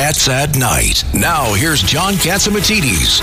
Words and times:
Cats 0.00 0.28
at 0.30 0.56
Night. 0.56 1.04
Now, 1.12 1.52
here's 1.52 1.82
John 1.82 2.14
Catsimatidis. 2.14 3.20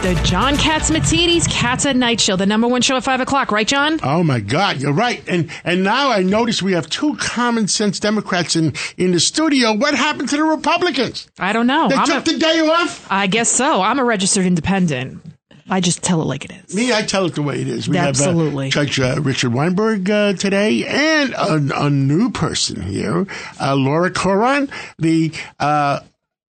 The 0.00 0.14
John 0.24 0.54
Catsimatidis 0.54 1.46
Cats 1.50 1.84
at 1.84 1.94
Night 1.94 2.18
show, 2.18 2.34
the 2.34 2.46
number 2.46 2.66
one 2.66 2.80
show 2.80 2.96
at 2.96 3.04
5 3.04 3.20
o'clock, 3.20 3.52
right, 3.52 3.68
John? 3.68 4.00
Oh 4.02 4.22
my 4.24 4.40
God, 4.40 4.80
you're 4.80 4.94
right. 4.94 5.22
And 5.28 5.50
and 5.64 5.84
now 5.84 6.10
I 6.10 6.22
notice 6.22 6.62
we 6.62 6.72
have 6.72 6.88
two 6.88 7.14
common 7.16 7.68
sense 7.68 8.00
Democrats 8.00 8.56
in, 8.56 8.72
in 8.96 9.12
the 9.12 9.20
studio. 9.20 9.74
What 9.74 9.94
happened 9.94 10.30
to 10.30 10.38
the 10.38 10.44
Republicans? 10.44 11.28
I 11.38 11.52
don't 11.52 11.66
know. 11.66 11.86
They 11.90 11.96
I'm 11.96 12.06
took 12.06 12.26
a- 12.26 12.32
the 12.32 12.38
day 12.38 12.60
off? 12.60 13.06
I 13.10 13.26
guess 13.26 13.50
so. 13.50 13.82
I'm 13.82 13.98
a 13.98 14.04
registered 14.04 14.46
independent. 14.46 15.20
I 15.68 15.80
just 15.80 16.02
tell 16.02 16.20
it 16.20 16.26
like 16.26 16.44
it 16.44 16.50
is. 16.52 16.74
Me, 16.74 16.92
I 16.92 17.02
tell 17.02 17.24
it 17.26 17.34
the 17.34 17.42
way 17.42 17.60
it 17.60 17.68
is. 17.68 17.88
We 17.88 17.96
Absolutely. 17.96 18.70
have 18.70 18.76
uh, 18.76 18.84
Judge 18.84 19.00
uh, 19.00 19.20
Richard 19.20 19.52
Weinberg 19.54 20.10
uh, 20.10 20.32
today 20.34 20.84
and 20.86 21.32
a, 21.32 21.84
a 21.86 21.90
new 21.90 22.30
person 22.30 22.82
here, 22.82 23.26
uh, 23.60 23.74
Laura 23.74 24.10
Curran, 24.10 24.68
the 24.98 25.32
uh, 25.58 26.00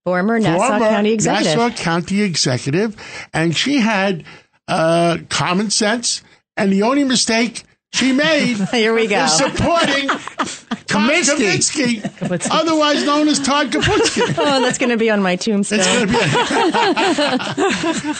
Former 0.04 0.38
Nassau 0.38 0.68
former 0.68 0.88
County 0.88 1.12
Executive. 1.12 1.56
Nassau 1.56 1.82
County 1.82 2.22
Executive, 2.22 3.28
and 3.32 3.56
she 3.56 3.78
had 3.80 4.22
uh, 4.68 5.18
common 5.30 5.70
sense, 5.70 6.22
and 6.56 6.72
the 6.72 6.82
only 6.82 7.02
mistake 7.02 7.64
she 7.92 8.12
made 8.12 8.56
Here 8.70 8.92
we 8.94 9.06
go. 9.06 9.26
supporting 9.26 10.08
Todd 10.08 11.10
Kaminsky. 11.10 12.00
Kaminsky, 12.02 12.48
otherwise 12.50 13.04
known 13.04 13.28
as 13.28 13.38
Todd 13.40 13.70
Kaputsky. 13.72 14.34
Oh, 14.38 14.60
that's 14.62 14.78
going 14.78 14.90
to 14.90 14.96
be 14.96 15.10
on 15.10 15.22
my 15.22 15.36
tombstone. 15.36 15.80
It's 15.80 15.88
gonna 15.88 16.06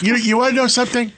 be. 0.01 0.05
you 0.07 0.15
you 0.15 0.37
want 0.37 0.51
to 0.51 0.55
know 0.55 0.67
something? 0.67 1.11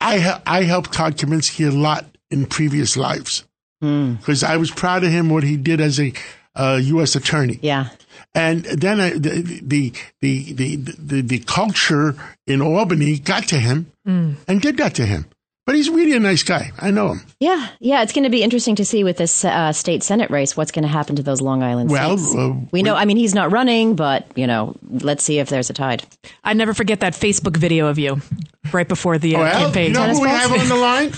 I 0.00 0.18
hel- 0.18 0.42
I 0.46 0.62
helped 0.64 0.92
Todd 0.92 1.16
Kaminsky 1.16 1.68
a 1.68 1.70
lot 1.70 2.04
in 2.30 2.46
previous 2.46 2.96
lives 2.96 3.44
because 3.80 4.44
I 4.44 4.56
was 4.58 4.70
proud 4.70 5.02
of 5.04 5.10
him 5.10 5.28
what 5.28 5.42
he 5.42 5.56
did 5.56 5.80
as 5.80 5.98
a 5.98 6.12
uh, 6.54 6.78
U.S. 6.82 7.16
attorney. 7.16 7.58
yeah. 7.62 7.88
And 8.34 8.64
then 8.64 9.00
I, 9.00 9.10
the, 9.10 9.42
the, 9.62 9.92
the, 10.20 10.52
the, 10.52 10.76
the, 10.76 11.20
the 11.22 11.38
culture 11.40 12.14
in 12.46 12.62
Albany 12.62 13.18
got 13.18 13.48
to 13.48 13.58
him 13.58 13.90
and 14.06 14.60
did 14.60 14.76
that 14.78 14.94
to 14.96 15.04
him. 15.06 15.26
But 15.64 15.76
he's 15.76 15.88
really 15.88 16.12
a 16.16 16.18
nice 16.18 16.42
guy. 16.42 16.72
I 16.76 16.90
know 16.90 17.12
him. 17.12 17.22
Yeah. 17.38 17.68
Yeah. 17.78 18.02
It's 18.02 18.12
going 18.12 18.24
to 18.24 18.30
be 18.30 18.42
interesting 18.42 18.74
to 18.76 18.84
see 18.84 19.04
with 19.04 19.16
this 19.16 19.44
uh, 19.44 19.72
state 19.72 20.02
Senate 20.02 20.28
race 20.28 20.56
what's 20.56 20.72
going 20.72 20.82
to 20.82 20.88
happen 20.88 21.14
to 21.16 21.22
those 21.22 21.40
Long 21.40 21.62
Island 21.62 21.88
Well, 21.88 22.18
states. 22.18 22.34
uh, 22.36 22.54
we 22.72 22.82
know, 22.82 22.96
I 22.96 23.04
mean, 23.04 23.16
he's 23.16 23.32
not 23.32 23.52
running, 23.52 23.94
but, 23.94 24.26
you 24.36 24.48
know, 24.48 24.74
let's 24.90 25.22
see 25.22 25.38
if 25.38 25.48
there's 25.50 25.70
a 25.70 25.72
tide. 25.72 26.02
I 26.42 26.54
never 26.54 26.74
forget 26.74 26.98
that 27.00 27.12
Facebook 27.12 27.56
video 27.56 27.86
of 27.86 27.96
you 27.96 28.20
right 28.72 28.88
before 28.88 29.18
the 29.18 29.36
uh, 29.36 29.38
Well, 29.38 29.60
campaign. 29.66 29.88
you 29.88 29.92
know 29.92 30.00
Tennis 30.00 30.18
who 30.18 30.24
we 30.24 30.30
have 30.30 30.52
on 30.52 30.68
the 30.68 30.74
line? 30.80 31.12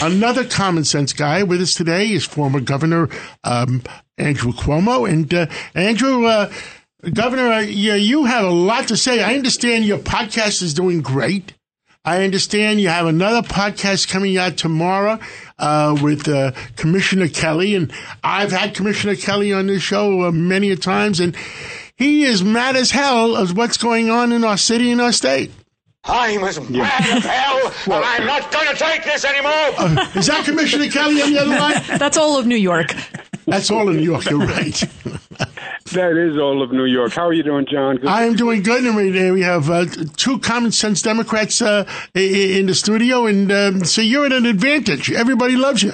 Another 0.00 0.44
common 0.44 0.84
sense 0.84 1.12
guy 1.12 1.42
with 1.42 1.60
us 1.60 1.74
today 1.74 2.08
is 2.10 2.24
former 2.24 2.60
Governor 2.60 3.10
um, 3.44 3.82
Andrew 4.16 4.52
Cuomo. 4.52 5.06
And 5.10 5.32
uh, 5.34 5.46
Andrew, 5.74 6.24
uh, 6.24 6.50
Governor, 7.12 7.52
uh, 7.52 7.60
yeah, 7.60 7.96
you 7.96 8.24
have 8.24 8.44
a 8.46 8.50
lot 8.50 8.88
to 8.88 8.96
say. 8.96 9.22
I 9.22 9.34
understand 9.34 9.84
your 9.84 9.98
podcast 9.98 10.62
is 10.62 10.72
doing 10.72 11.02
great. 11.02 11.52
I 12.02 12.24
understand 12.24 12.80
you 12.80 12.88
have 12.88 13.06
another 13.06 13.46
podcast 13.46 14.08
coming 14.08 14.38
out 14.38 14.56
tomorrow 14.56 15.18
uh, 15.58 15.98
with 16.00 16.26
uh, 16.28 16.52
Commissioner 16.76 17.28
Kelly, 17.28 17.74
and 17.74 17.92
I've 18.24 18.50
had 18.50 18.74
Commissioner 18.74 19.16
Kelly 19.16 19.52
on 19.52 19.66
this 19.66 19.82
show 19.82 20.22
uh, 20.22 20.32
many 20.32 20.70
a 20.70 20.76
times, 20.76 21.20
and 21.20 21.36
he 21.96 22.24
is 22.24 22.42
mad 22.42 22.74
as 22.74 22.90
hell 22.90 23.36
as 23.36 23.52
what's 23.52 23.76
going 23.76 24.08
on 24.08 24.32
in 24.32 24.44
our 24.44 24.56
city 24.56 24.90
and 24.90 24.98
our 24.98 25.12
state. 25.12 25.50
I'm 26.02 26.42
as 26.44 26.58
mad 26.70 27.02
as 27.06 27.22
hell, 27.22 27.66
and 27.84 28.02
I'm 28.04 28.26
not 28.26 28.50
going 28.50 28.68
to 28.68 28.76
take 28.76 29.04
this 29.04 29.22
anymore. 29.22 30.08
Is 30.16 30.26
that 30.28 30.46
Commissioner 30.46 30.88
Kelly 30.88 31.20
on 31.20 31.30
the 31.34 31.38
other 31.40 31.50
line? 31.50 31.82
That's 31.98 32.16
all 32.16 32.38
of 32.38 32.46
New 32.46 32.56
York. 32.56 32.94
That's 33.50 33.70
all 33.70 33.88
of 33.88 33.96
New 33.96 34.02
York. 34.02 34.28
You're 34.30 34.38
right. 34.46 34.82
That 35.92 36.16
is 36.16 36.38
all 36.38 36.62
of 36.62 36.70
New 36.70 36.84
York. 36.84 37.12
How 37.12 37.26
are 37.26 37.32
you 37.32 37.42
doing, 37.42 37.66
John? 37.68 37.96
Good- 37.96 38.06
I 38.06 38.22
am 38.22 38.36
doing 38.36 38.62
good, 38.62 38.84
and 38.84 38.94
we, 38.94 39.32
we 39.32 39.42
have 39.42 39.68
uh, 39.70 39.86
two 40.16 40.38
common 40.38 40.70
sense 40.70 41.02
Democrats 41.02 41.60
uh, 41.60 41.84
in 42.14 42.66
the 42.66 42.74
studio, 42.74 43.26
and 43.26 43.50
um, 43.50 43.84
so 43.84 44.00
you're 44.00 44.26
at 44.26 44.32
an 44.32 44.46
advantage. 44.46 45.10
Everybody 45.10 45.56
loves 45.56 45.82
you. 45.82 45.92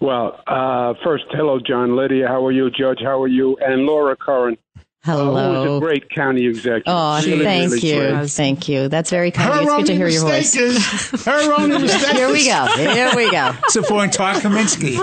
Well, 0.00 0.40
uh, 0.48 0.94
first, 1.04 1.24
hello, 1.30 1.60
John. 1.64 1.94
Lydia, 1.94 2.26
how 2.26 2.44
are 2.44 2.50
you? 2.50 2.70
Judge, 2.70 2.98
how 3.04 3.22
are 3.22 3.28
you? 3.28 3.56
And 3.60 3.82
Laura 3.82 4.16
Curran, 4.16 4.56
who 5.04 5.10
is 5.12 5.18
Hello. 5.18 5.76
a 5.78 5.80
great 5.80 6.08
county 6.10 6.46
executive. 6.46 6.84
Oh, 6.86 7.20
Really, 7.24 7.44
thank 7.44 7.72
really 7.72 7.88
you. 7.88 7.98
great. 8.12 8.30
Thank 8.30 8.68
you. 8.68 8.88
That's 8.88 9.10
very 9.10 9.30
kind. 9.32 9.52
Her 9.52 9.62
It's 9.62 9.72
good 9.74 9.86
to 9.86 9.94
hear 9.96 10.06
your 10.08 10.22
voice. 10.22 10.54
is 10.54 11.24
her 11.24 11.54
only 11.58 11.78
mistake. 11.78 12.16
Here 12.16 12.28
we 12.30 12.46
go. 12.46 12.66
Here 12.76 13.10
we 13.16 13.30
go. 13.30 13.52
Supporting 13.68 14.10
Todd 14.10 14.36
Kaminsky. 14.42 14.96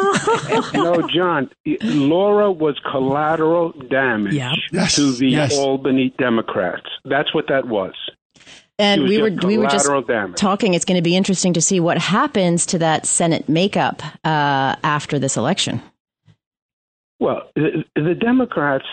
No, 0.74 1.06
John, 1.10 1.50
Laura 1.82 2.50
was 2.52 2.80
collateral 2.90 3.72
damage 3.90 4.34
Yep. 4.36 4.54
Yes, 4.72 4.96
to 4.96 5.12
the 5.12 5.28
yes. 5.28 5.58
Albany 5.58 6.14
Democrats. 6.18 6.88
That's 7.04 7.34
what 7.34 7.48
that 7.50 7.68
was. 7.68 7.94
And 8.78 9.02
was 9.02 9.10
we 9.10 9.22
were 9.22 9.30
just 9.32 9.44
we 9.46 9.58
were 9.58 9.68
just 9.68 9.90
damage. 10.08 10.38
talking. 10.40 10.74
It's 10.74 10.86
going 10.86 10.96
to 10.98 11.02
be 11.02 11.18
interesting 11.18 11.52
to 11.54 11.62
see 11.62 11.82
what 11.82 11.98
happens 11.98 12.66
to 12.68 12.78
that 12.78 13.06
Senate 13.06 13.50
makeup 13.50 14.02
uh, 14.24 14.78
after 14.82 15.20
this 15.20 15.36
election. 15.36 15.82
Well, 17.20 17.50
the, 17.56 17.84
the 17.96 18.16
Democrats, 18.16 18.86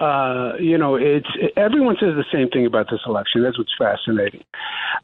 uh, 0.00 0.52
you 0.60 0.76
know, 0.76 0.96
it's 0.96 1.28
everyone 1.56 1.96
says 1.98 2.14
the 2.14 2.24
same 2.32 2.48
thing 2.48 2.66
about 2.66 2.86
this 2.90 3.00
election. 3.06 3.42
That's 3.42 3.58
what's 3.58 3.74
fascinating. 3.78 4.42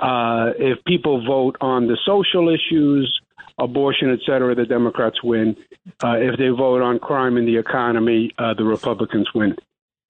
Uh, 0.00 0.52
if 0.58 0.84
people 0.84 1.24
vote 1.24 1.56
on 1.60 1.86
the 1.86 1.96
social 2.04 2.48
issues, 2.48 3.20
abortion, 3.58 4.10
et 4.10 4.20
cetera, 4.26 4.54
the 4.54 4.66
Democrats 4.66 5.22
win. 5.22 5.56
Uh, 6.04 6.16
if 6.18 6.38
they 6.38 6.48
vote 6.48 6.82
on 6.82 6.98
crime 6.98 7.36
and 7.36 7.48
the 7.48 7.56
economy, 7.56 8.30
uh, 8.38 8.54
the 8.54 8.64
Republicans 8.64 9.28
win. 9.34 9.56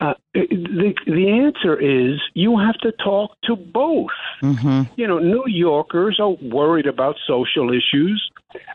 Uh, 0.01 0.15
the 0.35 0.93
the 1.07 1.29
answer 1.29 1.79
is 1.79 2.21
you 2.35 2.59
have 2.59 2.77
to 2.79 2.91
talk 3.05 3.37
to 3.45 3.55
both. 3.55 4.11
Mm-hmm. 4.43 4.93
You 4.97 5.07
know, 5.07 5.21
New 5.21 5.45
Yorkers 5.47 6.19
are 6.19 6.31
worried 6.31 6.87
about 6.87 7.15
social 7.25 7.71
issues. 7.71 8.31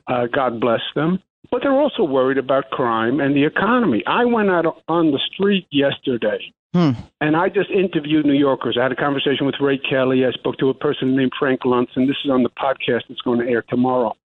Uh, 0.08 0.28
God 0.28 0.62
bless 0.62 0.80
them. 0.96 1.20
But 1.52 1.62
they're 1.64 1.72
also 1.72 2.04
worried 2.04 2.38
about 2.38 2.70
crime 2.72 3.20
and 3.20 3.36
the 3.36 3.46
economy. 3.46 4.04
I 4.08 4.26
went 4.26 4.50
out 4.50 4.82
on 4.88 5.12
the 5.12 5.20
street 5.34 5.66
yesterday 5.72 6.52
Hmm. 6.74 6.92
and 7.22 7.36
I 7.38 7.48
just 7.50 7.70
interviewed 7.72 8.26
New 8.26 8.34
Yorkers. 8.34 8.78
I 8.80 8.84
had 8.84 8.92
a 8.92 8.96
conversation 8.96 9.46
with 9.46 9.56
Ray 9.62 9.78
Kelly. 9.78 10.26
I 10.26 10.32
spoke 10.32 10.58
to 10.58 10.70
a 10.70 10.74
person 10.74 11.16
named 11.16 11.32
Frank 11.40 11.62
Luntz, 11.62 11.90
and 11.96 12.08
this 12.10 12.18
is 12.26 12.30
on 12.30 12.44
the 12.44 12.50
podcast 12.50 13.04
that's 13.08 13.22
going 13.22 13.40
to 13.40 13.48
air 13.48 13.64
tomorrow. 13.70 14.16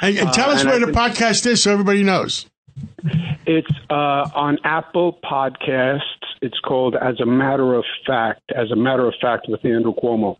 And, 0.00 0.16
and 0.18 0.32
tell 0.32 0.50
Uh, 0.50 0.54
us 0.54 0.60
and 0.62 0.70
where 0.70 0.76
I 0.76 0.86
the 0.86 0.86
think- 0.92 0.96
podcast 1.16 1.46
is 1.46 1.62
so 1.62 1.70
everybody 1.72 2.02
knows. 2.02 2.46
It's 3.46 3.70
uh, 3.90 4.28
on 4.34 4.58
Apple 4.64 5.18
Podcasts. 5.22 6.00
It's 6.40 6.58
called 6.60 6.96
As 6.96 7.20
a 7.20 7.26
Matter 7.26 7.74
of 7.74 7.84
Fact, 8.06 8.40
As 8.56 8.70
a 8.70 8.76
Matter 8.76 9.06
of 9.06 9.14
Fact 9.20 9.46
with 9.48 9.64
Andrew 9.64 9.92
Cuomo. 9.94 10.38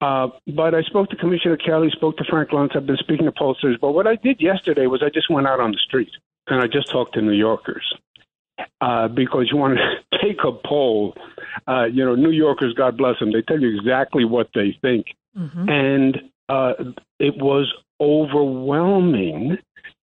Uh, 0.00 0.28
but 0.54 0.74
I 0.74 0.82
spoke 0.82 1.08
to 1.10 1.16
Commissioner 1.16 1.56
Kelly, 1.56 1.88
spoke 1.90 2.16
to 2.18 2.24
Frank 2.28 2.50
Luntz. 2.50 2.76
I've 2.76 2.86
been 2.86 2.98
speaking 2.98 3.26
to 3.26 3.32
pollsters. 3.32 3.80
But 3.80 3.92
what 3.92 4.06
I 4.06 4.16
did 4.16 4.40
yesterday 4.40 4.86
was 4.86 5.02
I 5.02 5.08
just 5.08 5.30
went 5.30 5.46
out 5.46 5.60
on 5.60 5.72
the 5.72 5.78
street 5.78 6.10
and 6.48 6.60
I 6.60 6.66
just 6.66 6.90
talked 6.90 7.14
to 7.14 7.22
New 7.22 7.32
Yorkers. 7.32 7.94
Uh, 8.80 9.08
because 9.08 9.48
you 9.50 9.58
want 9.58 9.78
to 9.78 10.18
take 10.22 10.38
a 10.44 10.52
poll, 10.52 11.14
uh, 11.68 11.84
you 11.84 12.04
know, 12.04 12.14
New 12.14 12.30
Yorkers, 12.30 12.72
God 12.74 12.96
bless 12.96 13.18
them, 13.18 13.32
they 13.32 13.42
tell 13.42 13.60
you 13.60 13.74
exactly 13.76 14.24
what 14.24 14.48
they 14.54 14.76
think. 14.80 15.06
And 15.68 16.16
uh, 16.48 16.72
it 17.18 17.36
was 17.36 17.72
overwhelming 18.00 19.58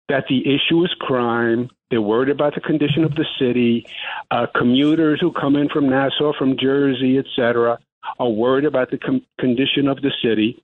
that 0.10 0.26
the 0.28 0.42
issue 0.42 0.84
is 0.84 0.94
crime. 1.00 1.70
They're 1.90 2.02
worried 2.02 2.30
about 2.30 2.56
the 2.56 2.62
condition 2.62 3.04
of 3.04 3.16
the 3.16 3.26
city. 3.40 3.86
Uh, 4.32 4.48
commuters 4.56 5.20
who 5.22 5.32
come 5.32 5.56
in 5.56 5.70
from 5.70 5.90
Nassau, 5.90 6.34
from 6.38 6.58
Jersey, 6.58 7.18
et 7.18 7.26
cetera, 7.36 7.80
are 8.20 8.30
worried 8.30 8.66
about 8.66 8.92
the 8.92 8.98
com- 8.98 9.26
condition 9.40 9.88
of 9.88 10.02
the 10.02 10.12
city. 10.24 10.62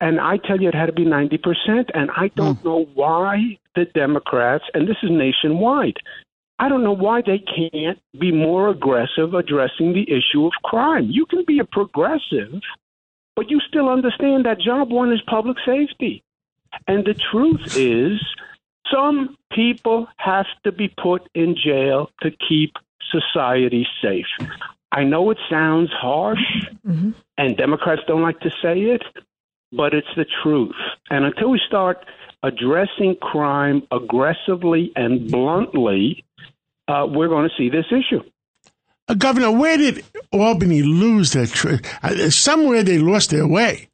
And 0.00 0.20
I 0.20 0.36
tell 0.36 0.60
you, 0.60 0.68
it 0.68 0.74
had 0.74 0.86
to 0.86 0.92
be 0.92 1.04
90%. 1.04 1.90
And 1.94 2.10
I 2.16 2.28
don't 2.36 2.56
hmm. 2.56 2.68
know 2.68 2.88
why 2.94 3.58
the 3.74 3.84
Democrats, 3.86 4.64
and 4.74 4.88
this 4.88 4.96
is 5.02 5.10
nationwide, 5.10 5.96
I 6.60 6.68
don't 6.68 6.82
know 6.82 6.92
why 6.92 7.22
they 7.24 7.38
can't 7.38 8.00
be 8.18 8.32
more 8.32 8.68
aggressive 8.68 9.34
addressing 9.34 9.92
the 9.92 10.10
issue 10.10 10.46
of 10.46 10.52
crime. 10.64 11.08
You 11.08 11.24
can 11.26 11.44
be 11.46 11.60
a 11.60 11.64
progressive, 11.64 12.60
but 13.36 13.48
you 13.48 13.60
still 13.68 13.88
understand 13.88 14.44
that 14.44 14.60
job 14.60 14.90
one 14.90 15.12
is 15.12 15.20
public 15.28 15.56
safety. 15.64 16.24
And 16.88 17.04
the 17.04 17.14
truth 17.14 17.76
is, 17.76 18.20
some 18.92 19.36
people 19.52 20.08
have 20.16 20.46
to 20.64 20.72
be 20.72 20.88
put 20.88 21.28
in 21.34 21.54
jail 21.56 22.10
to 22.22 22.30
keep 22.48 22.72
society 23.10 23.86
safe. 24.02 24.26
I 24.90 25.04
know 25.04 25.30
it 25.30 25.38
sounds 25.50 25.90
harsh, 25.92 26.38
and 26.84 27.56
Democrats 27.56 28.02
don't 28.06 28.22
like 28.22 28.40
to 28.40 28.50
say 28.62 28.80
it, 28.80 29.02
but 29.72 29.94
it's 29.94 30.08
the 30.16 30.26
truth. 30.42 30.74
And 31.10 31.24
until 31.24 31.50
we 31.50 31.60
start 31.66 32.04
addressing 32.42 33.16
crime 33.20 33.82
aggressively 33.90 34.92
and 34.96 35.30
bluntly, 35.30 36.24
uh, 36.86 37.06
we're 37.08 37.28
going 37.28 37.48
to 37.48 37.54
see 37.56 37.68
this 37.68 37.86
issue. 37.90 38.22
Uh, 39.08 39.14
Governor, 39.14 39.50
where 39.50 39.76
did 39.76 40.04
Albany 40.32 40.82
lose 40.82 41.32
their? 41.32 41.46
Tr- 41.46 41.76
uh, 42.02 42.30
somewhere 42.30 42.82
they 42.82 42.98
lost 42.98 43.30
their 43.30 43.46
way. 43.46 43.88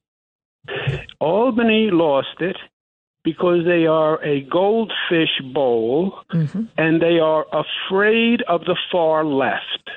Albany 1.20 1.90
lost 1.90 2.40
it 2.40 2.56
because 3.22 3.64
they 3.64 3.86
are 3.86 4.22
a 4.22 4.42
goldfish 4.42 5.40
bowl 5.52 6.20
and 6.76 7.00
they 7.00 7.18
are 7.18 7.46
afraid 7.52 8.42
of 8.48 8.60
the 8.62 8.76
far 8.92 9.24
left. 9.24 9.90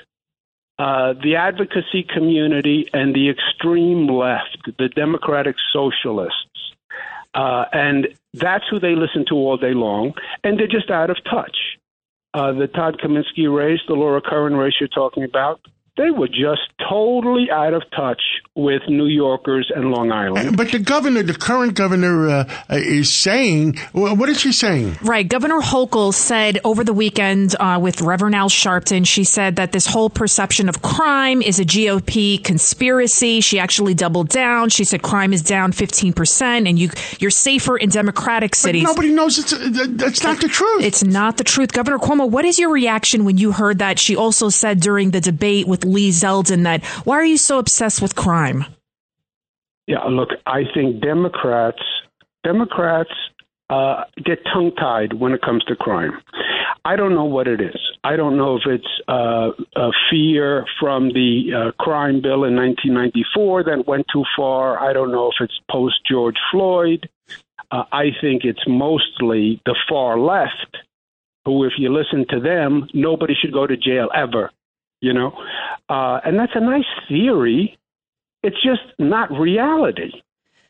Uh, 0.79 1.13
the 1.23 1.35
advocacy 1.35 2.03
community 2.03 2.87
and 2.93 3.15
the 3.15 3.29
extreme 3.29 4.07
left, 4.07 4.59
the 4.77 4.89
democratic 4.89 5.55
socialists. 5.73 6.73
Uh, 7.33 7.65
and 7.73 8.07
that's 8.33 8.63
who 8.69 8.79
they 8.79 8.95
listen 8.95 9.25
to 9.27 9.35
all 9.35 9.57
day 9.57 9.73
long, 9.73 10.13
and 10.43 10.59
they're 10.59 10.67
just 10.67 10.89
out 10.91 11.09
of 11.09 11.17
touch. 11.23 11.57
Uh, 12.33 12.51
the 12.51 12.67
Todd 12.67 12.99
Kaminsky 13.03 13.53
race, 13.53 13.79
the 13.87 13.95
Laura 13.95 14.21
Curran 14.21 14.55
race 14.55 14.75
you're 14.79 14.87
talking 14.87 15.23
about, 15.23 15.59
they 15.97 16.11
were 16.11 16.27
just 16.27 16.61
totally 16.87 17.49
out 17.51 17.73
of 17.73 17.83
touch 17.95 18.21
with 18.55 18.83
New 18.87 19.07
Yorkers 19.07 19.71
and 19.75 19.91
Long 19.91 20.11
Island. 20.11 20.55
But 20.55 20.71
the 20.71 20.79
governor, 20.79 21.23
the 21.23 21.33
current 21.33 21.73
governor, 21.75 22.29
uh, 22.29 22.45
is 22.69 23.13
saying, 23.13 23.77
what 23.93 24.29
is 24.29 24.39
she 24.39 24.51
saying? 24.51 24.97
Right. 25.01 25.27
Governor 25.27 25.59
Hochul 25.59 26.13
said 26.13 26.59
over 26.63 26.83
the 26.83 26.93
weekend 26.93 27.55
uh, 27.59 27.79
with 27.81 28.01
Reverend 28.01 28.35
Al 28.35 28.49
Sharpton, 28.49 29.05
she 29.05 29.23
said 29.23 29.55
that 29.57 29.71
this 29.71 29.87
whole 29.87 30.09
perception 30.09 30.69
of 30.69 30.81
crime 30.81 31.41
is 31.41 31.59
a 31.59 31.65
GOP 31.65 32.43
conspiracy. 32.43 33.41
She 33.41 33.59
actually 33.59 33.93
doubled 33.93 34.29
down. 34.29 34.69
She 34.69 34.83
said 34.83 35.01
crime 35.01 35.33
is 35.33 35.41
down 35.41 35.71
15% 35.71 36.67
and 36.67 36.77
you, 36.77 36.89
you're 37.19 37.31
safer 37.31 37.77
in 37.77 37.89
democratic 37.89 38.51
But 38.51 38.57
cities. 38.57 38.83
nobody 38.83 39.11
knows 39.11 39.39
it's, 39.39 39.53
uh, 39.53 39.85
that's 39.89 40.23
not 40.23 40.39
the 40.41 40.47
truth. 40.47 40.83
It's 40.83 41.03
not 41.03 41.37
the 41.37 41.43
truth. 41.43 41.73
Governor 41.73 41.97
Cuomo, 41.97 42.29
what 42.29 42.45
is 42.45 42.59
your 42.59 42.71
reaction 42.71 43.25
when 43.25 43.37
you 43.37 43.51
heard 43.51 43.79
that? 43.79 43.99
She 43.99 44.15
also 44.15 44.49
said 44.49 44.79
during 44.79 45.11
the 45.11 45.21
debate 45.21 45.67
with 45.67 45.85
Lee 45.87 46.09
Zeldin 46.09 46.63
that, 46.63 46.85
why 47.05 47.15
are 47.15 47.25
you 47.25 47.37
so 47.37 47.59
obsessed 47.59 48.01
with 48.01 48.15
crime? 48.15 48.65
Yeah, 49.87 50.03
look, 50.03 50.29
I 50.45 50.63
think 50.73 51.01
Democrats 51.01 51.81
Democrats 52.43 53.11
uh, 53.69 54.03
get 54.23 54.39
tongue 54.53 54.71
tied 54.77 55.13
when 55.13 55.33
it 55.33 55.41
comes 55.41 55.63
to 55.65 55.75
crime. 55.75 56.13
I 56.85 56.95
don't 56.95 57.13
know 57.13 57.25
what 57.25 57.47
it 57.47 57.59
is. 57.59 57.79
I 58.03 58.15
don't 58.15 58.37
know 58.37 58.55
if 58.55 58.61
it's 58.65 59.01
uh, 59.09 59.49
a 59.75 59.91
fear 60.09 60.65
from 60.79 61.09
the 61.09 61.51
uh, 61.53 61.83
crime 61.83 62.21
bill 62.21 62.45
in 62.45 62.55
1994 62.55 63.63
that 63.63 63.85
went 63.85 64.05
too 64.11 64.23
far. 64.37 64.79
I 64.79 64.93
don't 64.93 65.11
know 65.11 65.27
if 65.27 65.35
it's 65.41 65.59
post 65.69 65.95
George 66.09 66.37
Floyd. 66.49 67.09
Uh, 67.71 67.83
I 67.91 68.11
think 68.21 68.45
it's 68.45 68.63
mostly 68.65 69.61
the 69.65 69.75
far 69.89 70.17
left, 70.17 70.77
who, 71.43 71.65
if 71.65 71.73
you 71.77 71.93
listen 71.93 72.25
to 72.29 72.39
them, 72.39 72.87
nobody 72.93 73.33
should 73.33 73.51
go 73.51 73.67
to 73.67 73.75
jail 73.75 74.09
ever. 74.15 74.51
You 75.01 75.13
know, 75.13 75.31
uh, 75.89 76.19
and 76.25 76.39
that's 76.39 76.53
a 76.55 76.59
nice 76.59 76.85
theory. 77.07 77.77
It's 78.43 78.61
just 78.63 78.81
not 78.97 79.31
reality. 79.31 80.11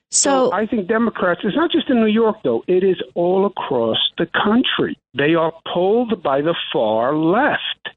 So, 0.09 0.53
I 0.53 0.65
think 0.65 0.87
Democrats, 0.87 1.41
it's 1.43 1.55
not 1.55 1.71
just 1.71 1.89
in 1.89 1.99
New 1.99 2.07
York, 2.07 2.37
though, 2.43 2.63
it 2.67 2.83
is 2.83 2.95
all 3.13 3.45
across 3.45 3.97
the 4.17 4.25
country. 4.25 4.97
They 5.13 5.35
are 5.35 5.51
pulled 5.73 6.23
by 6.23 6.41
the 6.41 6.55
far 6.71 7.13
left, 7.13 7.89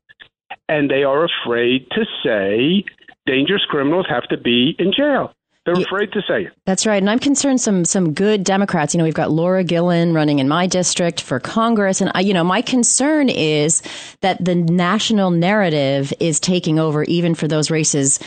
and 0.69 0.91
they 0.91 1.05
are 1.05 1.25
afraid 1.25 1.87
to 1.93 2.05
say 2.25 2.85
dangerous 3.27 3.65
criminals 3.69 4.07
have 4.09 4.25
to 4.29 4.37
be 4.37 4.75
in 4.79 4.93
jail. 4.93 5.33
They're 5.67 5.75
afraid 5.75 6.13
to 6.13 6.23
say 6.27 6.45
it. 6.45 6.53
That's 6.65 6.87
right. 6.87 7.03
And 7.03 7.11
I'm 7.11 7.19
concerned 7.19 7.61
some 7.61 7.85
some 7.85 8.13
good 8.15 8.45
Democrats, 8.45 8.95
you 8.95 8.99
know, 8.99 9.05
we've 9.05 9.13
got 9.13 9.31
Laura 9.31 9.63
Gillen 9.63 10.15
running 10.15 10.39
in 10.39 10.49
my 10.49 10.67
district 10.67 11.21
for 11.21 11.39
Congress 11.39 12.01
and 12.01 12.11
I, 12.15 12.21
you 12.21 12.33
know, 12.33 12.45
my 12.45 12.63
concern 12.63 13.29
is 13.29 13.83
that 14.23 14.43
the 14.43 14.55
national 14.55 15.31
narrative 15.31 16.15
is 16.19 16.41
taking 16.41 16.79
over 16.79 17.05
even 17.05 17.35
for 17.35 17.47
those 17.47 17.71
races 17.71 18.21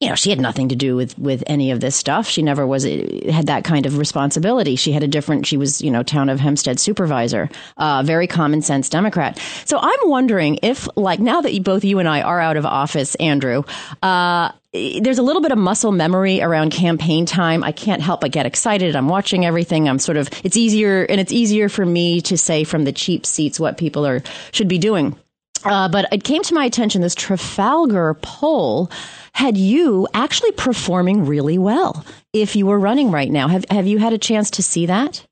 you 0.00 0.08
know, 0.08 0.14
she 0.14 0.30
had 0.30 0.40
nothing 0.40 0.68
to 0.68 0.76
do 0.76 0.94
with 0.94 1.18
with 1.18 1.42
any 1.48 1.72
of 1.72 1.80
this 1.80 1.96
stuff. 1.96 2.28
She 2.28 2.40
never 2.40 2.64
was 2.64 2.84
had 2.84 3.46
that 3.48 3.64
kind 3.64 3.84
of 3.84 3.98
responsibility. 3.98 4.76
She 4.76 4.92
had 4.92 5.02
a 5.02 5.08
different. 5.08 5.44
She 5.44 5.56
was, 5.56 5.82
you 5.82 5.90
know, 5.90 6.04
town 6.04 6.28
of 6.28 6.38
Hempstead 6.38 6.78
supervisor, 6.78 7.50
uh, 7.76 8.04
very 8.04 8.28
common 8.28 8.62
sense 8.62 8.88
Democrat. 8.88 9.40
So 9.64 9.78
I'm 9.80 9.98
wondering 10.04 10.60
if, 10.62 10.88
like, 10.96 11.18
now 11.18 11.40
that 11.40 11.52
you, 11.52 11.60
both 11.60 11.84
you 11.84 11.98
and 11.98 12.08
I 12.08 12.22
are 12.22 12.40
out 12.40 12.56
of 12.56 12.64
office, 12.64 13.16
Andrew, 13.16 13.64
uh, 14.00 14.52
there's 14.72 15.18
a 15.18 15.22
little 15.22 15.40
bit 15.40 15.50
of 15.50 15.58
muscle 15.58 15.92
memory 15.92 16.42
around 16.42 16.70
campaign 16.70 17.24
time. 17.24 17.64
I 17.64 17.72
can't 17.72 18.02
help 18.02 18.20
but 18.20 18.32
get 18.32 18.44
excited. 18.44 18.94
I'm 18.94 19.08
watching 19.08 19.46
everything. 19.46 19.88
I'm 19.88 19.98
sort 19.98 20.16
of. 20.16 20.28
It's 20.44 20.56
easier, 20.56 21.04
and 21.04 21.20
it's 21.20 21.32
easier 21.32 21.68
for 21.68 21.86
me 21.86 22.20
to 22.22 22.36
say 22.36 22.64
from 22.64 22.84
the 22.84 22.92
cheap 22.92 23.24
seats 23.24 23.58
what 23.58 23.78
people 23.78 24.06
are 24.06 24.22
should 24.52 24.68
be 24.68 24.78
doing. 24.78 25.16
Uh, 25.64 25.88
but 25.88 26.06
it 26.12 26.22
came 26.22 26.42
to 26.42 26.54
my 26.54 26.64
attention 26.64 27.00
this 27.00 27.14
Trafalgar 27.14 28.14
poll 28.22 28.90
had 29.32 29.56
you 29.56 30.06
actually 30.14 30.52
performing 30.52 31.26
really 31.26 31.58
well 31.58 32.04
if 32.32 32.54
you 32.54 32.66
were 32.66 32.78
running 32.78 33.10
right 33.10 33.30
now. 33.30 33.48
Have 33.48 33.64
have 33.70 33.86
you 33.86 33.98
had 33.98 34.12
a 34.12 34.18
chance 34.18 34.50
to 34.52 34.62
see 34.62 34.86
that? 34.86 35.24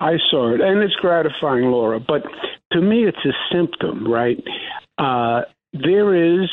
I 0.00 0.18
saw 0.30 0.54
it, 0.54 0.60
and 0.60 0.82
it's 0.82 0.94
gratifying, 0.96 1.70
Laura. 1.70 1.98
But 2.00 2.22
to 2.72 2.80
me, 2.80 3.06
it's 3.06 3.24
a 3.24 3.32
symptom, 3.52 4.10
right? 4.10 4.42
Uh, 4.96 5.42
there 5.72 6.14
is 6.14 6.48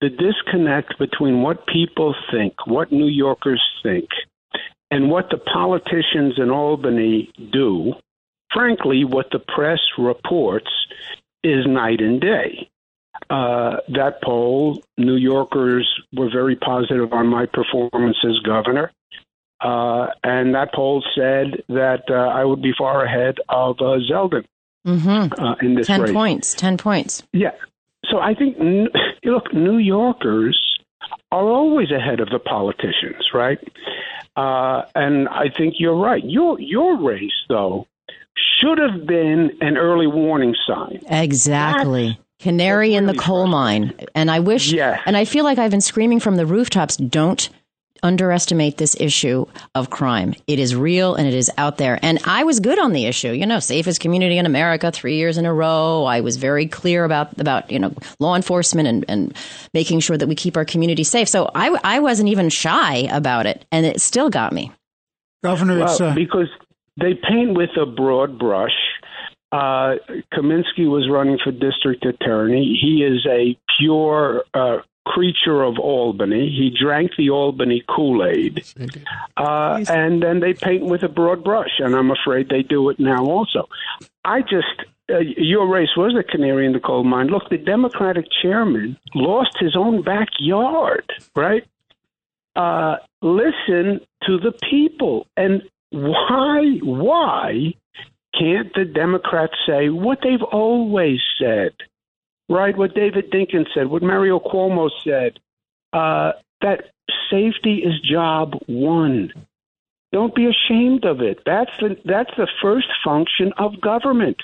the 0.00 0.08
disconnect 0.08 0.98
between 0.98 1.42
what 1.42 1.66
people 1.66 2.14
think, 2.30 2.54
what 2.66 2.90
New 2.92 3.06
Yorkers 3.08 3.62
think, 3.82 4.08
and 4.90 5.10
what 5.10 5.30
the 5.30 5.38
politicians 5.38 6.34
in 6.38 6.50
Albany 6.50 7.30
do. 7.52 7.92
Frankly, 8.52 9.04
what 9.04 9.26
the 9.30 9.38
press 9.38 9.78
reports 9.96 10.70
is 11.44 11.66
night 11.66 12.00
and 12.00 12.20
day. 12.20 12.68
Uh, 13.28 13.76
that 13.88 14.20
poll, 14.24 14.82
New 14.98 15.14
Yorkers 15.16 15.88
were 16.12 16.30
very 16.30 16.56
positive 16.56 17.12
on 17.12 17.26
my 17.28 17.46
performance 17.46 18.16
as 18.24 18.38
governor. 18.40 18.90
Uh, 19.60 20.06
and 20.24 20.54
that 20.54 20.72
poll 20.74 21.04
said 21.14 21.62
that 21.68 22.04
uh, 22.08 22.14
I 22.14 22.44
would 22.44 22.62
be 22.62 22.72
far 22.76 23.04
ahead 23.04 23.36
of 23.48 23.76
uh, 23.80 23.98
Zeldin 24.10 24.44
Mm-hmm. 24.86 25.44
uh, 25.44 25.54
in 25.60 25.74
this 25.74 25.86
Ten 25.86 26.00
race. 26.00 26.12
points. 26.12 26.54
Ten 26.54 26.78
points. 26.78 27.22
Yeah. 27.34 27.50
So 28.10 28.18
I 28.18 28.34
think, 28.34 28.56
look, 29.24 29.52
New 29.54 29.78
Yorkers 29.78 30.58
are 31.32 31.44
always 31.48 31.90
ahead 31.90 32.20
of 32.20 32.28
the 32.30 32.38
politicians, 32.38 33.30
right? 33.32 33.58
Uh, 34.36 34.82
and 34.94 35.28
I 35.28 35.46
think 35.56 35.74
you're 35.78 35.96
right. 35.96 36.22
Your 36.24 36.58
your 36.60 36.98
race, 37.00 37.30
though, 37.48 37.86
should 38.58 38.78
have 38.78 39.06
been 39.06 39.50
an 39.60 39.76
early 39.76 40.06
warning 40.06 40.54
sign. 40.66 41.00
Exactly. 41.08 42.18
Canary 42.38 42.94
in 42.94 43.04
the 43.06 43.14
coal 43.14 43.46
mine. 43.46 43.92
And 44.14 44.30
I 44.30 44.40
wish, 44.40 44.72
Yes. 44.72 45.00
and 45.04 45.14
I 45.16 45.24
feel 45.26 45.44
like 45.44 45.58
I've 45.58 45.70
been 45.70 45.82
screaming 45.82 46.20
from 46.20 46.36
the 46.36 46.46
rooftops 46.46 46.96
don't 46.96 47.50
underestimate 48.02 48.76
this 48.76 48.96
issue 48.98 49.46
of 49.74 49.90
crime. 49.90 50.34
It 50.46 50.58
is 50.58 50.74
real 50.74 51.14
and 51.14 51.26
it 51.26 51.34
is 51.34 51.50
out 51.56 51.78
there. 51.78 51.98
And 52.02 52.18
I 52.24 52.44
was 52.44 52.60
good 52.60 52.78
on 52.78 52.92
the 52.92 53.06
issue, 53.06 53.30
you 53.30 53.46
know, 53.46 53.60
safest 53.60 54.00
community 54.00 54.38
in 54.38 54.46
America 54.46 54.90
three 54.90 55.16
years 55.16 55.38
in 55.38 55.46
a 55.46 55.54
row. 55.54 56.04
I 56.04 56.20
was 56.20 56.36
very 56.36 56.66
clear 56.66 57.04
about, 57.04 57.38
about, 57.40 57.70
you 57.70 57.78
know, 57.78 57.94
law 58.18 58.36
enforcement 58.36 58.88
and, 58.88 59.04
and 59.08 59.36
making 59.74 60.00
sure 60.00 60.16
that 60.16 60.28
we 60.28 60.34
keep 60.34 60.56
our 60.56 60.64
community 60.64 61.04
safe. 61.04 61.28
So 61.28 61.50
I, 61.54 61.78
I 61.84 62.00
wasn't 62.00 62.28
even 62.28 62.48
shy 62.48 63.08
about 63.10 63.46
it 63.46 63.64
and 63.72 63.86
it 63.86 64.00
still 64.00 64.30
got 64.30 64.52
me. 64.52 64.72
Governor, 65.42 65.80
it's 65.82 66.00
Well, 66.00 66.10
uh, 66.10 66.14
because 66.14 66.48
they 67.00 67.14
paint 67.14 67.56
with 67.56 67.70
a 67.80 67.86
broad 67.86 68.38
brush. 68.38 68.76
Uh, 69.52 69.96
Kaminsky 70.32 70.88
was 70.88 71.08
running 71.10 71.38
for 71.42 71.50
district 71.50 72.04
attorney. 72.04 72.78
He 72.80 73.02
is 73.02 73.26
a 73.26 73.58
pure 73.78 74.44
uh, 74.54 74.78
creature 75.10 75.62
of 75.62 75.78
Albany. 75.78 76.48
He 76.48 76.70
drank 76.70 77.12
the 77.18 77.30
Albany 77.30 77.82
Kool 77.88 78.24
Aid. 78.24 78.64
Uh, 79.36 79.84
and 79.88 80.22
then 80.22 80.40
they 80.40 80.54
paint 80.54 80.84
with 80.84 81.02
a 81.02 81.08
broad 81.08 81.42
brush, 81.42 81.74
and 81.78 81.94
I'm 81.94 82.10
afraid 82.10 82.48
they 82.48 82.62
do 82.62 82.88
it 82.90 83.00
now 83.00 83.24
also. 83.24 83.68
I 84.24 84.42
just, 84.42 84.76
uh, 85.10 85.18
your 85.18 85.66
race 85.66 85.96
was 85.96 86.14
a 86.14 86.22
canary 86.22 86.64
in 86.66 86.72
the 86.72 86.80
coal 86.80 87.04
mine. 87.04 87.26
Look, 87.28 87.48
the 87.50 87.58
Democratic 87.58 88.26
chairman 88.40 88.96
lost 89.14 89.56
his 89.58 89.74
own 89.76 90.02
backyard, 90.02 91.06
right? 91.34 91.64
Uh, 92.54 92.96
listen 93.20 94.00
to 94.26 94.38
the 94.38 94.52
people. 94.70 95.26
And 95.36 95.62
why, 95.90 96.78
why 96.82 97.74
can't 98.38 98.72
the 98.74 98.84
Democrats 98.84 99.54
say 99.66 99.88
what 99.88 100.18
they've 100.22 100.42
always 100.52 101.20
said? 101.40 101.72
Right? 102.50 102.76
What 102.76 102.94
David 102.94 103.30
Dinkins 103.30 103.68
said, 103.72 103.86
what 103.86 104.02
Mario 104.02 104.40
Cuomo 104.40 104.90
said, 105.04 105.38
uh, 105.92 106.32
that 106.60 106.90
safety 107.30 107.76
is 107.76 108.00
job 108.00 108.54
one. 108.66 109.32
Don't 110.12 110.34
be 110.34 110.46
ashamed 110.46 111.04
of 111.04 111.20
it. 111.20 111.38
That's 111.46 111.70
the 111.78 111.96
that's 112.04 112.32
the 112.36 112.48
first 112.60 112.88
function 113.04 113.52
of 113.58 113.80
government. 113.80 114.38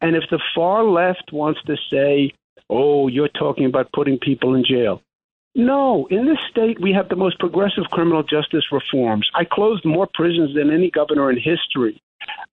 And 0.00 0.16
if 0.16 0.24
the 0.30 0.40
far 0.54 0.82
left 0.84 1.30
wants 1.32 1.60
to 1.66 1.76
say, 1.90 2.32
"Oh, 2.68 3.06
you're 3.08 3.28
talking 3.28 3.66
about 3.66 3.92
putting 3.92 4.18
people 4.18 4.54
in 4.54 4.64
jail," 4.64 5.02
no. 5.54 6.06
In 6.10 6.26
this 6.26 6.38
state, 6.50 6.80
we 6.80 6.92
have 6.92 7.08
the 7.08 7.16
most 7.16 7.38
progressive 7.38 7.84
criminal 7.92 8.24
justice 8.24 8.64
reforms. 8.72 9.30
I 9.34 9.44
closed 9.44 9.84
more 9.84 10.08
prisons 10.12 10.54
than 10.54 10.72
any 10.72 10.90
governor 10.90 11.30
in 11.30 11.38
history. 11.38 12.00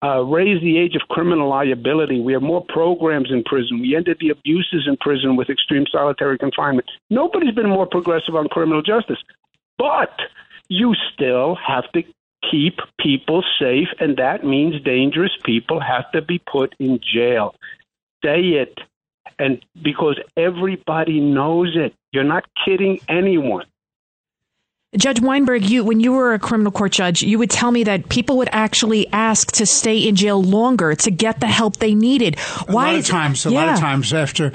Uh, 0.04 0.22
raised 0.24 0.64
the 0.64 0.80
age 0.80 0.96
of 0.96 1.08
criminal 1.10 1.48
liability. 1.48 2.20
We 2.20 2.34
have 2.34 2.42
more 2.42 2.66
programs 2.68 3.30
in 3.32 3.44
prison. 3.44 3.80
We 3.80 3.96
ended 3.96 4.18
the 4.20 4.30
abuses 4.30 4.88
in 4.88 4.98
prison 4.98 5.36
with 5.36 5.50
extreme 5.50 5.86
solitary 5.92 6.40
confinement. 6.40 6.88
Nobody's 7.12 7.54
been 7.54 7.70
more 7.70 7.86
progressive 7.86 8.36
on 8.36 8.48
criminal 8.48 8.82
justice. 8.82 9.20
But 9.78 10.20
you 10.70 10.96
still 11.14 11.56
have 11.56 11.90
to 11.94 12.04
keep 12.50 12.80
people 13.00 13.44
safe, 13.60 13.90
and 14.00 14.18
that 14.18 14.44
means 14.44 14.82
dangerous 14.84 15.32
people 15.44 15.80
have 15.80 16.12
to 16.14 16.22
be 16.22 16.40
put 16.40 16.76
in 16.80 17.00
jail. 17.00 17.54
Say 18.26 18.42
it. 18.42 18.80
And 19.38 19.64
because 19.82 20.20
everybody 20.36 21.20
knows 21.20 21.76
it, 21.76 21.94
you're 22.12 22.24
not 22.24 22.46
kidding 22.66 23.00
anyone. 23.08 23.66
Judge 24.98 25.22
Weinberg, 25.22 25.70
you 25.70 25.86
when 25.86 26.02
you 26.02 26.12
were 26.12 26.34
a 26.34 26.40
criminal 26.40 26.70
court 26.70 26.92
judge, 26.92 27.24
you 27.24 27.40
would 27.40 27.50
tell 27.50 27.72
me 27.72 27.86
that 27.86 28.10
people 28.10 28.38
would 28.38 28.50
actually 28.52 29.08
ask 29.14 29.54
to 29.54 29.66
stay 29.66 30.00
in 30.00 30.18
jail 30.18 30.44
longer 30.44 30.96
to 30.96 31.10
get 31.10 31.40
the 31.40 31.48
help 31.48 31.78
they 31.78 31.96
needed. 31.96 32.38
Why? 32.68 32.90
A 32.90 32.92
lot 32.92 33.00
of 33.00 33.08
times, 33.08 33.46
a 33.46 33.52
yeah. 33.52 33.66
lot 33.66 33.74
of 33.76 33.80
times 33.80 34.14
after 34.14 34.52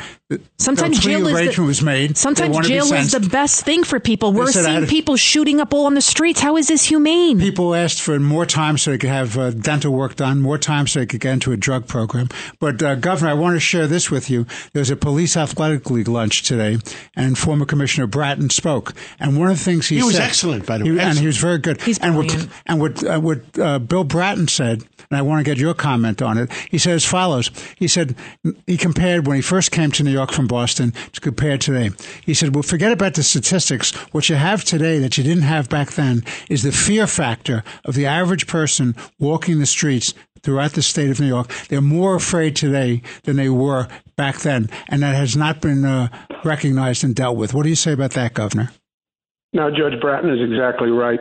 sometimes 0.59 0.99
jail 0.99 1.26
is 1.26 1.57
the, 1.57 1.62
was 1.62 1.81
made. 1.81 2.19
Sometimes 2.19 2.66
jail 2.66 2.93
is 2.93 3.12
the 3.12 3.21
best 3.21 3.64
thing 3.64 3.83
for 3.83 3.99
people. 3.99 4.35
We're 4.35 4.52
seeing 4.52 4.83
to, 4.83 4.87
people 4.87 5.16
shooting 5.16 5.59
up 5.59 5.73
all 5.73 5.87
on 5.87 5.95
the 5.95 6.02
streets. 6.02 6.40
How 6.40 6.59
is 6.59 6.69
this 6.69 6.85
humane? 6.85 7.38
People 7.38 7.75
asked 7.75 8.02
for 8.02 8.21
more 8.21 8.45
time 8.45 8.76
so 8.76 8.90
they 8.90 8.99
could 8.99 9.09
have 9.09 9.38
uh, 9.38 9.52
dental 9.52 9.95
work 9.95 10.16
done, 10.16 10.43
more 10.43 10.59
time 10.59 10.87
so 10.87 11.00
they 11.00 11.07
could 11.07 11.21
get 11.21 11.33
into 11.33 11.52
a 11.52 11.57
drug 11.57 11.87
program. 11.87 12.28
But 12.59 12.83
uh, 12.83 12.97
Governor, 12.97 13.31
I 13.31 13.35
want 13.35 13.57
to 13.57 13.61
share 13.61 13.87
this 13.87 14.11
with 14.11 14.28
you. 14.28 14.47
There's 14.75 14.90
a 14.90 14.97
police 14.97 15.35
athletic 15.35 15.88
league 15.90 16.09
lunch 16.09 16.43
today, 16.43 16.76
and 17.14 17.38
former 17.38 17.64
Commissioner 17.64 18.07
Bratton 18.07 18.50
spoke. 18.50 18.93
And 19.19 19.38
one 19.38 19.49
of 19.49 19.57
the 19.57 19.64
things 19.64 19.87
he, 19.87 19.97
he 19.97 20.12
said 20.12 20.25
excellent, 20.26 20.66
by 20.66 20.78
the 20.78 20.85
way. 20.85 20.90
He, 20.90 21.00
and 21.00 21.18
he 21.18 21.26
was 21.26 21.38
very 21.38 21.59
good. 21.59 21.80
He's 21.83 21.99
and 21.99 22.14
brilliant. 22.14 22.49
what, 22.49 22.62
and 22.66 22.80
what, 22.80 23.04
uh, 23.04 23.21
what 23.21 23.59
uh, 23.59 23.78
Bill 23.78 24.04
Bratton 24.04 24.49
said, 24.49 24.85
and 25.11 25.18
I 25.18 25.23
want 25.23 25.45
to 25.45 25.50
get 25.50 25.59
your 25.59 25.75
comment 25.75 26.23
on 26.23 26.38
it. 26.38 26.52
He 26.71 26.78
said 26.78 26.95
as 26.95 27.04
follows. 27.04 27.50
He 27.76 27.88
said 27.88 28.16
he 28.66 28.76
compared 28.76 29.26
when 29.26 29.37
he 29.37 29.42
first 29.42 29.71
came 29.71 29.90
to 29.92 30.02
New 30.02 30.11
York 30.11 30.33
from 30.33 30.47
Boston 30.47 30.92
to 31.12 31.21
compare 31.21 31.59
today. 31.59 31.90
He 32.25 32.35
said, 32.35 32.54
well, 32.54 32.62
forget 32.62 32.92
about 32.92 33.14
the 33.14 33.23
statistics. 33.23 33.92
What 34.12 34.28
you 34.28 34.37
have 34.37 34.64
today 34.64 34.99
that 34.99 35.16
you 35.16 35.25
didn't 35.25 35.45
have 35.45 35.68
back 35.68 35.92
then 35.92 36.25
is 36.50 36.62
the 36.62 36.73
fear 36.73 37.06
factor 37.06 37.62
of 37.85 37.95
the 37.95 38.06
average 38.06 38.47
person 38.47 38.95
walking 39.18 39.59
the 39.59 39.66
streets 39.66 40.14
throughout 40.42 40.73
the 40.73 40.83
state 40.83 41.11
of 41.11 41.21
New 41.21 41.26
York. 41.26 41.52
They're 41.68 41.80
more 41.80 42.14
afraid 42.14 42.56
today 42.56 43.02
than 43.25 43.37
they 43.37 43.49
were 43.49 43.88
back 44.16 44.38
then, 44.40 44.71
and 44.88 45.02
that 45.02 45.14
has 45.14 45.37
not 45.37 45.61
been 45.61 45.85
uh, 45.85 46.09
recognized 46.45 47.04
and 47.04 47.14
dealt 47.14 47.37
with. 47.37 47.52
What 47.52 47.64
do 47.64 47.68
you 47.68 47.75
say 47.75 47.92
about 47.92 48.12
that, 48.12 48.35
Governor? 48.35 48.71
No, 49.57 49.71
Judge 49.71 49.99
Bratton 50.03 50.29
is 50.29 50.43
exactly 50.43 50.91
right. 50.91 51.19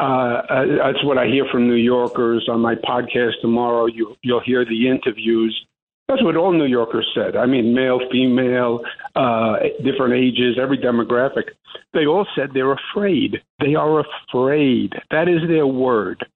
Uh, 0.00 0.02
uh, 0.02 0.66
that's 0.78 1.04
what 1.04 1.16
I 1.16 1.26
hear 1.26 1.44
from 1.52 1.68
New 1.68 1.76
Yorkers 1.76 2.48
on 2.50 2.60
my 2.60 2.74
podcast 2.74 3.40
tomorrow. 3.40 3.86
You, 3.86 4.16
you'll 4.20 4.40
hear 4.40 4.64
the 4.64 4.88
interviews. 4.88 5.64
That's 6.08 6.20
what 6.24 6.36
all 6.36 6.52
New 6.52 6.66
Yorkers 6.66 7.08
said. 7.14 7.36
I 7.36 7.46
mean, 7.46 7.74
male, 7.74 8.00
female, 8.10 8.80
uh, 9.14 9.58
different 9.84 10.14
ages, 10.14 10.58
every 10.60 10.76
demographic. 10.76 11.50
They 11.94 12.04
all 12.04 12.26
said 12.34 12.50
they're 12.52 12.72
afraid. 12.72 13.42
They 13.60 13.76
are 13.76 14.00
afraid. 14.00 14.94
That 15.12 15.28
is 15.28 15.46
their 15.46 15.66
word. 15.68 16.26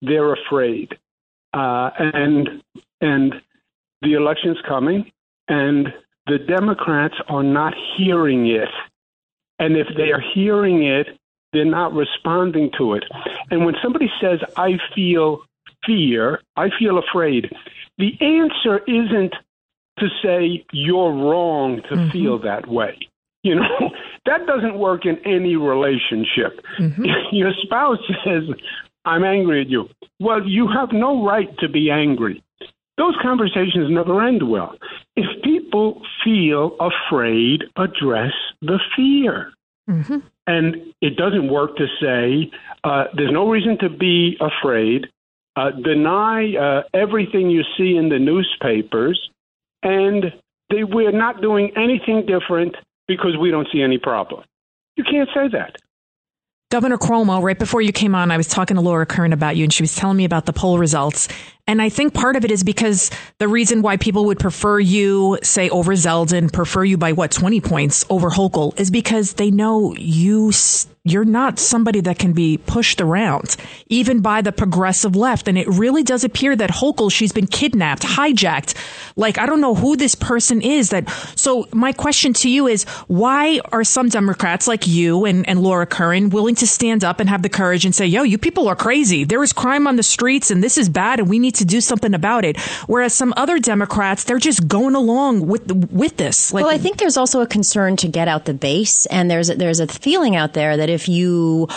They're 0.00 0.32
afraid. 0.32 0.96
Uh, 1.52 1.90
and 1.98 2.62
and 3.02 3.34
the 4.00 4.14
election's 4.14 4.58
coming, 4.66 5.12
and 5.48 5.88
the 6.26 6.38
Democrats 6.38 7.16
are 7.28 7.42
not 7.42 7.74
hearing 7.98 8.46
it. 8.46 8.70
And 9.58 9.76
if 9.76 9.88
they 9.96 10.12
are 10.12 10.22
hearing 10.34 10.84
it, 10.84 11.18
they're 11.52 11.64
not 11.64 11.92
responding 11.94 12.70
to 12.78 12.94
it. 12.94 13.04
And 13.50 13.64
when 13.64 13.74
somebody 13.82 14.10
says, 14.20 14.40
I 14.56 14.78
feel 14.94 15.42
fear, 15.86 16.40
I 16.56 16.68
feel 16.78 16.98
afraid, 16.98 17.50
the 17.96 18.12
answer 18.20 18.78
isn't 18.86 19.34
to 19.98 20.06
say 20.22 20.64
you're 20.72 21.12
wrong 21.12 21.82
to 21.88 21.96
mm-hmm. 21.96 22.10
feel 22.10 22.38
that 22.40 22.68
way. 22.68 22.98
You 23.42 23.56
know, 23.56 23.90
that 24.26 24.46
doesn't 24.46 24.78
work 24.78 25.06
in 25.06 25.18
any 25.24 25.56
relationship. 25.56 26.60
Mm-hmm. 26.78 27.04
Your 27.32 27.52
spouse 27.62 27.98
says, 28.24 28.44
I'm 29.04 29.24
angry 29.24 29.62
at 29.62 29.68
you. 29.68 29.88
Well, 30.20 30.46
you 30.46 30.68
have 30.68 30.92
no 30.92 31.24
right 31.24 31.56
to 31.58 31.68
be 31.68 31.90
angry. 31.90 32.42
Those 32.98 33.14
conversations 33.22 33.90
never 33.90 34.26
end 34.26 34.48
well. 34.50 34.76
If 35.16 35.42
people 35.42 36.02
feel 36.24 36.76
afraid, 36.80 37.62
address 37.76 38.32
the 38.60 38.78
fear. 38.96 39.52
Mm-hmm. 39.88 40.18
And 40.46 40.76
it 41.00 41.16
doesn't 41.16 41.48
work 41.50 41.76
to 41.76 41.86
say 42.00 42.50
uh, 42.84 43.04
there's 43.14 43.32
no 43.32 43.48
reason 43.48 43.78
to 43.78 43.88
be 43.88 44.36
afraid. 44.40 45.06
Uh, 45.56 45.70
deny 45.70 46.54
uh, 46.56 46.82
everything 46.92 47.50
you 47.50 47.62
see 47.76 47.96
in 47.96 48.08
the 48.08 48.18
newspapers, 48.18 49.30
and 49.82 50.32
they, 50.70 50.84
we're 50.84 51.10
not 51.12 51.40
doing 51.40 51.72
anything 51.76 52.26
different 52.26 52.76
because 53.06 53.36
we 53.40 53.50
don't 53.50 53.68
see 53.72 53.82
any 53.82 53.98
problem. 53.98 54.44
You 54.96 55.04
can't 55.04 55.28
say 55.34 55.48
that. 55.52 55.76
Governor 56.70 56.98
Cuomo, 56.98 57.42
right 57.42 57.58
before 57.58 57.80
you 57.80 57.92
came 57.92 58.14
on, 58.14 58.30
I 58.30 58.36
was 58.36 58.46
talking 58.46 58.74
to 58.74 58.82
Laura 58.82 59.06
Curran 59.06 59.32
about 59.32 59.56
you, 59.56 59.64
and 59.64 59.72
she 59.72 59.82
was 59.82 59.96
telling 59.96 60.18
me 60.18 60.26
about 60.26 60.44
the 60.44 60.52
poll 60.52 60.78
results. 60.78 61.26
And 61.68 61.82
I 61.82 61.90
think 61.90 62.14
part 62.14 62.34
of 62.34 62.46
it 62.46 62.50
is 62.50 62.64
because 62.64 63.10
the 63.36 63.46
reason 63.46 63.82
why 63.82 63.98
people 63.98 64.24
would 64.24 64.40
prefer 64.40 64.80
you, 64.80 65.38
say, 65.42 65.68
over 65.68 65.92
Zeldin, 65.92 66.50
prefer 66.50 66.82
you 66.82 66.96
by 66.96 67.12
what, 67.12 67.30
20 67.30 67.60
points 67.60 68.06
over 68.08 68.30
Hochul, 68.30 68.78
is 68.80 68.90
because 68.90 69.34
they 69.34 69.50
know 69.50 69.94
you 69.94 70.50
you're 71.10 71.24
not 71.24 71.58
somebody 71.58 72.00
that 72.02 72.18
can 72.18 72.32
be 72.32 72.58
pushed 72.58 73.00
around, 73.00 73.56
even 73.88 74.20
by 74.20 74.42
the 74.42 74.52
progressive 74.52 75.16
left. 75.16 75.48
And 75.48 75.56
it 75.56 75.66
really 75.68 76.02
does 76.02 76.24
appear 76.24 76.54
that 76.56 76.70
Hochul, 76.70 77.10
she's 77.10 77.32
been 77.32 77.46
kidnapped, 77.46 78.02
hijacked. 78.02 78.74
Like, 79.16 79.38
I 79.38 79.46
don't 79.46 79.60
know 79.60 79.74
who 79.74 79.96
this 79.96 80.14
person 80.14 80.60
is 80.60 80.90
that. 80.90 81.08
So 81.34 81.66
my 81.72 81.92
question 81.92 82.32
to 82.34 82.50
you 82.50 82.66
is, 82.66 82.84
why 83.06 83.60
are 83.72 83.84
some 83.84 84.08
Democrats 84.08 84.68
like 84.68 84.86
you 84.86 85.24
and, 85.24 85.48
and 85.48 85.62
Laura 85.62 85.86
Curran 85.86 86.30
willing 86.30 86.56
to 86.56 86.66
stand 86.66 87.04
up 87.04 87.20
and 87.20 87.28
have 87.28 87.42
the 87.42 87.48
courage 87.48 87.84
and 87.84 87.94
say, 87.94 88.06
yo, 88.06 88.22
you 88.22 88.38
people 88.38 88.68
are 88.68 88.76
crazy. 88.76 89.24
There 89.24 89.42
is 89.42 89.52
crime 89.52 89.86
on 89.86 89.96
the 89.96 90.02
streets 90.02 90.50
and 90.50 90.62
this 90.62 90.76
is 90.76 90.88
bad 90.88 91.20
and 91.20 91.28
we 91.28 91.38
need 91.38 91.54
to 91.58 91.64
do 91.64 91.80
something 91.80 92.14
about 92.14 92.44
it. 92.44 92.58
Whereas 92.86 93.14
some 93.14 93.34
other 93.36 93.58
Democrats, 93.58 94.24
they're 94.24 94.38
just 94.38 94.66
going 94.66 94.94
along 94.94 95.46
with, 95.46 95.70
with 95.92 96.16
this. 96.16 96.52
Like, 96.52 96.64
well, 96.64 96.74
I 96.74 96.78
think 96.78 96.98
there's 96.98 97.16
also 97.16 97.40
a 97.40 97.46
concern 97.46 97.96
to 97.98 98.08
get 98.08 98.28
out 98.28 98.44
the 98.44 98.54
base. 98.54 99.06
And 99.06 99.30
there's 99.30 99.50
a, 99.50 99.54
there's 99.54 99.80
a 99.80 99.86
feeling 99.86 100.36
out 100.36 100.54
there 100.54 100.76
that 100.76 100.88
if 100.88 101.08
you 101.08 101.68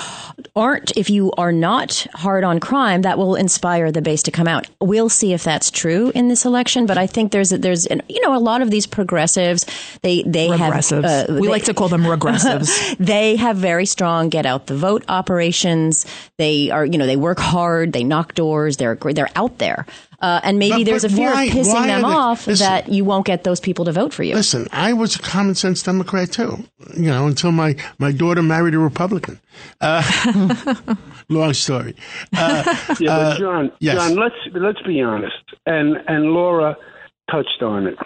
aren't, 0.55 0.95
if 0.97 1.09
you 1.09 1.31
are 1.37 1.51
not 1.51 2.05
hard 2.13 2.43
on 2.43 2.59
crime, 2.59 3.03
that 3.03 3.17
will 3.17 3.35
inspire 3.35 3.91
the 3.91 4.01
base 4.01 4.23
to 4.23 4.31
come 4.31 4.47
out. 4.47 4.67
We'll 4.79 5.09
see 5.09 5.33
if 5.33 5.43
that's 5.43 5.71
true 5.71 6.11
in 6.13 6.27
this 6.27 6.45
election, 6.45 6.85
but 6.85 6.97
I 6.97 7.07
think 7.07 7.31
there's 7.31 7.49
there's 7.49 7.87
you 7.89 8.21
know 8.21 8.35
a 8.35 8.39
lot 8.39 8.61
of 8.61 8.69
these 8.71 8.85
progressives 8.85 9.65
they 10.01 10.23
they 10.23 10.49
regressives. 10.49 11.03
have 11.03 11.29
uh, 11.29 11.33
we 11.33 11.47
they, 11.47 11.51
like 11.51 11.63
to 11.65 11.73
call 11.73 11.89
them 11.89 12.03
regressives. 12.03 12.97
they 12.99 13.35
have 13.37 13.57
very 13.57 13.85
strong 13.85 14.29
get 14.29 14.45
out 14.45 14.67
the 14.67 14.75
vote 14.75 15.03
operations. 15.07 16.05
They 16.37 16.69
are 16.69 16.85
you 16.85 16.97
know 16.97 17.05
they 17.05 17.17
work 17.17 17.39
hard, 17.39 17.93
they 17.93 18.03
knock 18.03 18.33
doors, 18.33 18.77
they're 18.77 18.95
they're 18.95 19.31
out 19.35 19.57
there. 19.57 19.85
Uh, 20.21 20.39
and 20.43 20.59
maybe 20.59 20.83
but, 20.83 20.85
there's 20.85 21.01
but 21.01 21.11
a 21.11 21.15
fear 21.15 21.33
why, 21.33 21.43
of 21.45 21.53
pissing 21.53 21.87
them 21.87 22.01
they, 22.01 22.07
off 22.07 22.45
listen, 22.45 22.63
that 22.63 22.89
you 22.89 23.03
won't 23.03 23.25
get 23.25 23.43
those 23.43 23.59
people 23.59 23.85
to 23.85 23.91
vote 23.91 24.13
for 24.13 24.21
you. 24.21 24.35
Listen, 24.35 24.67
I 24.71 24.93
was 24.93 25.15
a 25.15 25.19
common 25.19 25.55
sense 25.55 25.81
Democrat 25.81 26.31
too, 26.31 26.63
you 26.95 27.07
know, 27.07 27.25
until 27.25 27.51
my, 27.51 27.75
my 27.97 28.11
daughter 28.11 28.43
married 28.43 28.75
a 28.75 28.79
Republican. 28.79 29.39
Uh, 29.79 30.03
long 31.29 31.53
story. 31.53 31.95
Uh, 32.37 32.63
yeah, 32.99 33.07
but 33.07 33.09
uh, 33.09 33.37
John, 33.39 33.71
yes. 33.79 33.95
John, 33.95 34.15
let's 34.15 34.35
let's 34.53 34.81
be 34.83 35.01
honest, 35.01 35.43
and 35.65 35.97
and 36.07 36.25
Laura 36.25 36.77
touched 37.29 37.63
on 37.63 37.87
it. 37.87 37.97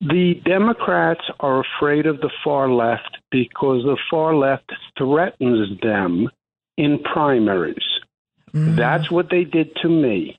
The 0.00 0.40
Democrats 0.46 1.20
are 1.40 1.60
afraid 1.60 2.06
of 2.06 2.20
the 2.20 2.30
far 2.42 2.70
left 2.70 3.18
because 3.30 3.82
the 3.84 3.98
far 4.10 4.34
left 4.34 4.72
threatens 4.96 5.78
them 5.82 6.30
in 6.78 6.98
primaries. 7.00 7.84
Mm. 8.54 8.76
That's 8.76 9.10
what 9.10 9.28
they 9.30 9.44
did 9.44 9.76
to 9.82 9.88
me 9.88 10.36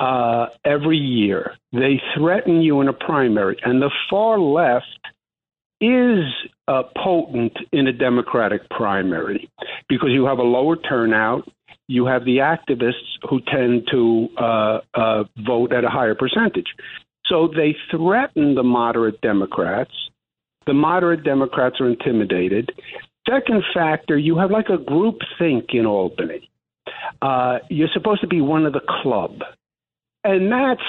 uh, 0.00 0.46
every 0.64 0.96
year. 0.96 1.54
They 1.72 2.00
threaten 2.16 2.62
you 2.62 2.80
in 2.80 2.88
a 2.88 2.92
primary, 2.92 3.58
and 3.62 3.80
the 3.80 3.90
far 4.08 4.38
left 4.38 4.86
is 5.80 6.24
uh, 6.68 6.82
potent 6.96 7.56
in 7.72 7.86
a 7.86 7.92
Democratic 7.92 8.68
primary 8.70 9.48
because 9.88 10.10
you 10.10 10.24
have 10.26 10.38
a 10.38 10.42
lower 10.42 10.76
turnout. 10.76 11.48
You 11.86 12.06
have 12.06 12.24
the 12.24 12.38
activists 12.38 13.18
who 13.28 13.40
tend 13.40 13.88
to 13.90 14.28
uh, 14.36 14.80
uh, 14.94 15.24
vote 15.38 15.72
at 15.72 15.84
a 15.84 15.88
higher 15.88 16.14
percentage. 16.14 16.68
So 17.26 17.48
they 17.48 17.76
threaten 17.90 18.54
the 18.54 18.62
moderate 18.62 19.20
Democrats. 19.20 19.92
The 20.66 20.74
moderate 20.74 21.24
Democrats 21.24 21.76
are 21.80 21.88
intimidated. 21.88 22.72
Second 23.28 23.62
factor, 23.74 24.16
you 24.16 24.38
have 24.38 24.50
like 24.50 24.68
a 24.68 24.78
group 24.78 25.18
think 25.38 25.66
in 25.72 25.86
Albany. 25.86 26.50
Uh, 27.22 27.58
you're 27.68 27.88
supposed 27.92 28.20
to 28.22 28.26
be 28.26 28.40
one 28.40 28.66
of 28.66 28.72
the 28.72 28.80
club. 29.02 29.40
And 30.24 30.52
that's 30.52 30.82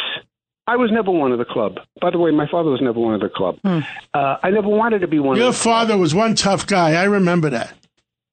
I 0.67 0.75
was 0.75 0.89
never 0.91 1.11
one 1.11 1.31
of 1.31 1.39
the 1.39 1.45
club. 1.45 1.79
By 1.99 2.11
the 2.11 2.17
way, 2.17 2.31
my 2.31 2.47
father 2.49 2.69
was 2.69 2.81
never 2.81 2.99
one 2.99 3.15
of 3.15 3.21
the 3.21 3.29
club. 3.29 3.57
Hmm. 3.63 3.79
Uh, 4.13 4.37
I 4.43 4.51
never 4.51 4.69
wanted 4.69 4.99
to 4.99 5.07
be 5.07 5.19
one. 5.19 5.37
Your 5.37 5.53
father 5.53 5.93
club. 5.93 5.99
was 5.99 6.15
one 6.15 6.35
tough 6.35 6.67
guy. 6.67 6.93
I 6.93 7.05
remember 7.05 7.49
that. 7.49 7.73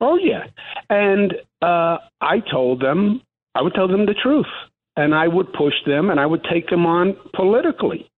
Oh 0.00 0.16
yeah, 0.16 0.44
and 0.88 1.34
uh, 1.62 1.98
I 2.20 2.40
told 2.50 2.80
them 2.80 3.22
I 3.54 3.62
would 3.62 3.74
tell 3.74 3.88
them 3.88 4.06
the 4.06 4.14
truth, 4.14 4.46
and 4.96 5.14
I 5.14 5.26
would 5.26 5.52
push 5.52 5.74
them, 5.86 6.10
and 6.10 6.20
I 6.20 6.26
would 6.26 6.44
take 6.44 6.68
them 6.68 6.86
on 6.86 7.16
politically. 7.34 8.08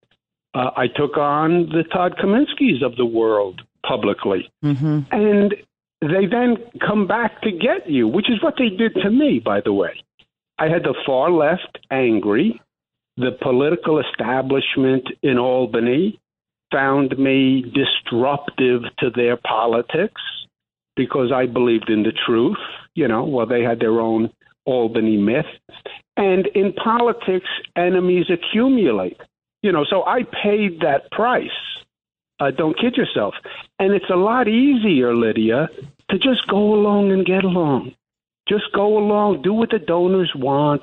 Uh, 0.52 0.70
I 0.76 0.88
took 0.88 1.16
on 1.16 1.70
the 1.70 1.84
Todd 1.90 2.16
Kaminskis 2.22 2.84
of 2.84 2.96
the 2.96 3.06
world 3.06 3.62
publicly, 3.86 4.50
mm-hmm. 4.62 5.00
and 5.12 5.54
they 6.02 6.26
then 6.26 6.56
come 6.86 7.06
back 7.06 7.40
to 7.42 7.52
get 7.52 7.88
you, 7.88 8.08
which 8.08 8.28
is 8.28 8.42
what 8.42 8.54
they 8.58 8.68
did 8.68 8.94
to 9.02 9.10
me, 9.10 9.40
by 9.42 9.60
the 9.60 9.72
way. 9.72 10.02
I 10.58 10.68
had 10.68 10.82
the 10.82 10.94
far 11.06 11.30
left 11.30 11.78
angry. 11.90 12.60
The 13.20 13.32
political 13.42 14.00
establishment 14.00 15.06
in 15.22 15.36
Albany 15.36 16.18
found 16.72 17.18
me 17.18 17.62
disruptive 17.74 18.84
to 18.98 19.10
their 19.14 19.36
politics 19.36 20.22
because 20.96 21.30
I 21.30 21.44
believed 21.44 21.90
in 21.90 22.02
the 22.02 22.12
truth. 22.12 22.56
You 22.94 23.08
know, 23.08 23.24
well, 23.24 23.44
they 23.44 23.62
had 23.62 23.78
their 23.78 24.00
own 24.00 24.30
Albany 24.64 25.18
myth. 25.18 25.44
And 26.16 26.46
in 26.54 26.72
politics, 26.72 27.48
enemies 27.76 28.24
accumulate. 28.30 29.20
You 29.62 29.72
know, 29.72 29.84
so 29.84 30.02
I 30.06 30.22
paid 30.22 30.80
that 30.80 31.10
price. 31.10 31.50
Uh, 32.38 32.52
don't 32.52 32.78
kid 32.78 32.96
yourself. 32.96 33.34
And 33.78 33.92
it's 33.92 34.08
a 34.08 34.16
lot 34.16 34.48
easier, 34.48 35.14
Lydia, 35.14 35.68
to 36.10 36.18
just 36.18 36.46
go 36.48 36.72
along 36.72 37.12
and 37.12 37.26
get 37.26 37.44
along. 37.44 37.92
Just 38.48 38.72
go 38.74 38.96
along, 38.96 39.42
do 39.42 39.52
what 39.52 39.68
the 39.68 39.78
donors 39.78 40.32
want, 40.34 40.80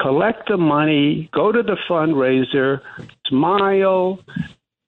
collect 0.00 0.48
the 0.48 0.56
money, 0.56 1.28
go 1.32 1.52
to 1.52 1.62
the 1.62 1.76
fundraiser, 1.88 2.80
smile. 3.26 4.20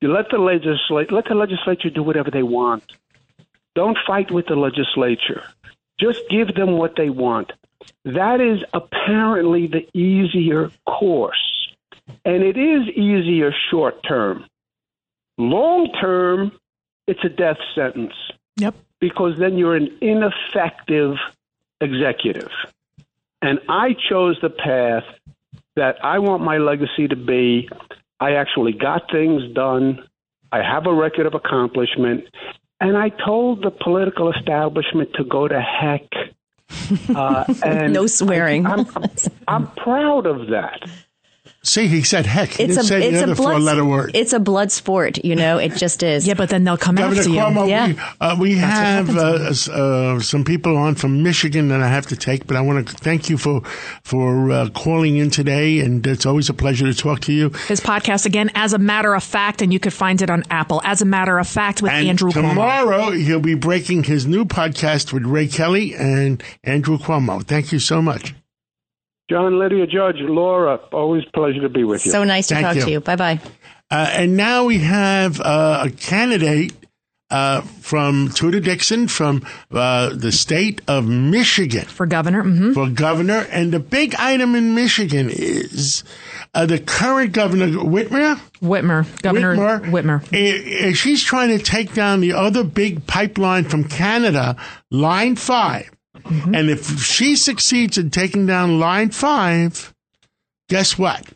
You 0.00 0.12
let 0.12 0.30
the 0.30 0.38
legislature 0.38 1.14
let 1.14 1.26
the 1.26 1.34
legislature 1.34 1.90
do 1.90 2.02
whatever 2.02 2.30
they 2.30 2.42
want. 2.42 2.84
Don't 3.74 3.98
fight 4.06 4.30
with 4.30 4.46
the 4.46 4.56
legislature. 4.56 5.42
Just 5.98 6.20
give 6.30 6.54
them 6.54 6.72
what 6.72 6.96
they 6.96 7.10
want. 7.10 7.52
That 8.04 8.40
is 8.40 8.62
apparently 8.72 9.66
the 9.66 9.86
easier 9.96 10.70
course. 10.86 11.74
And 12.24 12.42
it 12.42 12.56
is 12.56 12.88
easier 12.88 13.52
short 13.70 14.02
term. 14.02 14.46
Long 15.38 15.90
term, 16.00 16.52
it's 17.06 17.24
a 17.24 17.28
death 17.28 17.58
sentence. 17.74 18.14
Yep. 18.56 18.74
Because 19.00 19.38
then 19.38 19.56
you're 19.56 19.76
an 19.76 19.96
ineffective 20.00 21.16
executive. 21.80 22.50
And 23.42 23.58
I 23.68 23.94
chose 24.08 24.36
the 24.42 24.50
path 24.50 25.04
that 25.76 25.96
I 26.04 26.18
want 26.18 26.42
my 26.42 26.58
legacy 26.58 27.08
to 27.08 27.16
be 27.16 27.68
I 28.20 28.32
actually 28.32 28.72
got 28.72 29.10
things 29.10 29.42
done. 29.54 30.06
I 30.52 30.58
have 30.58 30.86
a 30.86 30.92
record 30.92 31.26
of 31.26 31.34
accomplishment. 31.34 32.24
And 32.80 32.96
I 32.96 33.08
told 33.08 33.62
the 33.62 33.70
political 33.70 34.32
establishment 34.32 35.10
to 35.14 35.24
go 35.24 35.48
to 35.48 35.60
heck. 35.60 36.08
Uh, 37.14 37.44
and 37.64 37.92
no 37.92 38.06
swearing. 38.06 38.66
I, 38.66 38.84
I'm 39.48 39.70
proud 39.72 40.26
of 40.26 40.48
that. 40.48 40.80
See, 41.62 41.88
he 41.88 42.02
said 42.02 42.24
heck. 42.24 42.48
He 42.50 42.62
It's 42.64 42.74
didn't 42.74 42.84
a 42.84 42.88
say 42.88 43.08
it's 43.10 43.20
a 43.22 43.26
blood 43.26 43.36
four-letter 43.36 43.84
word. 43.84 44.12
it's 44.14 44.32
a 44.32 44.40
blood 44.40 44.72
sport. 44.72 45.22
You 45.22 45.36
know, 45.36 45.58
it 45.58 45.74
just 45.76 46.02
is. 46.02 46.26
Yeah, 46.26 46.32
but 46.32 46.48
then 46.48 46.64
they'll 46.64 46.78
come 46.78 46.94
Governor 46.94 47.20
after 47.20 47.30
you. 47.30 47.36
Yeah. 47.68 47.86
we, 47.88 47.96
uh, 48.20 48.36
we 48.40 48.54
have 48.56 49.14
uh, 49.14 49.52
uh, 49.70 50.20
some 50.20 50.42
people 50.44 50.76
on 50.78 50.94
from 50.94 51.22
Michigan 51.22 51.68
that 51.68 51.82
I 51.82 51.88
have 51.88 52.06
to 52.06 52.16
take, 52.16 52.46
but 52.46 52.56
I 52.56 52.62
want 52.62 52.88
to 52.88 52.94
thank 52.94 53.28
you 53.28 53.36
for 53.36 53.60
for 54.02 54.50
uh, 54.50 54.68
calling 54.70 55.18
in 55.18 55.28
today, 55.28 55.80
and 55.80 56.06
it's 56.06 56.24
always 56.24 56.48
a 56.48 56.54
pleasure 56.54 56.86
to 56.90 56.94
talk 56.94 57.20
to 57.22 57.32
you. 57.32 57.50
His 57.68 57.80
podcast 57.80 58.24
again, 58.24 58.50
as 58.54 58.72
a 58.72 58.78
matter 58.78 59.14
of 59.14 59.22
fact, 59.22 59.60
and 59.60 59.70
you 59.70 59.78
could 59.78 59.92
find 59.92 60.22
it 60.22 60.30
on 60.30 60.44
Apple. 60.50 60.80
As 60.82 61.02
a 61.02 61.06
matter 61.06 61.38
of 61.38 61.46
fact, 61.46 61.82
with 61.82 61.92
And 61.92 62.08
Andrew 62.08 62.30
Cuomo. 62.30 62.48
tomorrow 62.50 63.10
he'll 63.10 63.38
be 63.38 63.54
breaking 63.54 64.04
his 64.04 64.26
new 64.26 64.46
podcast 64.46 65.12
with 65.12 65.24
Ray 65.24 65.46
Kelly 65.46 65.94
and 65.94 66.42
Andrew 66.64 66.96
Cuomo. 66.96 67.42
Thank 67.44 67.70
you 67.70 67.78
so 67.78 68.00
much. 68.00 68.34
John, 69.30 69.60
Lydia, 69.60 69.86
Judge, 69.86 70.16
Laura, 70.18 70.80
always 70.92 71.22
a 71.26 71.30
pleasure 71.30 71.60
to 71.60 71.68
be 71.68 71.84
with 71.84 72.04
you. 72.04 72.10
So 72.10 72.24
nice 72.24 72.48
to 72.48 72.54
Thank 72.54 72.66
talk 72.66 72.76
you. 72.76 72.82
to 72.82 72.90
you. 72.90 73.00
Bye 73.00 73.14
bye. 73.16 73.40
Uh, 73.88 74.10
and 74.12 74.36
now 74.36 74.64
we 74.64 74.78
have 74.78 75.40
uh, 75.40 75.84
a 75.86 75.90
candidate 75.90 76.72
uh, 77.30 77.60
from 77.60 78.28
Tudor 78.30 78.58
Dixon 78.58 79.06
from 79.06 79.46
uh, 79.70 80.10
the 80.14 80.32
state 80.32 80.80
of 80.88 81.06
Michigan. 81.06 81.84
for 81.84 82.06
governor. 82.06 82.42
hmm 82.42 82.72
for 82.72 82.88
governor. 82.88 83.46
And 83.52 83.72
the 83.72 83.78
big 83.78 84.16
item 84.16 84.56
in 84.56 84.74
Michigan 84.74 85.30
is 85.30 86.02
uh, 86.52 86.66
the 86.66 86.80
current 86.80 87.32
governor, 87.32 87.68
Whitmer. 87.68 88.40
Whitmer, 88.60 89.22
Governor 89.22 89.56
Whitmer. 89.80 90.20
Whitmer. 90.24 90.94
she's 90.96 91.22
trying 91.22 91.56
to 91.56 91.62
take 91.62 91.94
down 91.94 92.20
the 92.20 92.32
other 92.32 92.64
big 92.64 93.06
pipeline 93.06 93.62
from 93.62 93.84
Canada, 93.84 94.56
Line 94.90 95.36
5. 96.30 96.54
And 96.54 96.70
if 96.70 96.98
she 97.00 97.36
succeeds 97.36 97.98
in 97.98 98.10
taking 98.10 98.46
down 98.46 98.78
Line 98.80 99.10
5, 99.10 99.94
guess 100.68 100.98
what? 100.98 101.26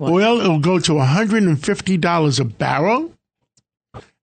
Oil 0.00 0.38
will 0.38 0.60
go 0.60 0.78
to 0.78 0.92
$150 0.92 2.40
a 2.40 2.44
barrel. 2.44 3.12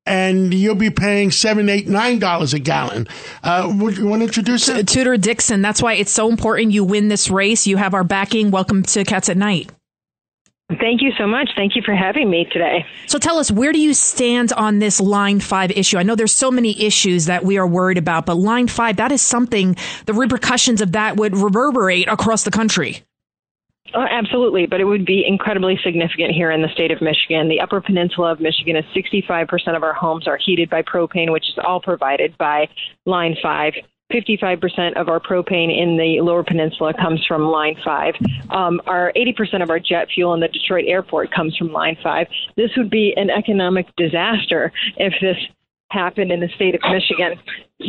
And 0.07 0.53
you'll 0.53 0.75
be 0.75 0.91
paying 0.91 1.31
seven, 1.31 1.67
eight, 1.67 1.87
nine 1.87 2.19
dollars 2.19 2.53
a 2.53 2.59
gallon. 2.59 3.07
Uh, 3.43 3.73
would 3.75 3.97
you 3.97 4.05
want 4.05 4.19
to 4.21 4.27
introduce 4.27 4.69
it? 4.69 4.87
Tudor 4.87 5.17
Dixon. 5.17 5.63
That's 5.63 5.81
why 5.81 5.93
it's 5.93 6.11
so 6.11 6.29
important 6.29 6.73
you 6.73 6.83
win 6.83 7.07
this 7.07 7.31
race. 7.31 7.65
You 7.65 7.77
have 7.77 7.95
our 7.95 8.03
backing. 8.03 8.51
Welcome 8.51 8.83
to 8.83 9.03
Cats 9.03 9.29
at 9.29 9.37
Night. 9.37 9.71
Thank 10.67 11.03
you 11.03 11.11
so 11.15 11.27
much. 11.27 11.49
Thank 11.55 11.75
you 11.75 11.83
for 11.85 11.93
having 11.93 12.29
me 12.29 12.47
today. 12.51 12.85
So 13.05 13.19
tell 13.19 13.37
us, 13.37 13.51
where 13.51 13.71
do 13.71 13.79
you 13.79 13.93
stand 13.93 14.51
on 14.53 14.79
this 14.79 14.99
Line 14.99 15.39
5 15.39 15.71
issue? 15.71 15.97
I 15.97 16.03
know 16.03 16.15
there's 16.15 16.35
so 16.35 16.49
many 16.49 16.83
issues 16.83 17.25
that 17.25 17.45
we 17.45 17.57
are 17.57 17.67
worried 17.67 17.99
about, 17.99 18.25
but 18.25 18.35
Line 18.35 18.67
5, 18.67 18.97
that 18.97 19.11
is 19.11 19.21
something, 19.21 19.75
the 20.07 20.13
repercussions 20.13 20.81
of 20.81 20.93
that 20.93 21.17
would 21.17 21.37
reverberate 21.37 22.07
across 22.07 22.43
the 22.43 22.51
country. 22.51 23.03
Oh, 23.93 24.05
absolutely, 24.09 24.65
but 24.65 24.81
it 24.81 24.85
would 24.85 25.05
be 25.05 25.23
incredibly 25.25 25.79
significant 25.83 26.31
here 26.31 26.49
in 26.49 26.63
the 26.63 26.69
state 26.69 26.89
of 26.89 26.99
Michigan. 26.99 27.47
The 27.47 27.61
Upper 27.61 27.79
Peninsula 27.79 28.31
of 28.31 28.39
Michigan 28.39 28.75
is 28.75 28.85
65% 28.95 29.75
of 29.75 29.83
our 29.83 29.93
homes 29.93 30.27
are 30.27 30.39
heated 30.43 30.71
by 30.71 30.81
propane, 30.81 31.31
which 31.31 31.47
is 31.47 31.59
all 31.63 31.79
provided 31.79 32.35
by 32.39 32.67
Line 33.05 33.35
5. 33.41 33.73
55% 34.13 34.95
of 34.99 35.09
our 35.09 35.19
propane 35.19 35.75
in 35.75 35.97
the 35.97 36.21
Lower 36.21 36.43
Peninsula 36.43 36.93
comes 36.93 37.23
from 37.27 37.43
Line 37.43 37.75
5. 37.83 38.13
Um, 38.51 38.79
our 38.85 39.11
80% 39.15 39.63
of 39.63 39.69
our 39.69 39.79
jet 39.79 40.07
fuel 40.13 40.33
in 40.33 40.39
the 40.39 40.47
Detroit 40.47 40.85
airport 40.87 41.33
comes 41.33 41.57
from 41.57 41.71
Line 41.71 41.97
5. 42.03 42.27
This 42.55 42.69
would 42.77 42.89
be 42.89 43.13
an 43.17 43.29
economic 43.29 43.87
disaster 43.97 44.71
if 44.97 45.13
this 45.21 45.37
happened 45.89 46.31
in 46.31 46.39
the 46.39 46.49
state 46.55 46.75
of 46.75 46.81
Michigan. 46.91 47.39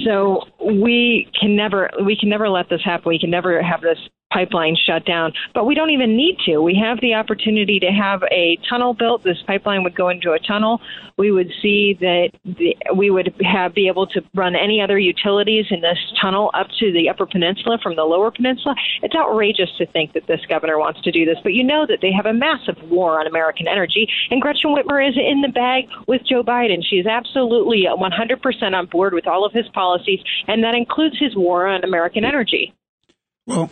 So 0.05 0.45
we 0.65 1.29
can 1.39 1.57
never 1.57 1.91
we 2.05 2.17
can 2.17 2.29
never 2.29 2.49
let 2.49 2.69
this 2.69 2.83
happen. 2.85 3.09
We 3.09 3.19
can 3.19 3.31
never 3.31 3.63
have 3.63 3.81
this 3.81 3.99
pipeline 4.37 4.77
shut 4.77 5.07
down. 5.07 5.33
But 5.55 5.64
we 5.64 5.75
don't 5.75 5.90
even 5.90 6.14
need 6.14 6.37
to. 6.44 6.59
We 6.59 6.79
have 6.83 7.01
the 7.01 7.14
opportunity 7.14 7.81
to 7.81 7.87
have 7.87 8.22
a 8.31 8.59
tunnel 8.68 8.92
built. 8.92 9.25
This 9.25 9.38
pipeline 9.46 9.83
would 9.83 9.96
go 9.96 10.11
into 10.11 10.33
a 10.33 10.38
tunnel. 10.38 10.81
We 11.16 11.31
would 11.31 11.51
see 11.62 11.96
that 12.01 12.29
the, 12.44 12.77
we 12.94 13.09
would 13.09 13.35
have 13.40 13.75
be 13.75 13.88
able 13.88 14.07
to 14.09 14.20
run 14.35 14.55
any 14.55 14.83
other 14.83 14.99
utilities 14.99 15.64
in 15.70 15.81
this 15.81 15.96
tunnel 16.20 16.51
up 16.53 16.66
to 16.81 16.92
the 16.92 17.09
Upper 17.09 17.25
Peninsula 17.25 17.79
from 17.83 17.96
the 17.96 18.03
Lower 18.03 18.31
Peninsula. 18.31 18.75
It's 19.03 19.14
outrageous 19.14 19.70
to 19.79 19.87
think 19.87 20.12
that 20.12 20.27
this 20.27 20.40
governor 20.49 20.79
wants 20.79 21.01
to 21.03 21.11
do 21.11 21.25
this, 21.25 21.38
but 21.42 21.55
you 21.55 21.64
know 21.64 21.87
that 21.87 22.01
they 22.03 22.12
have 22.12 22.27
a 22.27 22.35
massive 22.35 22.77
war 22.90 23.18
on 23.18 23.27
American 23.27 23.66
energy, 23.66 24.07
and 24.31 24.42
Gretchen 24.42 24.75
Whitmer 24.75 25.01
is 25.09 25.16
in 25.16 25.40
the 25.40 25.49
bag 25.49 25.85
with 26.07 26.20
Joe 26.29 26.42
Biden. 26.42 26.85
She 26.85 26.96
is 26.96 27.07
absolutely 27.07 27.85
100% 27.88 28.75
on 28.75 28.87
board 28.87 29.14
with 29.14 29.27
all 29.27 29.46
of 29.46 29.53
his 29.53 29.68
policies, 29.72 30.20
and 30.46 30.62
that 30.64 30.75
includes 30.75 31.16
his 31.18 31.35
war 31.35 31.66
on 31.66 31.85
American 31.85 32.25
energy. 32.25 32.75
Well, 33.46 33.70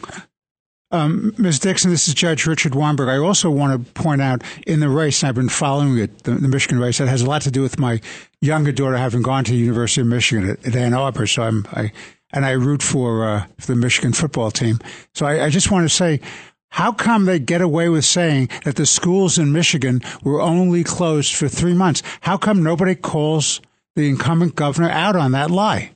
um, 0.95 1.35
Ms. 1.39 1.59
Dixon, 1.59 1.91
this 1.91 2.07
is 2.07 2.15
Judge 2.15 2.47
Richard 2.47 2.75
Weinberg. 2.75 3.09
I 3.09 3.19
also 3.19 3.51
want 3.51 3.87
to 3.87 3.93
point 3.93 4.23
out 4.23 4.43
in 4.67 4.81
the 4.81 4.89
race, 4.89 5.23
and 5.23 5.29
I've 5.29 5.35
been 5.35 5.49
following 5.49 5.99
it, 5.99 6.23
the, 6.23 6.33
the 6.33 6.49
Michigan 6.49 6.79
race, 6.79 6.99
that 6.99 7.09
has 7.09 7.23
a 7.23 7.27
lot 7.27 7.43
to 7.43 7.51
do 7.51 7.63
with 7.63 7.79
my 7.79 8.01
younger 8.41 8.71
daughter 8.71 8.97
having 8.97 9.23
gone 9.23 9.45
to 9.45 9.51
the 9.51 9.59
University 9.59 10.03
of 10.03 10.07
Michigan 10.07 10.49
at, 10.49 10.65
at 10.67 10.77
Ann 10.77 10.95
Arbor. 10.95 11.27
So 11.27 11.43
I'm, 11.43 11.67
I, 11.73 11.93
and 12.33 12.47
I 12.47 12.53
root 12.53 12.83
for, 12.83 13.29
uh, 13.29 13.47
for 13.59 13.67
the 13.73 13.77
Michigan 13.77 14.13
football 14.13 14.51
team. 14.51 14.79
So 15.15 15.27
I, 15.27 15.47
I 15.47 15.51
just 15.51 15.71
want 15.71 15.85
to 15.85 15.95
say, 15.95 16.21
how 16.69 16.93
come 16.93 17.25
they 17.25 17.39
get 17.39 17.61
away 17.61 17.89
with 17.89 18.05
saying 18.05 18.51
that 18.65 18.77
the 18.77 18.87
schools 18.87 19.39
in 19.39 19.53
Michigan 19.53 20.01
were 20.23 20.41
only 20.41 20.85
closed 20.85 21.35
for 21.35 21.49
three 21.49 21.75
months? 21.75 22.03
How 22.21 22.37
come 22.37 22.63
nobody 22.63 22.95
calls 22.95 23.61
the 23.97 24.09
incumbent 24.09 24.55
governor 24.55 24.91
out 24.91 25.17
on 25.17 25.33
that 25.33 25.51
lie? 25.51 25.94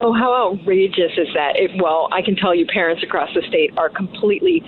Oh, 0.00 0.12
how 0.12 0.52
outrageous 0.52 1.12
is 1.16 1.28
that? 1.34 1.56
It, 1.56 1.72
well, 1.82 2.08
I 2.12 2.22
can 2.22 2.36
tell 2.36 2.54
you, 2.54 2.66
parents 2.66 3.02
across 3.02 3.30
the 3.34 3.42
state 3.48 3.76
are 3.76 3.88
completely 3.88 4.62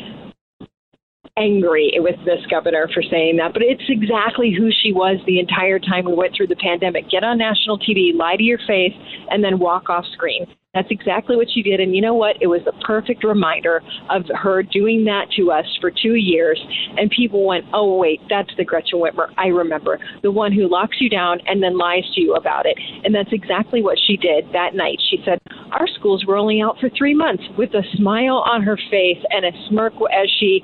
angry 1.37 1.93
with 1.99 2.17
this 2.25 2.45
governor 2.51 2.89
for 2.93 3.03
saying 3.03 3.37
that, 3.37 3.53
but 3.53 3.63
it's 3.63 3.83
exactly 3.89 4.53
who 4.53 4.71
she 4.83 4.93
was 4.93 5.19
the 5.27 5.39
entire 5.39 5.79
time 5.79 6.05
we 6.05 6.15
went 6.15 6.35
through 6.37 6.49
the 6.49 6.57
pandemic. 6.57 7.09
Get 7.09 7.23
on 7.23 7.39
national 7.39 7.79
TV, 7.79 8.15
lie 8.15 8.37
to 8.37 8.43
your 8.43 8.59
face, 8.67 8.93
and 9.31 9.43
then 9.43 9.59
walk 9.59 9.89
off 9.89 10.05
screen. 10.13 10.47
That's 10.73 10.91
exactly 10.91 11.35
what 11.35 11.49
she 11.53 11.63
did. 11.63 11.81
And 11.81 11.97
you 11.97 12.01
know 12.01 12.15
what? 12.15 12.37
It 12.41 12.47
was 12.47 12.61
the 12.65 12.73
perfect 12.87 13.25
reminder 13.25 13.83
of 14.09 14.23
her 14.37 14.63
doing 14.63 15.05
that 15.07 15.27
to 15.37 15.51
us 15.51 15.67
for 15.81 15.91
two 15.91 16.15
years. 16.15 16.65
And 16.97 17.11
people 17.11 17.45
went, 17.45 17.65
oh, 17.73 17.97
wait, 17.97 18.21
that's 18.29 18.51
the 18.57 18.65
Gretchen 18.65 19.01
Whitmer 19.01 19.33
I 19.37 19.49
remember, 19.49 19.99
the 20.23 20.31
one 20.31 20.53
who 20.53 20.69
locks 20.69 20.99
you 21.01 21.11
down 21.11 21.41
and 21.47 21.61
then 21.61 21.77
lies 21.77 22.05
to 22.15 22.21
you 22.21 22.35
about 22.35 22.67
it. 22.67 22.79
And 23.05 23.13
that's 23.13 23.33
exactly 23.33 23.83
what 23.83 23.99
she 24.07 24.17
did 24.17 24.47
that 24.53 24.75
night. 24.75 25.01
She 25.11 25.21
said, 25.25 25.41
our 25.73 25.89
schools 25.89 26.25
were 26.25 26.37
only 26.37 26.63
out 26.63 26.79
for 26.79 26.89
three 26.91 27.15
months 27.15 27.43
with 27.59 27.75
a 27.75 27.83
smile 27.97 28.45
on 28.47 28.63
her 28.63 28.77
face 28.91 29.19
and 29.31 29.45
a 29.45 29.51
smirk 29.69 29.95
as 30.13 30.31
she 30.39 30.63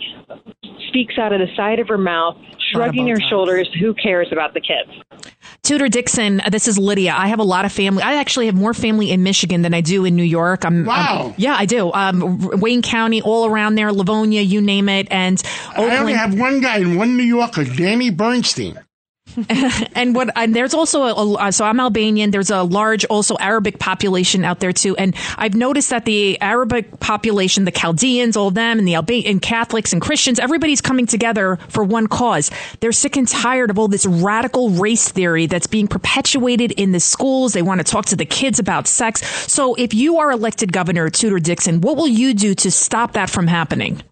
speaks 0.88 1.18
out 1.18 1.32
of 1.32 1.40
the 1.40 1.52
side 1.56 1.80
of 1.80 1.88
her 1.88 1.98
mouth, 1.98 2.36
shrugging 2.70 3.08
her 3.08 3.20
shoulders. 3.20 3.68
Who 3.80 3.92
cares 3.94 4.28
about 4.30 4.54
the 4.54 4.60
kids? 4.60 5.34
Tudor 5.62 5.88
Dixon, 5.88 6.40
uh, 6.40 6.48
this 6.50 6.68
is 6.68 6.78
Lydia. 6.78 7.14
I 7.16 7.28
have 7.28 7.38
a 7.40 7.44
lot 7.44 7.64
of 7.64 7.72
family. 7.72 8.02
I 8.02 8.16
actually 8.16 8.46
have 8.46 8.54
more 8.54 8.72
family 8.74 9.10
in 9.10 9.22
Michigan 9.22 9.62
than 9.62 9.74
I 9.74 9.80
do 9.80 10.04
in 10.04 10.14
New 10.16 10.22
York. 10.22 10.64
I'm, 10.64 10.84
Wow. 10.84 10.94
I'm- 11.26 11.34
yeah, 11.36 11.56
I 11.58 11.66
do. 11.66 11.90
Um, 11.92 12.38
Wayne 12.60 12.82
County, 12.82 13.20
all 13.22 13.46
around 13.46 13.74
there, 13.74 13.92
Livonia, 13.92 14.42
you 14.42 14.60
name 14.60 14.88
it, 14.88 15.08
and 15.10 15.42
I 15.76 15.96
only 15.98 16.12
have 16.12 16.38
one 16.38 16.60
guy 16.60 16.78
in 16.78 16.96
one 16.96 17.16
New 17.16 17.24
Yorker, 17.24 17.64
Danny 17.64 18.10
Bernstein. 18.10 18.78
and 19.94 20.14
what 20.14 20.30
and 20.36 20.54
there's 20.54 20.74
also 20.74 21.02
a, 21.02 21.48
a 21.48 21.52
so 21.52 21.64
I'm 21.64 21.78
Albanian. 21.80 22.30
There's 22.30 22.50
a 22.50 22.62
large 22.62 23.04
also 23.06 23.36
Arabic 23.36 23.78
population 23.78 24.44
out 24.44 24.60
there 24.60 24.72
too, 24.72 24.96
and 24.96 25.14
I've 25.36 25.54
noticed 25.54 25.90
that 25.90 26.04
the 26.04 26.40
Arabic 26.40 27.00
population, 27.00 27.64
the 27.64 27.70
Chaldeans, 27.70 28.36
all 28.36 28.48
of 28.48 28.54
them, 28.54 28.78
and 28.78 28.88
the 28.88 28.96
Alban 28.96 29.24
and 29.26 29.42
Catholics 29.42 29.92
and 29.92 30.00
Christians, 30.00 30.38
everybody's 30.38 30.80
coming 30.80 31.06
together 31.06 31.58
for 31.68 31.84
one 31.84 32.06
cause. 32.06 32.50
They're 32.80 32.92
sick 32.92 33.16
and 33.16 33.28
tired 33.28 33.70
of 33.70 33.78
all 33.78 33.88
this 33.88 34.06
radical 34.06 34.70
race 34.70 35.08
theory 35.08 35.46
that's 35.46 35.66
being 35.66 35.88
perpetuated 35.88 36.72
in 36.72 36.92
the 36.92 37.00
schools. 37.00 37.52
They 37.52 37.62
want 37.62 37.80
to 37.80 37.84
talk 37.84 38.06
to 38.06 38.16
the 38.16 38.26
kids 38.26 38.58
about 38.58 38.86
sex. 38.86 39.26
So 39.52 39.74
if 39.74 39.92
you 39.94 40.18
are 40.18 40.30
elected 40.30 40.72
governor, 40.72 41.10
Tudor 41.10 41.38
Dixon, 41.38 41.80
what 41.80 41.96
will 41.96 42.08
you 42.08 42.34
do 42.34 42.54
to 42.54 42.70
stop 42.70 43.12
that 43.12 43.30
from 43.30 43.46
happening? 43.46 44.02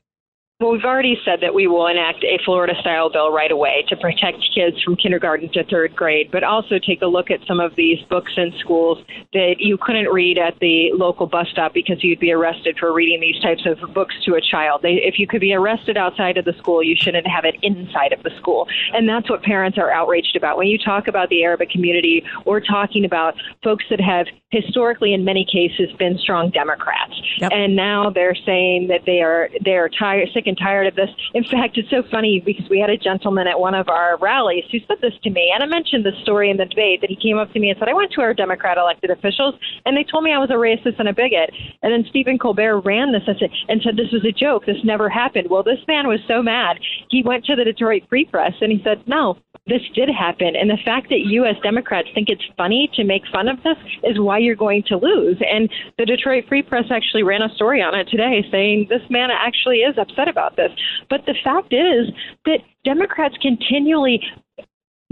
Well, 0.61 0.71
we've 0.71 0.85
already 0.85 1.19
said 1.25 1.40
that 1.40 1.53
we 1.53 1.67
will 1.67 1.88
enact 1.88 2.23
a 2.23 2.38
Florida 2.45 2.75
style 2.81 3.11
bill 3.11 3.33
right 3.33 3.51
away 3.51 3.85
to 3.88 3.97
protect 3.97 4.38
kids 4.55 4.81
from 4.85 4.95
kindergarten 4.95 5.51
to 5.53 5.64
third 5.64 5.97
grade, 5.97 6.31
but 6.31 6.45
also 6.45 6.79
take 6.79 7.03
a 7.03 7.07
look 7.07 7.29
at 7.29 7.40
some 7.49 7.59
of 7.59 7.75
these 7.75 7.99
books 8.09 8.31
in 8.37 8.53
schools 8.61 8.99
that 9.33 9.57
you 9.59 9.77
couldn't 9.77 10.07
read 10.12 10.38
at 10.38 10.57
the 10.61 10.93
local 10.95 11.27
bus 11.27 11.49
stop 11.51 11.75
because 11.75 12.05
you'd 12.05 12.21
be 12.21 12.31
arrested 12.31 12.79
for 12.79 12.93
reading 12.93 13.21
these 13.21 13.43
types 13.43 13.67
of 13.67 13.93
books 13.93 14.14
to 14.27 14.37
a 14.37 14.40
child. 14.40 14.83
They, 14.83 14.93
if 15.03 15.19
you 15.19 15.27
could 15.27 15.40
be 15.40 15.53
arrested 15.53 15.97
outside 15.97 16.37
of 16.37 16.45
the 16.45 16.53
school, 16.53 16.85
you 16.85 16.95
shouldn't 16.95 17.27
have 17.27 17.45
it 17.45 17.57
inside 17.62 18.12
of 18.12 18.23
the 18.23 18.31
school. 18.38 18.69
And 18.93 19.09
that's 19.09 19.29
what 19.29 19.43
parents 19.43 19.77
are 19.77 19.90
outraged 19.90 20.37
about. 20.37 20.57
When 20.57 20.69
you 20.69 20.79
talk 20.79 21.09
about 21.09 21.31
the 21.31 21.43
Arabic 21.43 21.71
community 21.71 22.23
or 22.45 22.61
talking 22.61 23.05
about 23.05 23.35
folks 23.64 23.87
that 23.90 24.01
have 24.01 24.29
historically, 24.51 25.14
in 25.14 25.25
many 25.25 25.45
cases, 25.45 25.90
been 25.99 26.17
strong 26.17 26.51
Democrats, 26.51 27.21
Yep. 27.38 27.51
and 27.53 27.75
now 27.75 28.11
they're 28.11 28.37
saying 28.47 28.87
that 28.87 29.01
they 29.05 29.21
are 29.21 29.51
they 29.64 29.75
are 29.75 29.88
tired, 29.88 30.29
sick 30.33 30.43
and 30.46 30.59
tired 30.59 30.87
of 30.87 30.94
this. 30.94 31.11
In 31.35 31.44
fact, 31.44 31.78
it's 31.78 31.90
so 31.90 32.02
funny 32.11 32.42
because 32.44 32.68
we 32.68 32.78
had 32.78 32.90
a 32.90 32.96
gentleman 32.96 33.46
at 33.46 33.59
one 33.59 33.74
of 33.74 33.88
our 33.88 34.16
rallies 34.18 34.64
who 34.70 34.78
said 34.87 34.98
this 35.00 35.14
to 35.22 35.30
me, 35.30 35.50
and 35.54 35.62
I 35.62 35.66
mentioned 35.66 36.04
this 36.04 36.18
story 36.22 36.50
in 36.50 36.57
the 36.57 36.66
debate 36.66 37.00
that 37.00 37.11
he 37.11 37.16
came 37.16 37.38
up 37.38 37.52
to 37.52 37.61
me 37.61 37.70
and 37.70 37.78
said, 37.78 37.88
"I 37.88 37.94
went 37.94 38.12
to 38.12 38.20
our 38.20 38.35
Democrat 38.35 38.78
elected 38.78 39.11
officials, 39.11 39.54
and 39.87 39.96
they 39.96 40.04
told 40.04 40.24
me 40.24 40.33
I 40.33 40.38
was 40.38 40.50
a 40.50 40.54
racist 40.54 40.98
and 40.98 41.09
a 41.09 41.12
bigot." 41.12 41.50
And 41.83 41.92
then 41.92 42.04
Stephen 42.11 42.38
Colbert 42.38 42.80
ran 42.80 43.12
this 43.12 43.22
and 43.26 43.83
said 43.83 43.96
this 43.96 44.12
was 44.12 44.24
a 44.24 44.33
joke. 44.33 44.66
This 44.66 44.83
never 44.85 45.09
happened. 45.09 45.48
Well, 45.50 45.62
this 45.62 45.80
man 45.88 46.09
was 46.09 46.20
so 46.28 46.42
mad, 46.42 46.78
he 47.09 47.22
went 47.22 47.44
to 47.46 47.57
the 47.57 47.64
Detroit 47.64 48.02
Free 48.09 48.24
Press 48.24 48.54
and 48.61 48.72
he 48.72 48.83
said, 48.83 49.07
"No." 49.07 49.37
This 49.66 49.81
did 49.94 50.11
happen, 50.11 50.55
and 50.57 50.68
the 50.68 50.77
fact 50.85 51.09
that 51.09 51.20
you, 51.24 51.46
as 51.46 51.57
Democrats, 51.62 52.09
think 52.14 52.29
it's 52.29 52.44
funny 52.55 52.90
to 52.96 53.05
make 53.05 53.22
fun 53.33 53.48
of 53.48 53.57
this 53.62 53.79
is 54.03 54.20
why 54.20 54.37
you're 54.37 54.55
going 54.55 54.83
to 54.88 54.98
lose. 54.98 55.40
And 55.40 55.70
the 55.96 56.05
Detroit 56.05 56.44
Free 56.48 56.62
Press 56.62 56.85
actually 56.90 57.22
ran 57.22 57.40
a 57.40 57.48
story 57.55 57.81
on 57.81 57.94
it 57.98 58.07
today 58.09 58.44
saying 58.50 58.88
this 58.90 59.00
man 59.09 59.31
actually 59.31 59.79
is 59.79 59.96
upset 59.96 60.29
about 60.29 60.57
this. 60.57 60.70
But 61.09 61.24
the 61.24 61.35
fact 61.42 61.72
is 61.72 62.12
that 62.44 62.59
Democrats 62.85 63.37
continually 63.40 64.20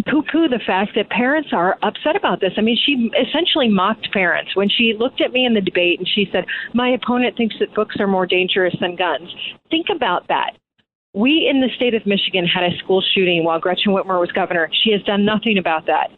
poo 0.07 0.23
poo 0.31 0.49
the 0.49 0.61
fact 0.67 0.93
that 0.97 1.09
parents 1.09 1.51
are 1.53 1.79
upset 1.83 2.17
about 2.17 2.41
this. 2.41 2.53
I 2.59 2.61
mean, 2.61 2.77
she 2.77 3.11
essentially 3.17 3.69
mocked 3.69 4.13
parents 4.13 4.57
when 4.57 4.69
she 4.69 4.95
looked 4.99 5.21
at 5.23 5.33
me 5.33 5.47
in 5.47 5.55
the 5.55 5.61
debate 5.61 5.99
and 5.99 6.09
she 6.09 6.29
said, 6.31 6.45
My 6.75 6.91
opponent 6.91 7.37
thinks 7.37 7.57
that 7.61 7.75
books 7.75 7.97
are 8.01 8.07
more 8.07 8.27
dangerous 8.27 8.75
than 8.81 8.97
guns. 8.97 9.31
Think 9.71 9.87
about 9.95 10.29
that. 10.29 10.59
We 11.15 11.47
in 11.49 11.61
the 11.61 11.69
state 11.77 11.95
of 11.95 12.07
Michigan 12.07 12.47
had 12.47 12.65
a 12.65 12.77
school 12.79 13.03
shooting 13.15 13.45
while 13.45 13.61
Gretchen 13.61 13.93
Whitmer 13.93 14.19
was 14.19 14.33
governor. 14.33 14.71
She 14.83 14.93
has 14.93 15.03
done 15.03 15.25
nothing 15.25 15.59
about 15.59 15.87
that. 15.87 16.11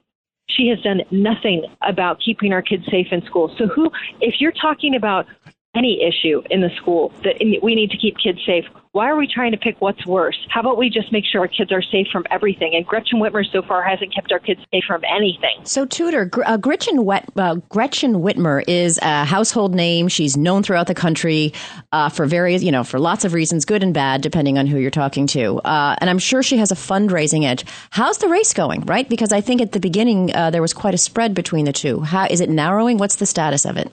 She 0.49 0.69
has 0.69 0.81
done 0.83 1.01
nothing 1.11 1.65
about 1.83 2.21
keeping 2.25 2.53
our 2.53 2.63
kids 2.63 2.85
safe 2.91 3.09
in 3.11 3.25
school. 3.25 3.53
So, 3.59 3.67
who, 3.67 3.91
if 4.21 4.41
you're 4.41 4.53
talking 4.53 4.95
about 4.95 5.27
any 5.75 6.03
issue 6.03 6.43
in 6.51 6.61
the 6.61 6.71
school 6.77 7.13
that 7.23 7.37
we 7.63 7.75
need 7.75 7.91
to 7.91 7.97
keep 7.97 8.17
kids 8.19 8.39
safe, 8.47 8.65
why 8.95 9.11
are 9.11 9.17
we 9.17 9.27
trying 9.27 9.51
to 9.51 9.59
pick 9.59 9.81
what's 9.81 10.07
worse? 10.07 10.39
How 10.51 10.61
about 10.61 10.79
we 10.79 10.89
just 10.89 11.11
make 11.11 11.25
sure 11.25 11.41
our 11.41 11.49
kids 11.49 11.73
are 11.73 11.83
safe 11.83 12.07
from 12.13 12.25
everything? 12.31 12.77
And 12.77 12.87
Gretchen 12.87 13.19
Whitmer 13.19 13.45
so 13.51 13.61
far 13.61 13.83
hasn't 13.83 14.15
kept 14.15 14.31
our 14.31 14.39
kids 14.39 14.61
safe 14.73 14.85
from 14.87 15.03
anything. 15.05 15.59
So, 15.65 15.85
Tudor, 15.85 16.31
uh, 16.47 16.59
Gretchen, 16.59 17.05
Wet, 17.05 17.29
uh, 17.35 17.57
Gretchen 17.69 18.15
Whitmer 18.23 18.63
is 18.69 19.01
a 19.03 19.25
household 19.25 19.75
name. 19.75 20.07
She's 20.07 20.37
known 20.37 20.63
throughout 20.63 20.87
the 20.87 20.95
country 20.95 21.53
uh, 21.91 22.09
for 22.09 22.25
various, 22.25 22.63
you 22.63 22.71
know, 22.71 22.85
for 22.85 23.01
lots 23.01 23.25
of 23.25 23.33
reasons, 23.33 23.65
good 23.65 23.83
and 23.83 23.93
bad, 23.93 24.21
depending 24.21 24.59
on 24.59 24.69
who 24.69 24.79
you're 24.79 24.93
talking 24.93 25.27
to. 25.29 25.59
Uh, 25.59 25.97
and 25.99 26.09
I'm 26.09 26.21
sure 26.21 26.45
she 26.45 26.59
has 26.59 26.71
a 26.71 26.77
fundraising 26.77 27.45
edge. 27.45 27.65
How's 27.91 28.19
the 28.19 28.29
race 28.29 28.55
going, 28.55 28.83
right? 28.83 29.09
Because 29.09 29.33
I 29.33 29.41
think 29.41 29.61
at 29.61 29.73
the 29.73 29.81
beginning 29.81 30.33
uh, 30.37 30.51
there 30.51 30.63
was 30.63 30.73
quite 30.73 30.95
a 30.95 30.99
spread 30.99 31.35
between 31.35 31.65
the 31.65 31.73
two. 31.73 31.99
How 31.99 32.27
is 32.27 32.41
it 32.41 32.49
narrowing? 32.49 32.99
What's 32.99 33.17
the 33.17 33.27
status 33.27 33.65
of 33.65 33.77
it? 33.77 33.91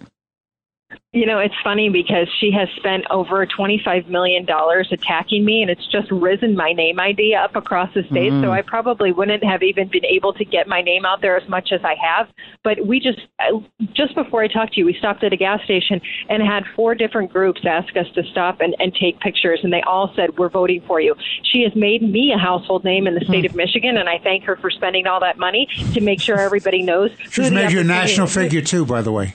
You 1.14 1.26
know, 1.26 1.40
it's 1.40 1.56
funny 1.64 1.90
because 1.90 2.28
she 2.40 2.52
has 2.52 2.70
spent 2.78 3.04
over 3.10 3.46
$25 3.46 4.08
million 4.08 4.48
attacking 4.50 5.44
me, 5.44 5.62
and 5.62 5.70
it's 5.70 5.86
just 5.88 6.10
risen 6.10 6.56
my 6.56 6.72
name 6.72 7.00
ID 7.00 7.36
up 7.36 7.56
across 7.56 7.94
the 7.94 8.04
state. 8.04 8.30
So 8.30 8.48
mm. 8.48 8.50
I 8.50 8.62
probably 8.62 9.12
wouldn't 9.12 9.44
have 9.44 9.62
even 9.62 9.90
been 9.90 10.06
able 10.06 10.32
to 10.34 10.46
get 10.46 10.68
my 10.68 10.82
name 10.82 11.06
out 11.06 11.22
there 11.22 11.36
as 11.36 11.48
much 11.50 11.74
as 11.74 11.82
I 11.84 11.96
have. 11.96 12.30
But 12.64 12.86
we 12.86 13.02
just, 13.02 13.20
just 13.94 14.16
before 14.16 14.42
I 14.42 14.48
talked 14.48 14.74
to 14.74 14.80
you, 14.80 14.86
we 14.86 14.94
stopped 14.94 15.24
at 15.24 15.34
a 15.34 15.38
gas 15.38 15.62
station 15.66 16.00
and 16.30 16.42
had 16.42 16.64
four 16.76 16.96
different 16.96 17.32
groups 17.32 17.62
ask 17.66 17.96
us 17.98 18.08
to 18.16 18.24
stop 18.32 18.62
and, 18.62 18.76
and 18.80 18.96
take 18.96 19.20
pictures, 19.20 19.60
and 19.64 19.74
they 19.74 19.82
all 19.82 20.14
said, 20.16 20.38
We're 20.38 20.50
voting 20.50 20.82
for 20.88 21.02
you. 21.02 21.16
She 21.44 21.64
has 21.64 21.76
made 21.76 22.02
me 22.02 22.32
a 22.34 22.38
household 22.38 22.84
name 22.84 23.06
in 23.08 23.16
the 23.16 23.26
state 23.26 23.46
of 23.46 23.52
hmm. 23.52 23.58
Michigan, 23.58 23.98
and 23.98 24.08
I 24.08 24.18
thank 24.20 24.46
her 24.46 24.56
for 24.56 24.70
spending 24.70 25.08
all 25.08 25.20
that 25.20 25.38
money 25.38 25.68
to 25.94 26.02
make 26.02 26.22
sure 26.22 26.40
everybody 26.40 26.82
knows. 26.82 27.12
She's 27.30 27.52
made 27.52 27.72
you 27.72 27.82
a 27.82 27.84
national 27.84 28.28
figure 28.28 28.62
too, 28.62 28.86
by 28.86 29.02
the 29.02 29.12
way. 29.12 29.34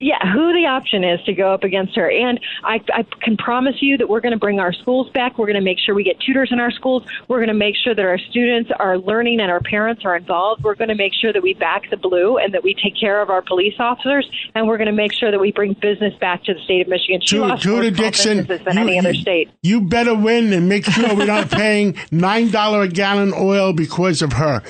Yeah, 0.00 0.32
who 0.32 0.52
the 0.52 0.64
option 0.66 1.02
is 1.02 1.20
to 1.24 1.32
go 1.32 1.52
up 1.52 1.64
against 1.64 1.96
her. 1.96 2.08
And 2.08 2.38
I, 2.62 2.80
I 2.94 3.02
can 3.20 3.36
promise 3.36 3.74
you 3.80 3.96
that 3.96 4.08
we're 4.08 4.20
going 4.20 4.32
to 4.32 4.38
bring 4.38 4.60
our 4.60 4.72
schools 4.72 5.10
back. 5.10 5.38
We're 5.38 5.46
going 5.46 5.56
to 5.56 5.60
make 5.60 5.78
sure 5.80 5.92
we 5.92 6.04
get 6.04 6.20
tutors 6.20 6.50
in 6.52 6.60
our 6.60 6.70
schools. 6.70 7.02
We're 7.26 7.38
going 7.38 7.48
to 7.48 7.54
make 7.54 7.74
sure 7.74 7.96
that 7.96 8.04
our 8.04 8.18
students 8.18 8.70
are 8.78 8.96
learning 8.96 9.40
and 9.40 9.50
our 9.50 9.58
parents 9.60 10.02
are 10.04 10.14
involved. 10.14 10.62
We're 10.62 10.76
going 10.76 10.90
to 10.90 10.94
make 10.94 11.14
sure 11.14 11.32
that 11.32 11.42
we 11.42 11.54
back 11.54 11.90
the 11.90 11.96
blue 11.96 12.38
and 12.38 12.54
that 12.54 12.62
we 12.62 12.74
take 12.74 12.94
care 12.98 13.20
of 13.20 13.28
our 13.28 13.42
police 13.42 13.74
officers. 13.80 14.30
And 14.54 14.68
we're 14.68 14.78
going 14.78 14.86
to 14.86 14.92
make 14.92 15.12
sure 15.12 15.32
that 15.32 15.40
we 15.40 15.50
bring 15.50 15.72
business 15.72 16.14
back 16.20 16.44
to 16.44 16.54
the 16.54 16.60
state 16.60 16.82
of 16.82 16.88
Michigan. 16.88 17.20
She 17.20 17.34
Ju- 17.36 17.40
lost 17.40 17.66
more 17.66 17.82
Judah 17.82 17.96
Dixon, 17.96 18.46
than 18.46 18.60
you, 18.76 18.80
any 18.80 18.98
other 19.00 19.14
state. 19.14 19.50
you 19.64 19.80
better 19.80 20.14
win 20.14 20.52
and 20.52 20.68
make 20.68 20.84
sure 20.84 21.12
we're 21.16 21.26
not 21.26 21.50
paying 21.50 21.96
nine 22.12 22.52
dollar 22.52 22.82
a 22.82 22.88
gallon 22.88 23.32
oil 23.36 23.72
because 23.72 24.22
of 24.22 24.34
her. 24.34 24.62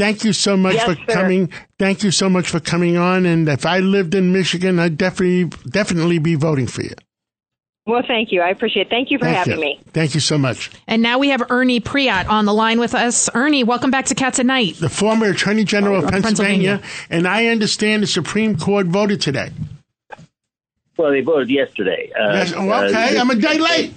Thank 0.00 0.24
you 0.24 0.32
so 0.32 0.56
much 0.56 0.76
Yes, 0.76 0.86
for 0.86 0.94
sir. 0.94 1.04
coming. 1.12 1.52
Thank 1.78 2.02
you 2.02 2.10
so 2.10 2.30
much 2.30 2.48
for 2.48 2.58
coming 2.58 2.96
on. 2.96 3.26
And 3.26 3.46
if 3.48 3.66
I 3.66 3.80
lived 3.80 4.14
in 4.14 4.32
Michigan, 4.32 4.78
I'd 4.78 4.96
definitely 4.96 5.44
definitely 5.68 6.18
be 6.18 6.36
voting 6.36 6.66
for 6.66 6.82
you. 6.82 6.94
Well, 7.86 8.02
thank 8.06 8.32
you. 8.32 8.40
I 8.40 8.48
appreciate 8.48 8.86
it. 8.86 8.90
Thank 8.90 9.10
you 9.10 9.18
for 9.18 9.24
Thank 9.26 9.36
having 9.36 9.54
you. 9.54 9.60
me. 9.60 9.80
Thank 9.92 10.14
you 10.14 10.20
so 10.20 10.38
much. 10.38 10.70
And 10.86 11.02
now 11.02 11.18
we 11.18 11.28
have 11.30 11.42
Ernie 11.50 11.80
Preate 11.80 12.26
on 12.28 12.44
the 12.46 12.54
line 12.54 12.78
with 12.80 12.94
us. 12.94 13.28
Ernie, 13.34 13.62
welcome 13.64 13.90
back 13.90 14.06
to 14.06 14.14
Cats 14.14 14.38
at 14.38 14.46
Night. 14.46 14.76
The 14.76 14.88
former 14.88 15.26
Attorney 15.30 15.64
General 15.64 16.04
of 16.04 16.10
Pennsylvania, 16.10 16.78
Pennsylvania. 16.78 17.06
and 17.10 17.28
I 17.28 17.46
understand 17.48 18.02
the 18.02 18.06
Supreme 18.06 18.56
Court 18.56 18.86
voted 18.86 19.20
today. 19.20 19.50
Well, 20.96 21.10
they 21.10 21.20
voted 21.22 21.50
yesterday. 21.50 22.10
Uh, 22.18 22.32
Yes, 22.34 22.52
oh, 22.56 22.70
okay, 22.70 23.16
uh, 23.16 23.20
I'm 23.20 23.30
a 23.30 23.34
day 23.34 23.58
late. 23.58 23.92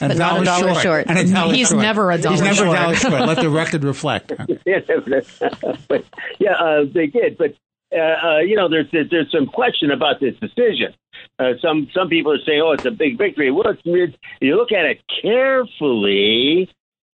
And 0.00 0.10
But 0.12 0.18
not 0.18 0.40
a 0.42 0.44
dollar 0.44 0.74
short. 0.74 1.06
And 1.08 1.18
a 1.18 1.32
dollar 1.32 1.54
He's 1.54 1.68
short. 1.70 1.82
never 1.82 2.10
a 2.10 2.18
dollar 2.18 2.34
He's 2.36 2.42
never 2.42 2.56
short. 2.56 2.68
a 2.68 2.80
dollar 2.80 2.94
short. 2.94 3.12
Let 3.26 3.36
the 3.38 3.50
record 3.62 3.84
reflect. 3.84 4.32
but 5.88 6.04
yeah, 6.38 6.52
uh, 6.52 6.84
they 6.92 7.06
did. 7.06 7.36
But 7.38 7.54
uh, 7.92 7.96
uh, 7.96 8.38
you 8.40 8.56
know, 8.56 8.68
there's 8.68 8.86
there's 8.92 9.30
some 9.32 9.46
question 9.46 9.90
about 9.90 10.20
this 10.20 10.34
decision. 10.36 10.94
Uh, 11.38 11.52
some 11.62 11.88
some 11.94 12.08
people 12.08 12.32
are 12.32 12.44
saying, 12.46 12.60
"Oh, 12.62 12.72
it's 12.72 12.84
a 12.84 12.90
big 12.90 13.18
victory." 13.18 13.50
Well, 13.50 13.68
it's, 13.68 13.82
it's, 13.84 14.16
you 14.40 14.56
look 14.56 14.72
at 14.72 14.84
it 14.84 15.00
carefully, 15.22 16.68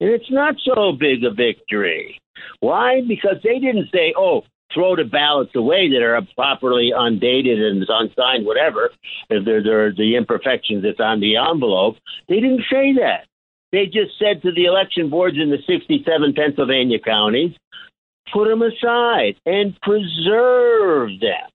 and 0.01 0.11
it's 0.11 0.31
not 0.31 0.57
so 0.65 0.93
big 0.93 1.25
a 1.25 1.31
victory. 1.31 2.21
Why? 2.61 3.01
Because 3.07 3.37
they 3.43 3.59
didn't 3.59 3.89
say, 3.93 4.15
"Oh." 4.17 4.45
Throw 4.75 4.97
the 4.97 5.05
ballots 5.05 5.53
away 5.55 5.89
that 5.91 6.03
are 6.03 6.21
properly 6.35 6.93
undated 6.95 7.59
and 7.59 7.85
unsigned, 7.89 8.45
whatever. 8.45 8.91
If 9.31 9.45
there 9.45 9.63
there 9.63 9.87
are 9.87 9.93
the 9.93 10.17
imperfections 10.17 10.83
that's 10.83 11.01
on 11.01 11.21
the 11.21 11.37
envelope, 11.37 11.97
they 12.29 12.37
didn't 12.37 12.65
say 12.71 12.95
that. 13.01 13.27
They 13.73 13.87
just 13.87 14.19
said 14.19 14.43
to 14.43 14.53
the 14.53 14.65
election 14.65 15.11
boards 15.11 15.37
in 15.37 15.51
the 15.51 15.59
67 15.67 16.35
Pennsylvania 16.35 16.99
counties, 16.99 17.53
put 18.33 18.49
them 18.49 18.63
aside 18.63 19.37
and 19.45 19.79
preserve 19.81 21.11
them. 21.21 21.51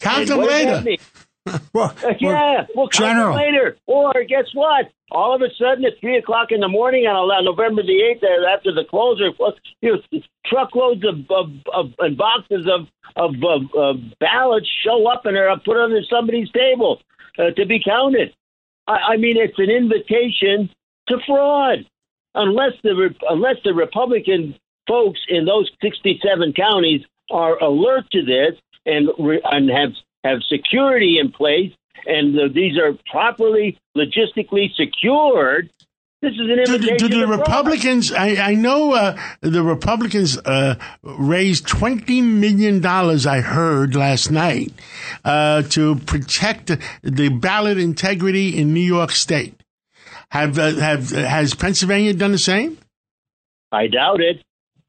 Count 0.00 0.28
them 0.28 0.40
later. 0.40 0.96
Well, 1.72 1.94
yeah, 2.18 2.66
we'll 2.74 2.88
count 2.88 3.18
them 3.18 3.34
later. 3.36 3.76
Or 3.86 4.12
guess 4.28 4.46
what? 4.52 4.90
All 5.12 5.34
of 5.34 5.40
a 5.40 5.48
sudden, 5.56 5.84
at 5.84 6.00
three 6.00 6.16
o'clock 6.16 6.50
in 6.50 6.60
the 6.60 6.68
morning 6.68 7.06
on 7.06 7.44
November 7.44 7.82
the 7.82 8.02
eighth, 8.02 8.24
uh, 8.24 8.46
after 8.52 8.72
the 8.72 8.84
closure, 8.84 9.30
you 9.80 9.98
know, 10.12 10.20
truckloads 10.44 11.04
of, 11.06 11.30
of, 11.30 11.50
of 11.72 11.92
and 12.00 12.16
boxes 12.16 12.66
of 12.66 12.88
of, 13.14 13.34
of 13.44 13.62
of 13.74 13.96
ballots 14.18 14.68
show 14.84 15.06
up 15.08 15.24
and 15.24 15.36
are 15.36 15.58
put 15.60 15.76
under 15.76 16.02
somebody's 16.10 16.50
table 16.50 17.00
uh, 17.38 17.50
to 17.52 17.66
be 17.66 17.80
counted. 17.82 18.34
I, 18.88 19.14
I 19.14 19.16
mean, 19.16 19.36
it's 19.36 19.58
an 19.58 19.70
invitation 19.70 20.70
to 21.08 21.18
fraud. 21.26 21.86
Unless 22.34 22.72
the 22.82 23.14
unless 23.30 23.56
the 23.64 23.74
Republican 23.74 24.56
folks 24.88 25.20
in 25.28 25.44
those 25.44 25.70
67 25.82 26.52
counties 26.52 27.02
are 27.30 27.62
alert 27.62 28.10
to 28.10 28.22
this 28.22 28.60
and 28.84 29.08
and 29.18 29.70
have 29.70 29.92
have 30.24 30.42
security 30.42 31.18
in 31.18 31.32
place, 31.32 31.72
and 32.04 32.38
uh, 32.38 32.48
these 32.52 32.78
are 32.78 32.92
properly 33.10 33.78
logistically 33.96 34.74
secured. 34.74 35.70
This 36.22 36.32
is 36.32 36.40
an 36.40 36.64
Do, 36.64 36.74
invitation. 36.74 37.10
do 37.10 37.20
the. 37.20 37.26
Republicans? 37.26 38.10
I, 38.10 38.36
I 38.36 38.54
know 38.54 38.94
uh, 38.94 39.18
the 39.42 39.62
Republicans 39.62 40.38
uh, 40.38 40.76
raised 41.02 41.68
twenty 41.68 42.22
million 42.22 42.80
dollars. 42.80 43.26
I 43.26 43.40
heard 43.42 43.94
last 43.94 44.30
night 44.30 44.72
uh, 45.24 45.62
to 45.62 45.96
protect 45.96 46.72
the 47.02 47.28
ballot 47.28 47.78
integrity 47.78 48.58
in 48.58 48.72
New 48.72 48.80
York 48.80 49.10
State. 49.10 49.62
Have 50.30 50.58
uh, 50.58 50.74
have 50.76 51.10
has 51.10 51.54
Pennsylvania 51.54 52.14
done 52.14 52.32
the 52.32 52.38
same? 52.38 52.78
I 53.70 53.86
doubt 53.86 54.20
it. 54.20 54.42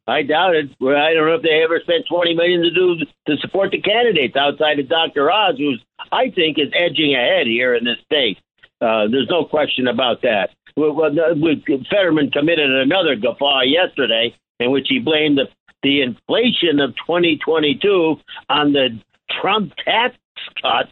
I 0.07 0.23
doubt 0.23 0.55
it. 0.55 0.69
Well, 0.79 0.95
I 0.95 1.13
don't 1.13 1.27
know 1.27 1.35
if 1.35 1.41
they 1.43 1.61
ever 1.63 1.79
spent 1.81 2.05
twenty 2.09 2.33
million 2.33 2.61
to 2.61 2.71
do 2.71 2.95
to 3.27 3.37
support 3.41 3.71
the 3.71 3.81
candidates 3.81 4.35
outside 4.37 4.79
of 4.79 4.87
Dr. 4.87 5.29
Oz, 5.31 5.55
who's 5.57 5.83
I 6.11 6.29
think 6.31 6.57
is 6.57 6.71
edging 6.73 7.13
ahead 7.15 7.47
here 7.47 7.75
in 7.75 7.83
this 7.83 7.97
state. 8.05 8.37
Uh, 8.79 9.07
there's 9.11 9.27
no 9.29 9.43
question 9.43 9.87
about 9.87 10.21
that. 10.21 10.51
Well, 10.75 10.93
the- 10.93 11.85
Fetterman 11.89 12.31
committed 12.31 12.69
another 12.71 13.15
guffaw 13.15 13.61
yesterday 13.61 14.33
in 14.59 14.71
which 14.71 14.87
he 14.89 14.99
blamed 14.99 15.37
the 15.37 15.47
the 15.83 16.01
inflation 16.01 16.79
of 16.79 16.95
2022 17.05 18.15
on 18.49 18.73
the 18.73 18.89
Trump 19.41 19.73
tax 19.83 20.15
cuts 20.61 20.89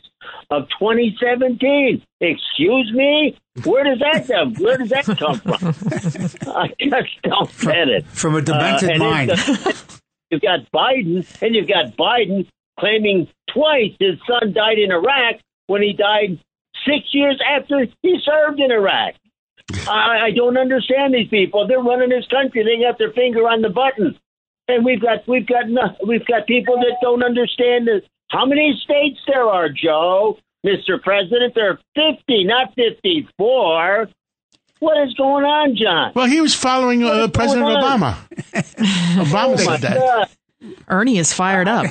of 0.52 0.64
2017. 0.80 2.02
Excuse 2.22 2.92
me, 2.94 3.38
where 3.64 3.84
does 3.84 4.00
that 4.00 4.28
come? 4.28 4.54
Where 4.56 4.78
does 4.78 4.90
that 4.90 5.06
come 5.06 5.40
from? 5.40 6.52
I 6.56 6.68
just 6.80 7.22
don't 7.24 7.58
get 7.60 7.88
it. 7.88 8.06
From 8.08 8.36
a 8.36 8.42
demented 8.42 8.92
Uh, 8.92 9.00
mind. 9.00 9.32
it's- 9.32 10.00
You've 10.32 10.42
got 10.42 10.70
Biden, 10.74 11.26
and 11.42 11.56
you've 11.56 11.68
got 11.68 11.96
Biden 11.96 12.48
claiming 12.80 13.28
twice 13.54 13.92
his 14.00 14.18
son 14.28 14.54
died 14.54 14.80
in 14.80 14.92
Iraq 14.92 15.36
when 15.68 15.84
he 15.84 15.94
died 15.94 16.40
six 16.86 17.06
years 17.14 17.40
after 17.48 17.86
he 18.02 18.20
served 18.26 18.60
in 18.60 18.72
Iraq. 18.72 19.14
I, 19.88 20.26
I 20.26 20.32
don't 20.36 20.58
understand 20.58 21.14
these 21.14 21.30
people. 21.30 21.68
They're 21.68 21.80
running 21.80 22.10
this 22.10 22.28
country. 22.28 22.64
They 22.64 22.84
got 22.84 22.98
their 22.98 23.12
finger 23.14 23.48
on 23.48 23.62
the 23.62 23.70
button, 23.70 24.18
and 24.68 24.84
we've 24.84 25.02
got 25.02 25.28
we've 25.28 25.48
got 25.48 25.66
we've 26.06 26.26
got 26.26 26.48
people 26.48 26.76
that 26.78 26.98
don't 27.02 27.24
understand 27.24 27.88
this. 27.88 28.02
how 28.30 28.46
many 28.46 28.74
states 28.84 29.20
there 29.28 29.44
are. 29.46 29.70
Joe, 29.70 30.40
Mr. 30.66 31.02
President, 31.02 31.54
there 31.54 31.72
are 31.72 31.80
fifty, 31.94 32.44
not 32.44 32.74
fifty-four. 32.76 34.10
What 34.80 35.08
is 35.08 35.14
going 35.14 35.46
on, 35.46 35.76
John? 35.76 36.12
Well, 36.16 36.26
he 36.26 36.42
was 36.42 36.54
following 36.56 37.04
uh, 37.04 37.28
President? 37.30 37.66
Obama. 37.68 38.18
Obama 39.16 39.46
Oh 39.46 39.52
my 39.52 39.78
said 39.78 39.82
that. 39.82 39.98
God! 39.98 40.30
Ernie 40.88 41.18
is 41.18 41.32
fired 41.32 41.68
up. 41.68 41.86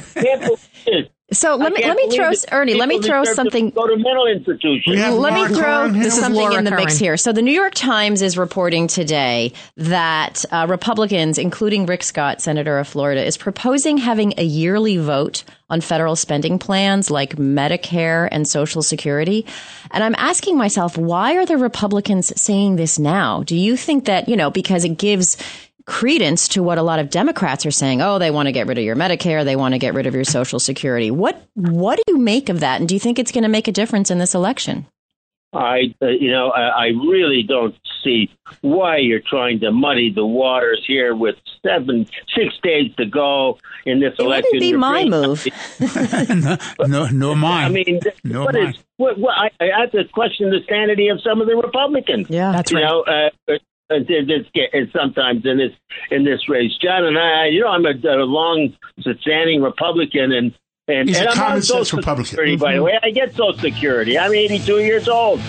Can't 1.34 1.60
believe 1.60 1.72
it. 1.72 1.76
So 1.76 1.88
let 1.88 1.88
I 1.88 1.94
me 1.94 1.94
let 1.94 1.96
me 1.96 2.16
throw 2.16 2.58
Ernie. 2.58 2.74
Let 2.74 2.88
me 2.88 3.00
throw 3.00 3.22
deserve 3.22 3.24
to 3.24 3.34
something. 3.34 3.70
Go 3.70 3.86
to 3.86 3.96
mental 3.96 4.26
institutions. 4.26 4.94
We 4.94 4.98
have 4.98 5.14
Let 5.14 5.32
Laura 5.32 5.48
me 5.48 5.54
throw 5.54 5.88
This 5.88 6.18
something 6.18 6.40
Laura 6.40 6.58
in 6.58 6.64
the 6.64 6.70
mix 6.70 6.96
here. 6.96 7.16
So 7.16 7.32
the 7.32 7.42
New 7.42 7.52
York 7.52 7.74
Times 7.74 8.22
is 8.22 8.38
reporting 8.38 8.86
today 8.86 9.52
that 9.76 10.44
uh, 10.50 10.66
Republicans, 10.68 11.38
including 11.38 11.86
Rick 11.86 12.02
Scott, 12.02 12.40
Senator 12.40 12.78
of 12.78 12.88
Florida, 12.88 13.24
is 13.24 13.36
proposing 13.36 13.98
having 13.98 14.34
a 14.38 14.44
yearly 14.44 14.96
vote 14.96 15.44
on 15.70 15.80
federal 15.80 16.14
spending 16.14 16.58
plans 16.58 17.10
like 17.10 17.36
Medicare 17.36 18.28
and 18.30 18.46
Social 18.46 18.82
Security. 18.82 19.46
And 19.90 20.04
I'm 20.04 20.14
asking 20.16 20.58
myself, 20.58 20.96
why 20.98 21.36
are 21.36 21.46
the 21.46 21.56
Republicans 21.56 22.38
saying 22.40 22.76
this 22.76 22.98
now? 22.98 23.42
Do 23.42 23.56
you 23.56 23.76
think 23.76 24.04
that, 24.04 24.28
you 24.28 24.36
know, 24.36 24.50
because 24.50 24.84
it 24.84 24.98
gives 24.98 25.36
credence 25.86 26.48
to 26.48 26.62
what 26.62 26.78
a 26.78 26.82
lot 26.82 26.98
of 26.98 27.10
Democrats 27.10 27.66
are 27.66 27.70
saying. 27.70 28.00
Oh, 28.00 28.18
they 28.18 28.30
want 28.30 28.46
to 28.46 28.52
get 28.52 28.66
rid 28.66 28.78
of 28.78 28.84
your 28.84 28.96
Medicare. 28.96 29.44
They 29.44 29.56
want 29.56 29.74
to 29.74 29.78
get 29.78 29.94
rid 29.94 30.06
of 30.06 30.14
your 30.14 30.24
Social 30.24 30.58
Security. 30.58 31.10
What 31.10 31.46
what 31.54 31.96
do 31.96 32.02
you 32.08 32.18
make 32.18 32.48
of 32.48 32.60
that? 32.60 32.80
And 32.80 32.88
do 32.88 32.94
you 32.94 33.00
think 33.00 33.18
it's 33.18 33.32
going 33.32 33.42
to 33.42 33.48
make 33.48 33.68
a 33.68 33.72
difference 33.72 34.10
in 34.10 34.18
this 34.18 34.34
election? 34.34 34.86
I, 35.54 35.94
uh, 36.02 36.06
you 36.08 36.30
know, 36.32 36.50
I, 36.50 36.62
I 36.62 36.86
really 36.86 37.44
don't 37.46 37.76
see 38.02 38.30
why 38.60 38.96
you're 38.96 39.20
trying 39.20 39.60
to 39.60 39.70
muddy 39.70 40.12
the 40.12 40.26
waters 40.26 40.82
here 40.86 41.14
with 41.14 41.36
seven, 41.64 42.06
six 42.34 42.54
days 42.62 42.92
to 42.96 43.06
go 43.06 43.58
in 43.86 44.00
this 44.00 44.14
It 44.18 44.22
election. 44.24 44.50
wouldn't 44.52 44.72
be 44.72 44.76
my 44.76 45.04
move. 45.04 45.46
no, 46.28 46.56
no, 46.86 47.06
no 47.06 47.34
mine. 47.34 47.64
I 47.64 47.68
mean, 47.68 48.00
no 48.24 48.44
what 48.44 48.54
mine. 48.54 48.68
is 48.68 48.78
what? 48.96 49.18
what 49.18 49.34
I, 49.36 49.50
I 49.60 49.80
have 49.80 49.92
to 49.92 50.04
question 50.12 50.50
the 50.50 50.60
sanity 50.68 51.08
of 51.08 51.20
some 51.22 51.40
of 51.40 51.46
the 51.46 51.56
Republicans. 51.56 52.28
Yeah. 52.28 52.52
That's 52.52 52.72
you 52.72 52.78
right. 52.78 52.84
know, 52.84 53.02
uh, 53.02 53.52
uh, 53.52 53.58
it's, 53.90 54.06
it's, 54.08 54.48
it's 54.54 54.92
sometimes 54.92 55.44
in 55.44 55.58
this 55.58 55.72
in 56.10 56.24
this 56.24 56.48
race, 56.48 56.72
John 56.80 57.04
and 57.04 57.18
I, 57.18 57.46
you 57.46 57.60
know, 57.60 57.68
I'm 57.68 57.84
a, 57.84 57.90
a 57.90 58.24
long 58.24 58.74
standing 59.20 59.62
Republican, 59.62 60.32
and 60.32 60.54
and, 60.88 61.08
He's 61.08 61.18
and 61.18 61.28
a 61.28 61.30
I'm 61.30 61.36
common 61.36 61.52
on 61.56 61.62
sense 61.62 61.88
Social 61.88 61.98
Republican. 61.98 62.24
Security, 62.26 62.56
by 62.56 62.72
the 62.72 62.76
mm-hmm. 62.78 62.84
way. 62.84 62.98
I 63.02 63.10
get 63.10 63.34
Social 63.34 63.58
Security. 63.58 64.18
I'm 64.18 64.32
82 64.32 64.80
years 64.80 65.08
old. 65.08 65.40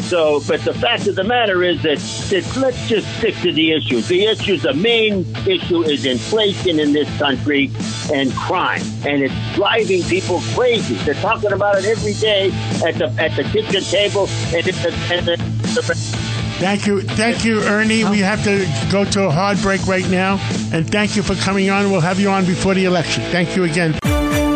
So, 0.00 0.40
but 0.48 0.62
the 0.62 0.72
fact 0.72 1.06
of 1.06 1.16
the 1.16 1.24
matter 1.24 1.62
is 1.62 1.82
that, 1.82 1.98
that 2.30 2.56
let's 2.56 2.88
just 2.88 3.18
stick 3.18 3.34
to 3.42 3.52
the 3.52 3.72
issues. 3.72 4.08
The 4.08 4.24
issues, 4.24 4.62
the 4.62 4.72
main 4.72 5.26
issue 5.46 5.82
is 5.82 6.06
inflation 6.06 6.80
in 6.80 6.94
this 6.94 7.14
country 7.18 7.70
and 8.10 8.32
crime, 8.32 8.80
and 9.04 9.22
it's 9.22 9.54
driving 9.54 10.02
people 10.04 10.40
crazy. 10.54 10.94
They're 10.94 11.12
talking 11.14 11.52
about 11.52 11.76
it 11.78 11.84
every 11.84 12.14
day 12.14 12.50
at 12.86 12.94
the 12.94 13.14
at 13.20 13.36
the 13.36 13.44
kitchen 13.44 13.82
table 13.82 14.28
and 14.54 14.66
at 14.66 14.74
the, 14.76 14.94
and 15.12 15.26
the, 15.26 15.36
the 15.74 16.37
Thank 16.58 16.86
you, 16.86 17.02
thank 17.02 17.44
you, 17.44 17.60
Ernie. 17.62 18.04
We 18.04 18.18
have 18.18 18.42
to 18.44 18.66
go 18.90 19.04
to 19.04 19.26
a 19.28 19.30
hard 19.30 19.58
break 19.62 19.86
right 19.86 20.08
now, 20.10 20.38
and 20.72 20.90
thank 20.90 21.14
you 21.14 21.22
for 21.22 21.36
coming 21.36 21.70
on. 21.70 21.90
We'll 21.90 22.00
have 22.00 22.18
you 22.18 22.30
on 22.30 22.44
before 22.46 22.74
the 22.74 22.84
election. 22.84 23.22
Thank 23.30 23.54
you 23.56 23.64
again. 23.64 23.96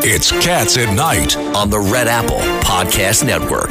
It's 0.04 0.32
Cats 0.44 0.76
at 0.78 0.92
Night 0.94 1.36
on 1.36 1.70
the 1.70 1.78
Red 1.78 2.08
Apple 2.08 2.40
Podcast 2.64 3.24
Network. 3.24 3.70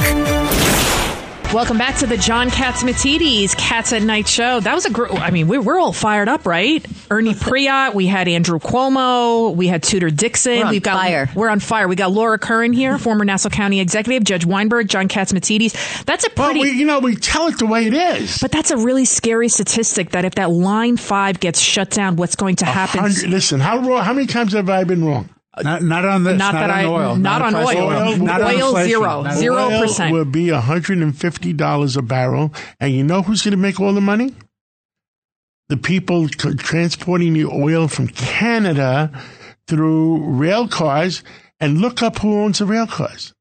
Welcome 1.53 1.77
back 1.77 1.97
to 1.97 2.07
the 2.07 2.15
John 2.15 2.49
Catsimatidis 2.49 3.57
Cats 3.57 3.91
at 3.91 4.03
Night 4.03 4.25
show. 4.25 4.61
That 4.61 4.73
was 4.73 4.85
a 4.85 4.89
gr- 4.89 5.11
I 5.11 5.31
mean, 5.31 5.49
we're, 5.49 5.59
we're 5.61 5.77
all 5.79 5.91
fired 5.91 6.29
up, 6.29 6.45
right? 6.45 6.85
Ernie 7.11 7.33
Preate, 7.35 7.93
we 7.93 8.07
had 8.07 8.29
Andrew 8.29 8.57
Cuomo, 8.57 9.53
we 9.53 9.67
had 9.67 9.83
Tudor 9.83 10.09
Dixon. 10.11 10.59
We're 10.59 10.65
on 10.65 10.71
We've 10.71 10.81
got 10.81 10.93
fire. 11.01 11.29
we're 11.35 11.49
on 11.49 11.59
fire. 11.59 11.89
We 11.89 11.97
got 11.97 12.13
Laura 12.13 12.39
Curran 12.39 12.71
here, 12.71 12.97
former 12.97 13.25
Nassau 13.25 13.49
County 13.49 13.81
executive, 13.81 14.23
Judge 14.23 14.45
Weinberg, 14.45 14.87
John 14.87 15.09
Catsimatidis. 15.09 16.05
That's 16.05 16.25
a 16.25 16.29
Well, 16.37 16.53
we, 16.53 16.71
you 16.71 16.85
know, 16.85 16.99
we 16.99 17.17
tell 17.17 17.47
it 17.47 17.57
the 17.59 17.65
way 17.65 17.85
it 17.85 17.93
is. 17.93 18.37
but 18.37 18.53
that's 18.53 18.71
a 18.71 18.77
really 18.77 19.03
scary 19.03 19.49
statistic 19.49 20.11
that 20.11 20.23
if 20.23 20.35
that 20.35 20.51
line 20.51 20.95
5 20.95 21.41
gets 21.41 21.59
shut 21.59 21.89
down, 21.89 22.15
what's 22.15 22.35
going 22.37 22.55
to 22.57 22.65
happen? 22.65 23.03
Listen, 23.29 23.59
how 23.59 23.81
how 24.01 24.13
many 24.13 24.25
times 24.25 24.53
have 24.53 24.69
I 24.69 24.85
been 24.85 25.03
wrong? 25.03 25.27
Uh, 25.53 25.63
not, 25.63 25.83
not 25.83 26.05
on 26.05 26.23
this. 26.23 26.37
Not 26.37 26.53
Not, 26.53 26.59
that 26.61 26.69
on 26.69 26.79
I- 26.79 26.85
oil. 26.85 27.15
not 27.17 27.41
on 27.41 27.51
price 27.51 27.69
of 27.71 27.83
oil. 27.83 28.17
Not 28.17 28.41
on 28.41 28.47
Oil, 28.55 28.67
inflation. 28.67 28.89
zero. 28.89 29.21
Not- 29.23 29.33
Zero. 29.37 29.57
Oil 29.57 29.83
0%. 29.87 30.11
will 30.13 30.25
be 30.25 30.45
$150 30.47 31.97
a 31.97 32.01
barrel. 32.01 32.53
And 32.79 32.93
you 32.93 33.03
know 33.03 33.21
who's 33.21 33.41
going 33.41 33.51
to 33.51 33.57
make 33.57 33.79
all 33.79 33.93
the 33.93 33.99
money? 34.01 34.33
The 35.67 35.77
people 35.77 36.29
transporting 36.29 37.33
the 37.33 37.45
oil 37.45 37.87
from 37.87 38.07
Canada 38.07 39.11
through 39.67 40.23
rail 40.25 40.67
cars. 40.67 41.23
And 41.59 41.79
look 41.79 42.01
up 42.01 42.17
who 42.19 42.33
owns 42.41 42.59
the 42.59 42.65
rail 42.65 42.87
cars. 42.87 43.33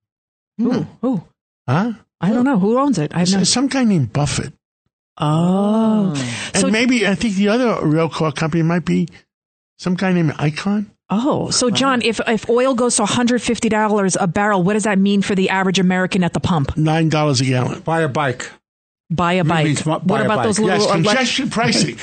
Ooh, 0.60 0.72
hmm. 0.82 1.06
ooh. 1.06 1.24
Huh? 1.68 1.92
I 2.20 2.30
don't 2.32 2.44
know 2.44 2.58
who 2.58 2.78
owns 2.78 2.98
it. 2.98 3.14
I 3.14 3.20
have 3.20 3.30
no. 3.32 3.40
It's 3.40 3.50
some 3.52 3.68
guy 3.68 3.84
named 3.84 4.12
Buffett. 4.12 4.52
Oh, 5.16 6.12
hmm. 6.14 6.20
And 6.54 6.56
so 6.56 6.70
maybe, 6.70 7.06
I 7.06 7.14
think 7.14 7.36
the 7.36 7.48
other 7.48 7.86
rail 7.86 8.08
car 8.08 8.32
company 8.32 8.62
might 8.62 8.84
be 8.84 9.08
some 9.78 9.94
guy 9.94 10.12
named 10.12 10.32
Icahn. 10.32 10.86
Oh, 11.10 11.50
so 11.50 11.70
John, 11.70 12.02
if 12.02 12.20
if 12.26 12.48
oil 12.48 12.74
goes 12.74 12.96
to 12.96 13.02
one 13.02 13.08
hundred 13.10 13.42
fifty 13.42 13.68
dollars 13.68 14.16
a 14.20 14.26
barrel, 14.26 14.62
what 14.62 14.74
does 14.74 14.84
that 14.84 14.98
mean 14.98 15.22
for 15.22 15.34
the 15.34 15.50
average 15.50 15.78
American 15.78 16.22
at 16.24 16.32
the 16.32 16.40
pump? 16.40 16.74
$9 16.74 17.40
a 17.40 17.44
gallon. 17.44 17.80
Buy 17.80 18.00
a 18.00 18.08
bike. 18.08 18.50
Buy 19.12 19.32
a 19.34 19.44
bike. 19.44 19.64
means 19.66 19.82
buy 19.82 19.96
what 19.98 20.20
a 20.20 20.24
about 20.24 20.36
bike. 20.36 20.44
those 20.46 20.60
little 20.60 20.86
elec- 20.86 20.92
congestion 20.92 21.50
pricing. 21.58 21.96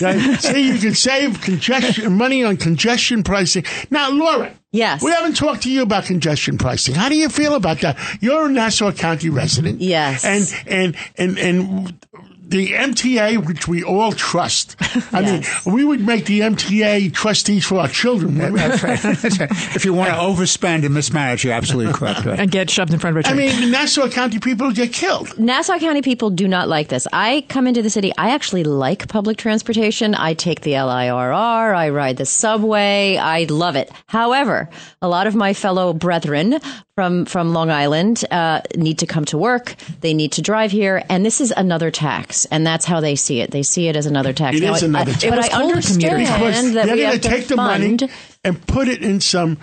Right? 0.00 0.40
See, 0.40 0.66
you 0.72 0.78
can 0.78 0.94
save 0.94 1.42
congestion 1.42 2.16
money 2.16 2.42
on 2.42 2.56
congestion 2.56 3.22
pricing. 3.22 3.64
Now, 3.90 4.10
Laura, 4.10 4.50
Yes. 4.72 5.02
we 5.02 5.10
haven't 5.10 5.36
talked 5.36 5.64
to 5.64 5.70
you 5.70 5.82
about 5.82 6.04
congestion 6.06 6.56
pricing. 6.56 6.94
How 6.94 7.10
do 7.10 7.16
you 7.16 7.28
feel 7.28 7.54
about 7.54 7.80
that? 7.82 7.98
You're 8.22 8.46
a 8.46 8.48
Nassau 8.48 8.92
County 8.92 9.28
resident. 9.28 9.82
Yes. 9.82 10.24
And 10.24 10.52
and 10.66 10.96
and 11.18 11.38
and 11.38 12.06
the 12.46 12.72
MTA, 12.72 13.44
which 13.46 13.66
we 13.66 13.82
all 13.82 14.12
trust. 14.12 14.76
I 15.12 15.20
Yes. 15.20 15.64
mean, 15.66 15.74
we 15.74 15.84
would 15.84 16.00
make 16.00 16.26
the 16.26 16.40
MTA 16.40 17.12
trustees 17.12 17.64
for 17.64 17.80
our 17.80 17.88
children. 17.88 18.36
That's 18.38 18.82
right. 18.82 18.98
That's 19.02 19.38
right. 19.40 19.50
If 19.74 19.84
you 19.84 19.94
want 19.94 20.10
to 20.10 20.16
overspend 20.16 20.84
and 20.84 20.94
mismanage, 20.94 21.44
you're 21.44 21.54
absolutely 21.54 21.92
correct. 21.92 22.24
Right? 22.26 22.38
and 22.38 22.50
get 22.50 22.68
shoved 22.70 22.92
in 22.92 22.98
front 23.00 23.16
of 23.16 23.24
a 23.24 23.28
I 23.28 23.32
train. 23.32 23.48
I 23.48 23.52
mean, 23.52 23.60
the 23.62 23.70
Nassau 23.70 24.08
County 24.08 24.38
people 24.38 24.70
get 24.72 24.92
killed. 24.92 25.38
Nassau 25.38 25.78
County 25.78 26.02
people 26.02 26.30
do 26.30 26.46
not 26.46 26.68
like 26.68 26.88
this. 26.88 27.06
I 27.12 27.44
come 27.48 27.66
into 27.66 27.82
the 27.82 27.90
city. 27.90 28.12
I 28.18 28.30
actually 28.30 28.64
like 28.64 29.08
public 29.08 29.36
transportation. 29.38 30.14
I 30.14 30.34
take 30.34 30.60
the 30.60 30.72
LIRR. 30.72 31.74
I 31.74 31.88
ride 31.90 32.16
the 32.18 32.26
subway. 32.26 33.16
I 33.16 33.44
love 33.44 33.76
it. 33.76 33.90
However, 34.06 34.68
a 35.02 35.08
lot 35.08 35.26
of 35.26 35.34
my 35.34 35.54
fellow 35.54 35.92
brethren 35.92 36.58
from 36.96 37.24
from 37.24 37.52
Long 37.52 37.70
Island 37.70 38.24
uh, 38.30 38.60
need 38.76 38.98
to 39.00 39.06
come 39.06 39.24
to 39.26 39.38
work. 39.38 39.74
They 40.00 40.14
need 40.14 40.32
to 40.32 40.42
drive 40.42 40.70
here, 40.70 41.02
and 41.08 41.24
this 41.26 41.40
is 41.40 41.52
another 41.56 41.90
tax, 41.90 42.44
and 42.46 42.66
that's 42.66 42.84
how 42.84 43.00
they 43.00 43.16
see 43.16 43.40
it. 43.40 43.50
They 43.50 43.62
see 43.62 43.88
it 43.88 43.96
as 43.96 44.06
another 44.06 44.32
tax. 44.32 44.56
It 44.56 44.62
now, 44.62 44.74
is 44.74 44.82
I- 44.82 44.86
another 44.86 45.10
I- 45.10 45.14
tax. 45.14 45.24
It 45.24 45.30
But 45.30 45.36
was 45.38 45.46
I 45.48 45.50
colder 45.52 45.74
understand 45.74 46.76
that 46.76 46.86
they're 46.86 46.94
we 46.94 47.00
going 47.02 47.12
have 47.12 47.20
to 47.20 47.28
to 47.28 47.28
take 47.28 47.48
the 47.48 47.56
fund. 47.56 48.00
money 48.02 48.12
and 48.44 48.66
put 48.66 48.88
it 48.88 49.02
in 49.02 49.20
some 49.20 49.58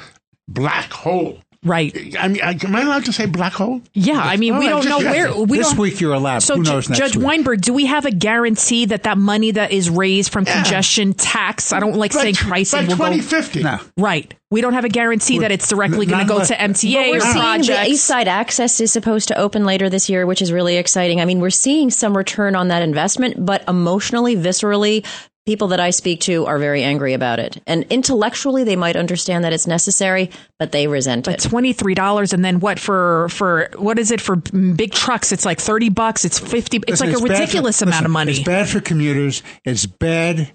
black 0.47 0.91
hole. 0.91 1.39
Right. 1.63 2.15
I 2.19 2.27
mean, 2.27 2.41
am 2.41 2.75
I 2.75 2.81
allowed 2.81 3.05
to 3.05 3.13
say 3.13 3.27
black 3.27 3.53
hole? 3.53 3.81
Yeah, 3.93 4.19
I 4.19 4.35
mean, 4.37 4.53
All 4.53 4.59
we 4.59 4.67
don't 4.67 4.81
just 4.81 4.89
know 4.89 4.99
checking. 5.07 5.35
where. 5.35 5.45
We 5.45 5.59
this 5.59 5.69
don't, 5.69 5.77
week 5.79 6.01
you're 6.01 6.15
allowed. 6.15 6.39
So, 6.39 6.55
Who 6.55 6.63
knows 6.63 6.89
next 6.89 6.97
Judge 6.99 7.15
week? 7.15 7.25
Weinberg, 7.27 7.61
do 7.61 7.71
we 7.71 7.85
have 7.85 8.05
a 8.05 8.11
guarantee 8.11 8.85
that 8.85 9.03
that 9.03 9.19
money 9.19 9.51
that 9.51 9.71
is 9.71 9.87
raised 9.87 10.31
from 10.31 10.45
congestion 10.45 11.13
tax? 11.13 11.71
I 11.71 11.79
don't 11.79 11.97
like 11.97 12.13
By, 12.13 12.21
saying 12.23 12.33
tw- 12.35 12.47
pricing 12.47 12.79
by 12.79 12.87
will 12.87 12.97
go 12.97 13.05
2050. 13.09 13.61
No. 13.63 13.77
right. 13.95 14.33
We 14.49 14.59
don't 14.61 14.73
have 14.73 14.83
a 14.85 14.89
guarantee 14.89 15.39
that 15.39 15.51
it's 15.51 15.69
directly 15.69 16.05
going 16.07 16.19
to 16.23 16.27
go 16.27 16.39
Nonetheless- 16.39 16.47
to 16.49 16.55
But 16.55 16.71
MTA 16.71 17.11
we're 17.11 17.17
or 17.17 17.19
seeing 17.21 17.33
the 17.35 17.39
projects. 17.39 17.89
East 17.89 18.05
Side 18.05 18.27
Access 18.27 18.81
is 18.81 18.91
supposed 18.91 19.27
to 19.29 19.37
open 19.37 19.63
later 19.63 19.87
this 19.87 20.09
year, 20.09 20.25
which 20.25 20.41
is 20.41 20.51
really 20.51 20.75
exciting. 20.77 21.21
I 21.21 21.25
mean, 21.25 21.39
we're 21.39 21.51
seeing 21.51 21.89
some 21.91 22.17
return 22.17 22.55
on 22.55 22.69
that 22.69 22.81
investment, 22.81 23.45
but 23.45 23.63
emotionally, 23.69 24.35
viscerally, 24.35 25.05
people 25.45 25.69
that 25.69 25.79
I 25.79 25.89
speak 25.89 26.21
to 26.21 26.45
are 26.45 26.59
very 26.59 26.83
angry 26.83 27.13
about 27.13 27.39
it. 27.39 27.61
And 27.65 27.85
intellectually, 27.89 28.63
they 28.63 28.75
might 28.75 28.95
understand 28.95 29.43
that 29.43 29.53
it's 29.53 29.67
necessary, 29.67 30.29
but 30.59 30.71
they 30.71 30.87
resent 30.87 31.25
But 31.25 31.43
it. 31.45 31.49
twenty 31.49 31.73
three 31.73 31.95
dollars, 31.95 32.33
and 32.33 32.43
then 32.45 32.59
what 32.59 32.79
for? 32.79 33.27
For 33.29 33.69
what 33.77 33.97
is 33.99 34.11
it 34.11 34.21
for 34.21 34.35
big 34.35 34.91
trucks? 34.91 35.31
It's 35.31 35.45
like 35.45 35.59
thirty 35.59 35.89
bucks. 35.89 36.25
It's 36.25 36.39
fifty. 36.39 36.77
It's 36.87 37.01
Listen, 37.01 37.07
like 37.07 37.15
a 37.15 37.19
bad 37.19 37.27
for- 37.27 37.33
ridiculous 37.41 37.81
amount 37.81 37.93
listen, 37.93 38.05
of 38.05 38.11
money. 38.11 38.31
It's 38.33 38.43
bad 38.43 38.69
for 38.69 38.79
commuters. 38.81 39.43
It's 39.65 39.85
bad 39.85 40.51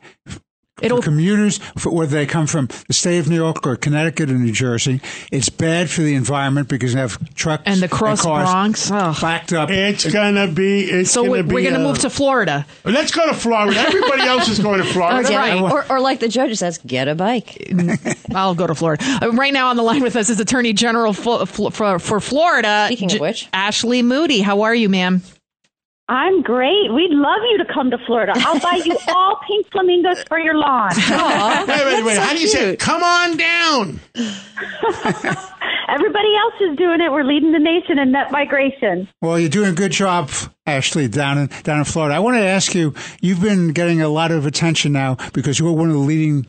It'll- 0.83 0.99
for 0.99 1.05
commuters, 1.05 1.59
for 1.79 1.91
whether 1.91 2.15
they 2.17 2.27
come 2.27 2.47
from 2.47 2.69
the 2.87 2.93
state 2.93 3.19
of 3.19 3.29
New 3.31 3.37
York 3.37 3.67
or 3.67 3.77
Connecticut 3.77 4.31
or 4.31 4.35
New 4.35 4.53
Jersey. 4.53 5.01
It's 5.33 5.49
bad 5.49 5.89
for 5.89 6.03
the 6.03 6.15
environment 6.15 6.69
because 6.69 6.93
you 6.93 6.99
have 7.01 7.19
trucks 7.35 7.62
And 7.67 7.81
the 7.81 7.89
cross 7.89 8.23
cars 8.23 8.51
Bronx, 8.51 8.91
ugh. 8.91 9.17
backed 9.21 9.53
up. 9.55 9.71
It's 9.71 10.05
gonna 10.11 10.49
be. 10.49 10.83
It's 10.85 11.11
so 11.11 11.23
gonna 11.23 11.31
we're, 11.31 11.43
be, 11.45 11.55
we're 11.55 11.62
going 11.62 11.75
to 11.75 11.81
uh, 11.81 11.89
move 11.89 11.99
to 12.01 12.11
Florida. 12.11 12.67
Let's 12.85 13.11
go 13.11 13.27
to 13.27 13.33
Florida. 13.35 13.79
Everybody 13.79 14.23
else 14.29 14.49
is 14.49 14.59
going 14.59 14.83
to 14.83 14.89
Or, 14.89 14.93
Florida. 14.93 15.29
get- 15.29 15.37
right. 15.37 15.61
or, 15.62 15.85
or 15.91 16.01
like 16.01 16.21
the 16.21 16.29
judge 16.29 16.55
says, 16.57 16.79
get 16.87 17.09
a 17.09 17.15
bike. 17.15 17.73
I'll 18.35 18.55
go 18.55 18.67
to 18.67 18.75
Florida. 18.75 19.03
Uh, 19.23 19.31
right 19.33 19.53
now 19.55 19.69
on 19.69 19.77
the 19.77 19.83
line 19.83 20.03
with 20.03 20.15
us 20.17 20.29
is 20.29 20.41
Attorney 20.41 20.75
General 20.75 21.12
for, 21.15 21.47
for, 21.47 21.99
for 21.99 22.21
Florida. 22.21 22.85
Speaking 22.89 23.12
of 23.15 23.21
which. 23.21 23.49
Ashley 23.55 24.03
Moody. 24.03 24.41
How 24.41 24.61
are 24.62 24.75
you, 24.75 24.89
ma'am? 24.91 25.23
I'm 26.09 26.42
great. 26.42 26.92
We'd 26.95 27.11
love 27.11 27.40
you 27.51 27.59
to 27.59 27.64
come 27.73 27.90
to 27.90 27.99
Florida. 28.07 28.33
I'll 28.37 28.61
buy 28.61 28.81
you 28.85 28.97
all 29.09 29.40
pink 29.47 29.71
flamingos 29.73 30.23
for 30.29 30.38
your 30.38 30.55
lawn. 30.55 30.90
Wait, 30.97 31.69
wait, 31.85 32.05
wait. 32.05 32.19
How 32.19 32.33
do 32.33 32.40
you 32.40 32.47
say? 32.47 32.71
it? 32.75 32.79
Come 32.79 33.03
on 33.03 33.37
down. 33.37 34.01
Everybody 35.88 36.29
else 36.37 36.55
is 36.61 36.77
doing 36.77 37.01
it. 37.01 37.11
We're 37.11 37.25
leading 37.25 37.53
the 37.53 37.59
nation 37.59 37.99
in 37.99 38.12
net 38.12 38.31
migration. 38.31 39.09
Well, 39.21 39.38
you're 39.38 39.49
doing 39.49 39.71
a 39.71 39.75
good 39.75 39.92
job, 39.92 40.31
Ashley, 40.64 41.09
down 41.09 41.38
in 41.38 41.47
down 41.62 41.79
in 41.79 41.85
Florida. 41.85 42.14
I 42.14 42.19
want 42.21 42.37
to 42.37 42.45
ask 42.45 42.75
you. 42.75 42.95
You've 43.21 43.40
been 43.40 43.69
getting 43.73 44.01
a 44.03 44.09
lot 44.09 44.31
of 44.31 44.47
attention 44.47 44.92
now 44.92 45.16
because 45.33 45.59
you're 45.59 45.73
one 45.73 45.88
of 45.88 45.95
the 45.95 46.01
leading 46.01 46.47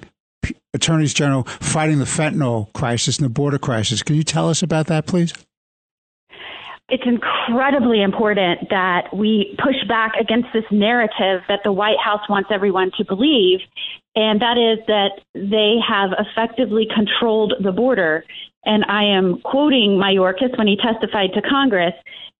attorneys 0.73 1.13
general 1.13 1.43
fighting 1.43 1.99
the 1.99 2.05
fentanyl 2.05 2.71
crisis 2.73 3.17
and 3.17 3.25
the 3.25 3.29
border 3.29 3.57
crisis. 3.57 4.03
Can 4.03 4.15
you 4.15 4.23
tell 4.23 4.49
us 4.49 4.61
about 4.61 4.87
that, 4.87 5.07
please? 5.07 5.33
It's 6.89 7.03
incredibly 7.05 8.01
important 8.01 8.69
that 8.69 9.13
we 9.13 9.57
push 9.61 9.75
back 9.89 10.13
against 10.19 10.47
this 10.53 10.63
narrative 10.71 11.41
that 11.49 11.59
the 11.65 11.71
White 11.71 11.99
House 12.03 12.21
wants 12.29 12.49
everyone 12.49 12.91
to 12.97 13.03
believe, 13.03 13.59
and 14.15 14.41
that 14.41 14.57
is 14.57 14.79
that 14.87 15.19
they 15.33 15.75
have 15.85 16.11
effectively 16.17 16.87
controlled 16.93 17.55
the 17.61 17.73
border. 17.73 18.23
And 18.63 18.85
I 18.87 19.03
am 19.03 19.41
quoting 19.41 19.99
Mayorkas 19.99 20.57
when 20.57 20.67
he 20.67 20.77
testified 20.77 21.33
to 21.33 21.41
Congress. 21.41 21.93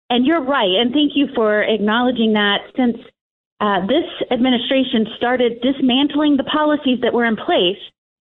And 0.09 0.25
you're 0.25 0.43
right, 0.43 0.79
and 0.79 0.93
thank 0.93 1.11
you 1.15 1.27
for 1.35 1.63
acknowledging 1.63 2.31
that 2.33 2.59
since 2.77 2.95
uh, 3.59 3.85
this 3.85 4.05
administration 4.31 5.07
started 5.17 5.59
dismantling 5.61 6.37
the 6.37 6.45
policies 6.45 6.99
that 7.01 7.13
were 7.13 7.25
in 7.25 7.35
place 7.35 7.79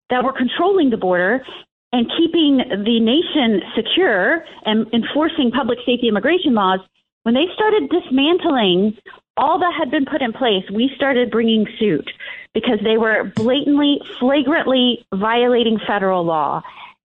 that 0.09 0.23
were 0.23 0.33
controlling 0.33 0.89
the 0.89 0.97
border 0.97 1.45
and 1.91 2.11
keeping 2.17 2.57
the 2.57 2.99
nation 2.99 3.61
secure 3.75 4.43
and 4.65 4.85
enforcing 4.93 5.51
public 5.51 5.79
safety 5.85 6.07
immigration 6.07 6.53
laws, 6.53 6.79
when 7.23 7.33
they 7.33 7.45
started 7.53 7.89
dismantling 7.89 8.97
all 9.37 9.59
that 9.59 9.73
had 9.77 9.91
been 9.91 10.05
put 10.05 10.21
in 10.21 10.31
place, 10.31 10.63
we 10.71 10.91
started 10.95 11.31
bringing 11.31 11.67
suit 11.79 12.09
because 12.53 12.79
they 12.83 12.97
were 12.97 13.31
blatantly, 13.35 13.99
flagrantly 14.19 15.05
violating 15.13 15.79
federal 15.85 16.23
law. 16.23 16.61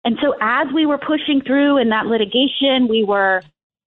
And 0.05 0.19
so, 0.23 0.35
as 0.41 0.67
we 0.75 0.87
were 0.87 0.99
pushing 0.99 1.43
through 1.43 1.79
in 1.79 1.91
that 1.91 2.07
litigation, 2.07 2.89
we 2.89 3.05
were 3.05 3.43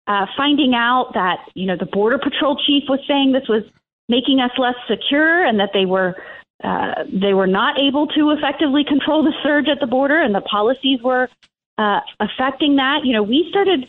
uh, 0.08 0.26
finding 0.38 0.74
out 0.76 1.12
that 1.14 1.40
you 1.56 1.66
know 1.66 1.78
the 1.78 1.86
border 1.86 2.18
patrol 2.18 2.56
chief 2.66 2.84
was 2.88 3.00
saying 3.08 3.32
this 3.32 3.48
was 3.48 3.64
making 4.10 4.40
us 4.40 4.52
less 4.58 4.76
secure, 4.88 5.44
and 5.44 5.60
that 5.60 5.72
they 5.74 5.86
were 5.86 6.16
uh, 6.64 7.04
they 7.12 7.34
were 7.34 7.48
not 7.48 7.80
able 7.80 8.08
to 8.08 8.32
effectively 8.32 8.84
control 8.84 9.24
the 9.24 9.34
surge 9.44 9.68
at 9.68 9.80
the 9.80 9.88
border, 9.88 10.22
and 10.22 10.36
the 10.36 10.42
policies 10.42 11.00
were 11.04 11.30
uh, 11.78 12.00
affecting 12.20 12.76
that. 12.78 13.00
You 13.04 13.14
know, 13.14 13.24
we 13.24 13.48
started 13.50 13.88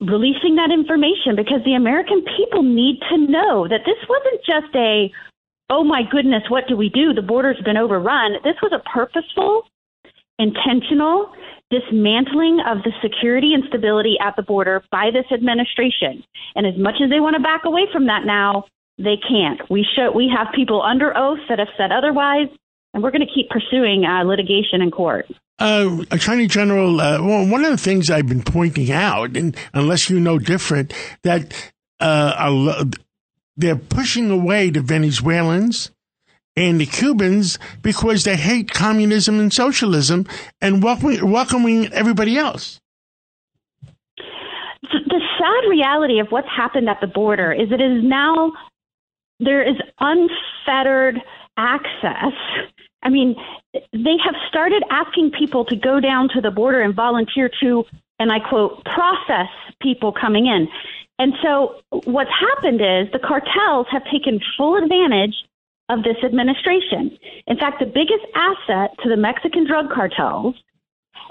releasing 0.00 0.56
that 0.56 0.70
information 0.70 1.36
because 1.36 1.64
the 1.64 1.74
American 1.74 2.22
people 2.36 2.62
need 2.62 3.00
to 3.08 3.16
know 3.16 3.66
that 3.68 3.80
this 3.84 3.96
wasn't 4.08 4.44
just 4.44 4.74
a 4.74 5.10
oh 5.70 5.82
my 5.82 6.02
goodness, 6.08 6.44
what 6.48 6.68
do 6.68 6.76
we 6.76 6.88
do? 6.88 7.12
The 7.12 7.22
border's 7.22 7.60
been 7.64 7.76
overrun. 7.76 8.34
This 8.44 8.54
was 8.62 8.72
a 8.72 8.88
purposeful, 8.88 9.64
intentional 10.38 11.32
dismantling 11.70 12.60
of 12.60 12.78
the 12.84 12.92
security 13.02 13.52
and 13.52 13.64
stability 13.66 14.16
at 14.20 14.36
the 14.36 14.42
border 14.42 14.84
by 14.92 15.10
this 15.12 15.26
administration. 15.32 16.22
And 16.54 16.66
as 16.66 16.78
much 16.78 16.96
as 17.02 17.10
they 17.10 17.18
want 17.18 17.34
to 17.34 17.42
back 17.42 17.64
away 17.64 17.86
from 17.92 18.06
that 18.06 18.24
now, 18.24 18.66
they 18.98 19.16
can't. 19.16 19.60
We 19.70 19.86
show 19.96 20.10
we 20.14 20.32
have 20.34 20.54
people 20.54 20.82
under 20.82 21.16
oath 21.16 21.40
that 21.48 21.58
have 21.58 21.68
said 21.76 21.92
otherwise, 21.92 22.48
and 22.94 23.02
we're 23.02 23.10
going 23.10 23.26
to 23.26 23.32
keep 23.32 23.50
pursuing 23.50 24.04
uh, 24.04 24.24
litigation 24.24 24.80
in 24.80 24.90
court. 24.90 25.26
Uh, 25.58 26.04
Attorney 26.10 26.46
General, 26.46 27.00
uh, 27.00 27.22
well, 27.22 27.46
one 27.46 27.64
of 27.64 27.70
the 27.70 27.78
things 27.78 28.10
I've 28.10 28.26
been 28.26 28.42
pointing 28.42 28.90
out, 28.92 29.36
and 29.36 29.56
unless 29.72 30.10
you 30.10 30.20
know 30.20 30.38
different, 30.38 30.92
that 31.22 31.54
uh, 32.00 32.84
they're 33.56 33.76
pushing 33.76 34.30
away 34.30 34.70
the 34.70 34.80
Venezuelans 34.80 35.90
and 36.56 36.80
the 36.80 36.86
Cubans 36.86 37.58
because 37.82 38.24
they 38.24 38.36
hate 38.36 38.70
communism 38.70 39.38
and 39.40 39.52
socialism 39.52 40.26
and 40.60 40.82
welcoming, 40.82 41.30
welcoming 41.30 41.92
everybody 41.92 42.36
else. 42.36 42.80
The 44.82 44.98
the 45.06 45.20
sad 45.38 45.68
reality 45.68 46.20
of 46.20 46.28
what's 46.28 46.48
happened 46.54 46.88
at 46.88 47.00
the 47.00 47.06
border 47.06 47.52
is 47.52 47.72
it 47.72 47.80
is 47.80 48.02
now 48.04 48.52
there 49.40 49.62
is 49.62 49.76
unfettered 50.00 51.20
access. 51.56 52.32
I 53.02 53.08
mean, 53.08 53.36
they 53.72 54.16
have 54.24 54.34
started 54.48 54.82
asking 54.90 55.32
people 55.38 55.64
to 55.66 55.76
go 55.76 56.00
down 56.00 56.28
to 56.34 56.40
the 56.40 56.50
border 56.50 56.80
and 56.80 56.94
volunteer 56.94 57.50
to, 57.60 57.84
and 58.18 58.32
I 58.32 58.40
quote, 58.40 58.84
process 58.84 59.48
people 59.80 60.12
coming 60.12 60.46
in. 60.46 60.68
And 61.18 61.32
so 61.42 61.80
what's 62.04 62.30
happened 62.30 62.80
is 62.80 63.10
the 63.12 63.18
cartels 63.18 63.86
have 63.90 64.02
taken 64.04 64.40
full 64.56 64.76
advantage 64.76 65.34
of 65.88 66.02
this 66.02 66.16
administration. 66.24 67.16
In 67.46 67.56
fact, 67.56 67.78
the 67.78 67.86
biggest 67.86 68.24
asset 68.34 68.90
to 69.02 69.08
the 69.08 69.16
Mexican 69.16 69.66
drug 69.66 69.90
cartels 69.90 70.54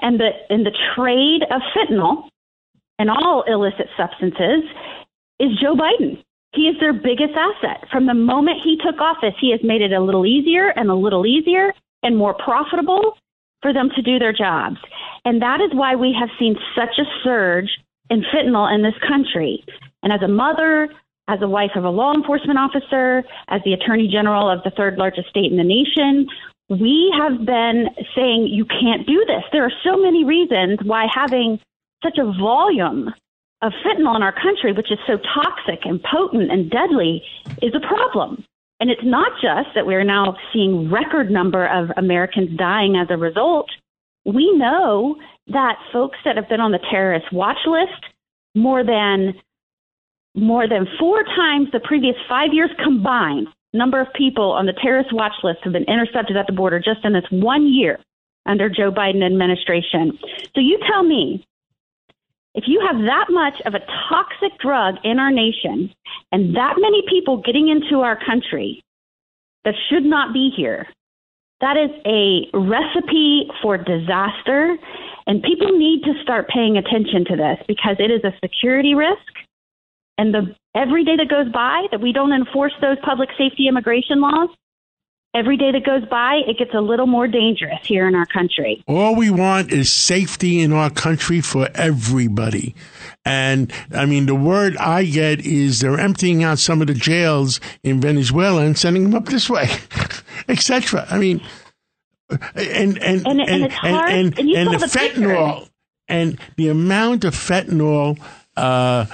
and 0.02 0.20
the 0.20 0.32
and 0.50 0.66
the 0.66 0.76
trade 0.96 1.44
of 1.52 1.62
fentanyl 1.76 2.30
and 2.98 3.10
all 3.10 3.44
illicit 3.48 3.88
substances 3.98 4.64
is 5.40 5.50
Joe 5.62 5.76
Biden. 5.76 6.24
He 6.56 6.64
is 6.64 6.80
their 6.80 6.94
biggest 6.94 7.34
asset. 7.36 7.88
From 7.92 8.06
the 8.06 8.14
moment 8.14 8.62
he 8.64 8.78
took 8.78 9.00
office, 9.02 9.36
he 9.40 9.52
has 9.52 9.60
made 9.62 9.82
it 9.82 9.92
a 9.92 10.00
little 10.00 10.26
easier 10.26 10.70
and 10.70 10.90
a 10.90 10.96
little 10.96 11.26
easier 11.26 11.74
and 12.02 12.16
more 12.16 12.34
profitable 12.34 13.18
for 13.62 13.74
them 13.74 13.90
to 13.96 14.02
do 14.02 14.20
their 14.20 14.32
jobs. 14.32 14.78
And 15.26 15.42
that 15.42 15.60
is 15.60 15.72
why 15.74 15.96
we 15.96 16.16
have 16.18 16.30
seen 16.40 16.56
such 16.76 16.98
a 16.98 17.04
surge 17.24 17.70
in 18.10 18.24
fentanyl 18.34 18.74
in 18.74 18.84
this 18.84 18.94
country. 19.06 19.64
And 20.02 20.14
as 20.14 20.22
a 20.22 20.28
mother, 20.28 20.90
as 21.28 21.42
a 21.42 21.48
wife 21.48 21.72
of 21.76 21.84
a 21.84 21.90
law 21.90 22.14
enforcement 22.14 22.60
officer, 22.60 23.24
as 23.50 23.62
the 23.66 23.74
attorney 23.74 24.08
general 24.08 24.50
of 24.50 24.64
the 24.64 24.72
third 24.72 24.98
largest 24.98 25.30
state 25.30 25.52
in 25.52 25.58
the 25.58 25.64
nation, 25.64 26.28
we 26.70 27.14
have 27.18 27.46
been 27.46 27.90
saying 28.16 28.48
you 28.48 28.66
can't 28.66 29.06
do 29.06 29.26
this. 29.28 29.44
There 29.52 29.64
are 29.64 29.74
so 29.84 29.98
many 29.98 30.24
reasons 30.24 30.80
why 30.84 31.08
having 31.14 31.60
such 32.04 32.18
a 32.18 32.26
volume 32.40 33.14
of 33.62 33.72
fentanyl 33.86 34.16
in 34.16 34.24
our 34.24 34.34
country, 34.34 34.74
which 34.74 34.92
is 34.92 35.00
so 35.08 35.18
toxic 35.18 35.86
and 35.86 36.04
potent 36.04 36.52
and 36.52 36.70
deadly, 36.70 37.24
is 37.62 37.74
a 37.76 37.88
problem. 37.88 38.44
And 38.80 38.90
it's 38.90 39.04
not 39.04 39.32
just 39.42 39.70
that 39.76 39.86
we're 39.86 40.04
now 40.04 40.36
seeing 40.52 40.92
record 40.92 41.32
number 41.32 41.66
of 41.66 41.90
Americans 41.98 42.58
dying 42.58 42.96
as 42.98 43.08
a 43.10 43.18
result. 43.18 43.70
We 44.26 44.52
know 44.58 45.16
that 45.48 45.78
folks 45.94 46.18
that 46.26 46.36
have 46.36 46.50
been 46.50 46.60
on 46.60 46.72
the 46.72 46.80
terrorist 46.92 47.32
watch 47.32 47.60
list 47.66 48.04
more 48.56 48.84
than 48.84 49.36
more 50.36 50.68
than 50.68 50.86
four 51.00 51.24
times 51.24 51.70
the 51.72 51.80
previous 51.80 52.16
five 52.28 52.50
years 52.52 52.70
combined 52.84 53.48
number 53.74 54.02
of 54.02 54.08
people 54.14 54.52
on 54.52 54.66
the 54.66 54.74
terrorist 54.74 55.14
watch 55.14 55.34
list 55.44 55.60
have 55.64 55.74
been 55.74 55.84
intercepted 55.84 56.36
at 56.36 56.48
the 56.48 56.54
border 56.54 56.80
just 56.80 57.04
in 57.04 57.14
this 57.14 57.26
one 57.30 57.72
year 57.72 58.00
under 58.46 58.70
Joe 58.70 58.92
Biden 58.92 59.26
administration. 59.26 60.18
So 60.54 60.62
you 60.62 60.80
tell 60.90 61.04
me 61.04 61.46
if 62.56 62.64
you 62.68 62.82
have 62.88 62.98
that 63.04 63.26
much 63.30 63.62
of 63.66 63.74
a 63.74 63.86
toxic 64.10 64.58
drug 64.60 64.96
in 65.04 65.20
our 65.20 65.32
nation 65.32 65.94
and 66.32 66.56
that 66.56 66.76
many 66.80 67.04
people 67.10 67.42
getting 67.46 67.68
into 67.68 68.02
our 68.02 68.18
country 68.26 68.82
that 69.66 69.76
should 69.90 70.04
not 70.04 70.34
be 70.34 70.50
here, 70.56 70.88
that 71.60 71.76
is 71.76 71.92
a 72.06 72.48
recipe 72.58 73.48
for 73.62 73.78
disaster. 73.78 74.78
And 75.28 75.44
people 75.44 75.78
need 75.78 76.04
to 76.04 76.14
start 76.22 76.48
paying 76.48 76.78
attention 76.78 77.26
to 77.26 77.36
this 77.36 77.58
because 77.68 77.98
it 78.00 78.12
is 78.12 78.24
a 78.24 78.32
security 78.44 78.94
risk. 78.94 79.20
And 80.18 80.34
the 80.34 80.56
every 80.76 81.04
day 81.04 81.18
that 81.18 81.30
goes 81.30 81.52
by 81.52 81.88
that 81.92 82.02
we 82.02 82.14
don't 82.14 82.32
enforce 82.32 82.74
those 82.82 82.98
public 83.04 83.30
safety 83.38 83.68
immigration 83.68 84.22
laws, 84.22 84.50
every 85.36 85.58
day 85.58 85.72
that 85.72 85.84
goes 85.86 86.06
by, 86.10 86.42
it 86.48 86.58
gets 86.58 86.74
a 86.74 86.80
little 86.82 87.06
more 87.08 87.28
dangerous 87.28 87.80
here 87.86 88.08
in 88.08 88.16
our 88.16 88.26
country. 88.26 88.84
All 88.88 89.16
we 89.16 89.30
want 89.30 89.72
is 89.72 89.92
safety 89.92 90.62
in 90.62 90.72
our 90.74 90.90
country 90.90 91.42
for 91.42 91.70
everybody. 91.76 92.74
And 93.26 93.72
I 93.92 94.06
mean, 94.06 94.26
the 94.28 94.36
word 94.36 94.78
I 94.78 95.04
get 95.06 95.42
is 95.46 95.82
they're 95.82 96.00
emptying 96.00 96.44
out 96.44 96.60
some 96.60 96.82
of 96.82 96.88
the 96.88 96.94
jails 96.94 97.60
in 97.84 98.00
Venezuela 98.00 98.64
and 98.66 98.78
sending 98.78 99.04
them 99.04 99.16
up 99.16 99.26
this 99.26 99.50
way, 99.50 99.68
etc. 100.48 101.06
I 101.10 101.18
mean, 101.18 101.42
and 102.56 102.98
and 102.98 103.28
and 103.28 103.28
And- 103.28 103.42
and 103.42 103.74
and, 103.84 104.40
and 104.40 104.50
and 104.50 104.80
the 104.80 104.86
fentanyl 104.88 105.70
and 106.08 106.40
the 106.56 106.70
amount 106.70 107.24
of 107.26 107.34
fentanyl 107.36 108.20
uh, 108.58 109.06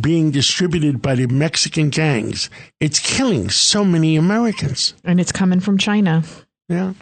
being 0.00 0.30
distributed 0.30 1.00
by 1.00 1.14
the 1.14 1.26
Mexican 1.26 1.90
gangs, 1.90 2.50
it's 2.80 2.98
killing 2.98 3.50
so 3.50 3.84
many 3.84 4.16
Americans. 4.16 4.94
And 5.04 5.20
it's 5.20 5.32
coming 5.32 5.60
from 5.60 5.78
China. 5.78 6.22
Yeah, 6.68 6.94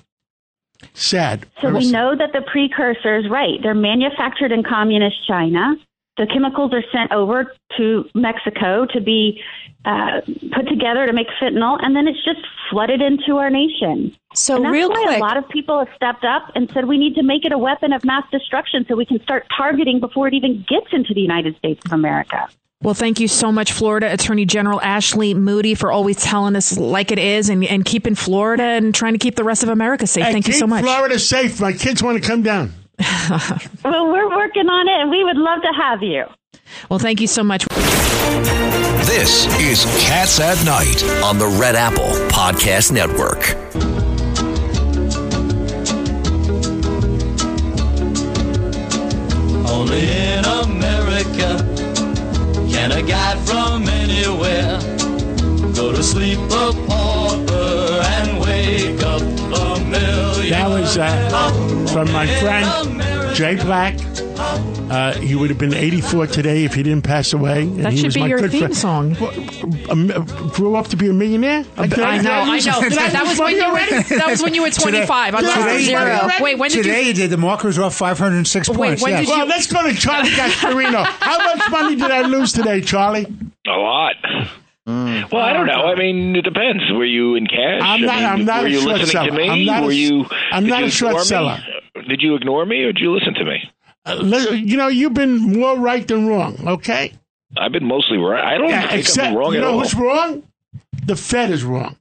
sad. 0.94 1.46
So 1.60 1.72
we 1.72 1.90
know 1.90 2.16
that 2.16 2.32
the 2.32 2.42
precursors, 2.42 3.28
right, 3.30 3.58
they're 3.62 3.74
manufactured 3.74 4.52
in 4.52 4.62
communist 4.62 5.16
China. 5.26 5.74
The 6.20 6.26
chemicals 6.26 6.74
are 6.74 6.84
sent 6.92 7.12
over 7.12 7.50
to 7.78 8.04
Mexico 8.14 8.84
to 8.92 9.00
be 9.00 9.40
uh, 9.86 10.20
put 10.54 10.68
together 10.68 11.06
to 11.06 11.14
make 11.14 11.28
fentanyl, 11.40 11.78
and 11.82 11.96
then 11.96 12.06
it's 12.06 12.22
just 12.22 12.40
flooded 12.68 13.00
into 13.00 13.38
our 13.38 13.48
nation. 13.48 14.14
So 14.34 14.56
and 14.56 14.66
that's 14.66 14.72
real 14.74 14.90
why 14.90 15.02
quick- 15.04 15.16
a 15.16 15.20
lot 15.20 15.38
of 15.38 15.48
people 15.48 15.78
have 15.78 15.88
stepped 15.96 16.26
up 16.26 16.52
and 16.54 16.70
said 16.72 16.84
we 16.84 16.98
need 16.98 17.14
to 17.14 17.22
make 17.22 17.46
it 17.46 17.52
a 17.52 17.58
weapon 17.58 17.94
of 17.94 18.04
mass 18.04 18.24
destruction 18.30 18.84
so 18.86 18.96
we 18.96 19.06
can 19.06 19.22
start 19.22 19.46
targeting 19.56 19.98
before 19.98 20.28
it 20.28 20.34
even 20.34 20.62
gets 20.68 20.88
into 20.92 21.14
the 21.14 21.22
United 21.22 21.56
States 21.56 21.80
of 21.86 21.92
America. 21.92 22.50
Well, 22.82 22.92
thank 22.92 23.18
you 23.18 23.26
so 23.28 23.50
much, 23.50 23.72
Florida 23.72 24.12
Attorney 24.12 24.44
General 24.44 24.78
Ashley 24.82 25.32
Moody, 25.32 25.74
for 25.74 25.90
always 25.90 26.16
telling 26.16 26.54
us 26.54 26.76
like 26.76 27.10
it 27.12 27.18
is 27.18 27.48
and, 27.48 27.64
and 27.64 27.82
keeping 27.82 28.14
Florida 28.14 28.62
and 28.62 28.94
trying 28.94 29.14
to 29.14 29.18
keep 29.18 29.36
the 29.36 29.44
rest 29.44 29.62
of 29.62 29.70
America 29.70 30.06
safe. 30.06 30.26
Hey, 30.26 30.32
thank 30.32 30.48
you 30.48 30.52
so 30.52 30.66
much. 30.66 30.84
Florida 30.84 31.18
safe. 31.18 31.62
My 31.62 31.72
kids 31.72 32.02
want 32.02 32.22
to 32.22 32.28
come 32.28 32.42
down. 32.42 32.74
Well, 33.84 34.12
we're 34.12 34.28
working 34.28 34.68
on 34.68 34.88
it, 34.88 35.00
and 35.00 35.10
we 35.10 35.24
would 35.24 35.38
love 35.38 35.62
to 35.62 35.72
have 35.74 36.02
you. 36.02 36.24
Well, 36.90 36.98
thank 36.98 37.20
you 37.20 37.26
so 37.26 37.42
much. 37.42 37.66
This 39.06 39.46
is 39.58 39.84
Cats 40.04 40.38
at 40.38 40.62
Night 40.64 41.02
on 41.24 41.38
the 41.38 41.46
Red 41.46 41.76
Apple 41.76 42.10
Podcast 42.28 42.92
Network. 42.92 43.56
Only 49.68 50.10
in 50.10 50.44
America 50.44 51.58
can 52.70 52.92
a 52.92 53.02
guy 53.02 53.36
from 53.44 53.88
anywhere 53.88 54.78
go 55.74 55.92
to 55.92 56.02
sleep 56.02 56.38
a 56.38 56.72
That 60.50 60.68
was 60.68 60.98
uh, 60.98 61.86
from 61.92 62.10
my 62.12 62.26
friend 62.26 63.34
Jay 63.36 63.54
Black. 63.56 63.94
Uh, 64.90 65.12
he 65.18 65.36
would 65.36 65.48
have 65.50 65.58
been 65.58 65.72
84 65.74 66.26
today 66.26 66.64
if 66.64 66.74
he 66.74 66.82
didn't 66.82 67.02
pass 67.04 67.32
away. 67.32 67.62
and 67.62 67.84
That 67.84 67.92
he 67.92 67.98
should 67.98 68.06
was 68.06 68.14
be 68.14 68.20
my 68.22 68.26
your 68.26 68.40
good 68.40 68.50
theme 68.50 68.60
friend. 68.72 68.76
song. 68.76 69.16
Um, 69.88 70.08
grew 70.52 70.74
up 70.74 70.88
to 70.88 70.96
be 70.96 71.08
a 71.08 71.12
millionaire. 71.12 71.64
I 71.76 71.86
know, 71.86 72.02
I 72.02 72.16
know. 72.18 72.88
That 72.88 73.22
was 73.24 73.38
when 73.38 73.54
you 73.54 73.70
were 73.72 73.78
that 74.18 74.26
was 74.28 74.42
when 74.42 74.54
you 74.54 74.62
were 74.62 74.70
25. 74.70 75.34
I 75.34 75.40
lost 75.40 75.54
Today- 75.56 75.84
zero. 75.84 76.28
Wait, 76.40 76.58
when 76.58 76.70
did 76.70 76.82
Today 76.82 77.02
you? 77.02 77.08
you 77.08 77.14
did. 77.14 77.30
The 77.30 77.36
markers 77.36 77.78
off 77.78 77.94
506 77.94 78.68
Wait, 78.70 78.76
points. 78.76 79.02
when 79.02 79.12
yes. 79.12 79.20
did 79.20 79.28
you- 79.28 79.36
Well, 79.38 79.46
let's 79.46 79.72
go 79.72 79.82
to 79.88 79.94
Charlie 79.94 80.30
Gasparino. 80.30 81.04
How 81.04 81.38
much 81.54 81.70
money 81.70 81.94
did 81.94 82.10
I 82.10 82.22
lose 82.22 82.52
today, 82.52 82.80
Charlie? 82.80 83.26
A 83.68 83.70
lot. 83.70 84.14
Mm. 84.90 85.30
Well, 85.32 85.42
I 85.42 85.52
don't 85.52 85.66
know. 85.66 85.84
I 85.86 85.94
mean, 85.94 86.34
it 86.36 86.42
depends. 86.42 86.82
Were 86.92 87.04
you 87.04 87.34
in 87.36 87.46
cash? 87.46 87.80
I'm 87.82 88.00
not- 88.02 88.10
I 88.14 88.16
mean, 88.16 88.26
I'm 88.26 88.44
not 88.44 88.60
were 88.62 88.66
a 88.66 88.70
you 88.70 88.80
short 88.80 88.92
listening 88.98 89.06
seller. 89.10 89.30
to 89.30 89.36
me? 89.36 89.48
I'm 89.48 89.64
not 89.64 89.82
a 89.82 89.86
were 89.86 89.92
you? 89.92 90.26
I'm 90.52 90.66
not 90.66 90.80
you 90.80 90.86
a 90.86 90.90
short 90.90 91.10
ignore 91.10 91.20
me? 91.20 91.26
seller. 91.26 91.58
Did 92.08 92.22
you 92.22 92.34
ignore 92.34 92.66
me 92.66 92.82
or 92.84 92.92
did 92.92 93.00
you 93.02 93.12
listen 93.14 93.34
to 93.34 93.44
me? 93.44 93.58
Uh, 94.06 94.14
you 94.54 94.76
know, 94.76 94.88
you've 94.88 95.14
been 95.14 95.38
more 95.38 95.76
right 95.78 96.06
than 96.08 96.26
wrong, 96.26 96.56
okay? 96.66 97.12
I've 97.56 97.72
been 97.72 97.84
mostly 97.86 98.16
right. 98.18 98.42
I 98.42 98.58
don't 98.58 98.70
Yeah, 98.70 98.88
think 98.88 99.00
except, 99.00 99.28
been 99.30 99.38
wrong 99.38 99.52
you 99.52 99.58
at 99.58 99.62
know 99.62 99.72
all. 99.74 99.80
who's 99.80 99.94
wrong? 99.94 100.42
The 101.04 101.16
Fed 101.16 101.50
is 101.50 101.64
wrong. 101.64 101.96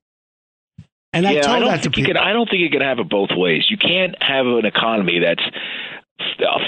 And 1.12 1.28
I 1.28 1.32
yeah, 1.34 1.42
told 1.42 1.56
I 1.56 1.60
don't 1.60 1.70
that 1.70 1.76
to 1.78 1.82
think 1.84 1.98
you 1.98 2.04
people. 2.06 2.22
can. 2.22 2.30
I 2.30 2.34
don't 2.34 2.50
think 2.50 2.62
you 2.62 2.70
can 2.70 2.82
have 2.82 3.00
it 3.00 3.10
both 3.10 3.30
ways. 3.36 3.66
You 3.70 3.78
can't 3.78 4.16
have 4.22 4.46
an 4.46 4.66
economy 4.66 5.20
that's 5.20 5.42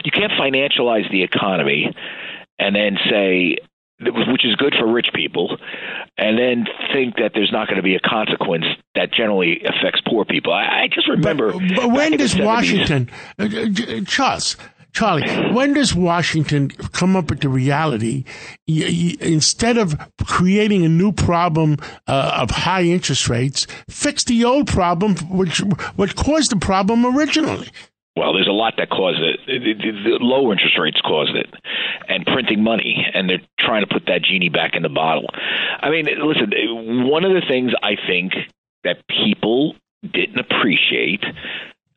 you 0.04 0.12
can't 0.12 0.32
financialize 0.34 1.10
the 1.12 1.24
economy 1.24 1.94
and 2.58 2.76
then 2.76 2.98
say 3.10 3.58
which 4.04 4.46
is 4.46 4.56
good 4.56 4.74
for 4.80 4.92
rich 4.92 5.08
people 5.14 5.58
and 6.18 6.38
then 6.38 6.66
think 6.94 7.16
that 7.18 7.32
there's 7.34 7.52
not 7.52 7.68
going 7.68 7.78
to 7.78 7.84
be 7.84 7.96
a 7.96 8.00
consequence 8.00 8.66
that 8.96 9.12
generally 9.14 9.62
affects 9.64 10.02
poor 10.08 10.26
people. 10.26 10.54
I, 10.54 10.84
I 10.84 10.88
just 10.92 11.08
remember. 11.08 11.52
But 11.54 11.70
back 11.76 11.92
when 11.94 12.18
does 12.18 12.38
Washington, 12.38 13.10
uh, 13.40 13.44
uh, 13.46 14.02
Charles, 14.06 14.58
Charlie, 14.94 15.30
when 15.54 15.74
does 15.74 15.96
Washington 15.96 16.70
come 16.70 17.16
up 17.16 17.30
with 17.30 17.40
the 17.40 17.50
reality? 17.50 18.26
y- 18.68 18.84
y- 18.90 19.16
instead 19.22 19.78
of 19.78 19.96
creating 20.26 20.84
a 20.86 20.90
new 20.90 21.12
problem 21.14 21.78
uh, 22.08 22.40
of 22.42 22.50
high 22.52 22.84
interest 22.84 23.30
rates, 23.30 23.68
fix 23.90 24.24
the 24.26 24.44
old 24.44 24.68
problem, 24.68 25.16
which 25.30 25.60
what 25.96 26.16
caused 26.16 26.52
the 26.52 26.58
problem 26.58 27.06
originally. 27.06 27.70
Well, 28.22 28.34
there's 28.34 28.48
a 28.48 28.52
lot 28.52 28.76
that 28.78 28.92
caused 28.92 29.18
it. 29.20 29.40
The, 29.48 30.20
low 30.22 30.52
interest 30.52 30.78
rates 30.78 31.02
caused 31.02 31.36
it, 31.36 31.50
and 32.08 32.24
printing 32.24 32.64
money, 32.64 33.04
and 33.16 33.28
they're 33.28 33.42
trying 33.58 33.82
to 33.82 33.92
put 33.92 34.06
that 34.06 34.22
genie 34.22 34.50
back 34.50 34.76
in 34.76 34.84
the 34.84 34.90
bottle. 34.90 35.26
I 35.82 35.90
mean, 35.90 36.06
listen, 36.06 36.52
one 37.10 37.26
of 37.26 37.32
the 37.32 37.42
things 37.50 37.72
I 37.82 37.96
think 37.96 38.34
that 38.84 38.98
people 39.08 39.74
didn't 40.04 40.38
appreciate. 40.38 41.24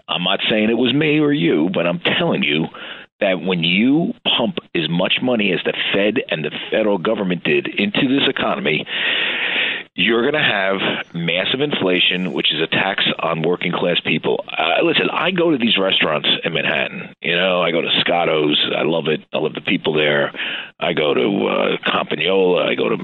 I'm 0.08 0.24
not 0.24 0.40
saying 0.48 0.70
it 0.70 0.78
was 0.78 0.94
me 0.94 1.18
or 1.18 1.30
you, 1.30 1.68
but 1.74 1.86
I'm 1.86 2.00
telling 2.00 2.42
you 2.42 2.68
that 3.20 3.42
when 3.42 3.62
you 3.62 4.14
pump 4.24 4.56
as 4.74 4.88
much 4.88 5.18
money 5.22 5.52
as 5.52 5.60
the 5.66 5.74
Fed 5.92 6.22
and 6.30 6.42
the 6.42 6.52
federal 6.70 6.96
government 6.96 7.44
did 7.44 7.68
into 7.68 8.08
this 8.08 8.26
economy, 8.26 8.86
you're 9.96 10.22
going 10.22 10.34
to 10.34 10.40
have 10.42 11.14
massive 11.14 11.60
inflation, 11.60 12.32
which 12.32 12.52
is 12.52 12.60
a 12.60 12.66
tax 12.66 13.04
on 13.20 13.42
working 13.42 13.70
class 13.72 14.00
people. 14.04 14.44
Uh, 14.48 14.82
listen, 14.84 15.08
I 15.10 15.30
go 15.30 15.52
to 15.52 15.58
these 15.58 15.78
restaurants 15.78 16.28
in 16.42 16.52
Manhattan. 16.52 17.14
You 17.22 17.36
know, 17.36 17.62
I 17.62 17.70
go 17.70 17.80
to 17.80 17.90
Scotto's. 18.00 18.60
I 18.76 18.82
love 18.82 19.06
it. 19.06 19.20
I 19.32 19.38
love 19.38 19.54
the 19.54 19.60
people 19.60 19.94
there. 19.94 20.32
I 20.80 20.94
go 20.94 21.14
to 21.14 21.46
uh, 21.46 21.76
Campagnola. 21.86 22.66
I 22.68 22.74
go 22.74 22.88
to 22.88 22.96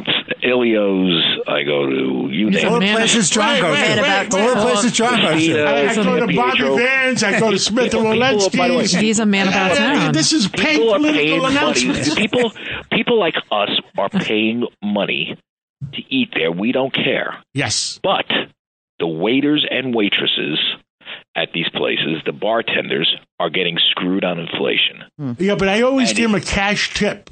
Ilio's. 0.43 1.23
I 1.47 1.63
go 1.63 1.87
to 1.89 2.29
you 2.35 2.51
name 2.51 2.69
All 2.69 2.81
the 2.81 2.87
it. 2.87 2.97
places 2.97 3.31
John 3.31 3.49
Wait, 3.55 3.61
goes 3.61 3.79
wait, 3.79 3.95
to. 3.95 4.03
wait, 4.03 4.35
All 4.43 4.55
the 4.55 4.61
places 4.61 4.93
John 4.93 5.21
goes 5.21 5.47
to. 5.47 5.63
I, 5.63 5.89
I 5.91 5.95
go 5.95 6.27
to 6.27 6.35
Bobby 6.37 6.59
Pietro. 6.59 6.77
Vans. 6.77 7.23
I 7.23 7.39
go 7.39 7.51
to 7.51 7.59
Smith 7.59 7.95
and 7.95 8.03
People- 8.03 8.51
people- 8.51 8.59
by 8.59 8.69
the 8.69 8.75
way, 8.77 8.87
He's 8.87 9.19
a 9.21 9.27
man 9.27 9.49
about 9.49 9.77
town. 9.77 10.13
This 10.13 10.33
is 10.33 10.49
paid 10.49 10.79
people 10.79 10.93
paying 10.99 11.03
political 11.03 11.39
money. 11.43 11.57
announcements. 11.57 12.15
People, 12.17 12.53
people 12.93 13.19
like 13.19 13.35
us 13.51 13.71
are 13.97 14.09
paying 14.09 14.65
money 14.83 15.37
to 15.95 16.03
eat 16.09 16.31
there. 16.35 16.53
We 16.53 16.73
don't 16.73 16.93
care. 16.95 17.43
Yes. 17.55 17.99
But 18.03 18.27
the 18.99 19.07
waiters 19.07 19.67
and 19.71 19.95
waitresses 19.95 20.59
at 21.35 21.49
these 21.55 21.69
places, 21.71 22.23
the 22.27 22.33
bartenders, 22.33 23.15
are 23.39 23.51
getting 23.51 23.79
screwed 23.91 24.25
on 24.25 24.39
inflation. 24.39 25.05
Hmm. 25.19 25.33
Yeah, 25.39 25.55
but 25.55 25.69
I 25.69 25.83
always 25.83 26.11
And 26.11 26.17
give 26.19 26.31
them 26.31 26.41
a 26.41 26.45
cash 26.45 26.93
tip. 26.95 27.31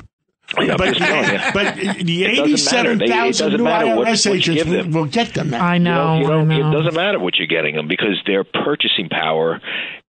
Yeah, 0.59 0.77
but, 0.79 0.97
just 0.97 1.01
but 1.55 1.77
the 1.77 2.25
It 2.25 2.37
doesn't. 2.37 2.99
They- 2.99 3.05
87,000 3.05 3.53
new 3.59 3.65
matter 3.65 3.97
what- 3.97 4.09
IRS 4.09 4.27
what 4.31 4.41
give 4.43 4.57
agents 4.57 4.65
them. 4.65 4.91
will, 4.93 5.01
will 5.03 5.09
get 5.11 5.35
them 5.35 5.51
that. 5.51 5.61
I 5.61 5.75
You 5.75 5.81
know. 5.81 6.19
you 6.21 6.33
I 6.33 6.45
know. 6.45 6.69
It 6.71 6.73
doesn't 6.73 6.95
matter 6.95 7.19
what 7.19 7.35
you're 7.37 7.47
getting 7.49 7.77
them 7.77 7.87
because 7.87 8.17
their 8.27 8.45
purchasing 8.45 9.11
power 9.11 9.61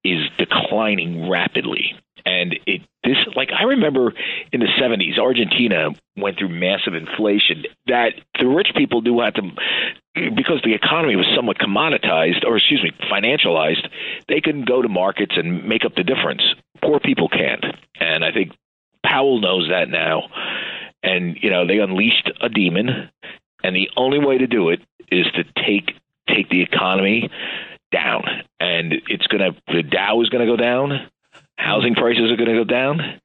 is 0.05 0.19
declining 0.37 1.29
rapidly. 1.29 1.93
And 2.25 2.59
it 2.65 2.81
this 3.03 3.17
like 3.35 3.49
I 3.57 3.63
remember 3.63 4.13
in 4.51 4.59
the 4.59 4.67
70s, 4.79 5.17
Argentina 5.17 5.89
went 6.17 6.37
through 6.37 6.49
massive 6.49 6.93
inflation 6.93 7.63
that 7.87 8.13
the 8.39 8.47
rich 8.47 8.69
people 8.75 9.01
do 9.01 9.19
have 9.21 9.33
to 9.35 9.41
because 10.35 10.61
the 10.63 10.73
economy 10.73 11.15
was 11.15 11.25
somewhat 11.35 11.57
commoditized 11.57 12.43
or 12.45 12.57
excuse 12.57 12.83
me 12.83 12.91
financialized 13.09 13.87
they 14.27 14.41
can 14.41 14.65
go 14.65 14.81
to 14.81 14.89
markets 14.89 15.35
and 15.37 15.67
make 15.67 15.85
up 15.85 15.95
the 15.95 16.03
difference. 16.03 16.43
Poor 16.81 16.99
people 16.99 17.29
can't. 17.29 17.65
And 17.99 18.23
i 18.23 18.31
think 18.31 18.53
powell 19.03 19.39
knows 19.39 19.69
that 19.69 19.89
now. 19.89 20.29
And 21.01 21.37
you 21.41 21.49
know 21.49 21.65
they 21.65 21.79
unleashed 21.79 22.29
a 22.41 22.49
demon. 22.49 23.09
And 23.63 23.75
the 23.75 23.89
only 23.97 24.19
way 24.19 24.37
to 24.37 24.47
do 24.47 24.69
it 24.69 24.81
is 25.11 25.25
to 25.35 25.43
take 25.65 25.95
take 26.27 26.49
the 26.49 26.61
economy 26.61 27.29
down. 27.91 28.23
And 28.59 28.93
it's 29.07 29.27
going 29.27 29.53
to 29.53 29.61
the 29.73 29.83
dow 29.83 30.21
is 30.21 30.29
going 30.29 30.45
to 30.45 30.51
go 30.51 30.61
down 30.61 31.09
housing 31.59 31.93
prices 31.93 32.31
are 32.31 32.37
going 32.37 32.49
to 32.49 32.55
go 32.55 32.63
down 32.63 33.19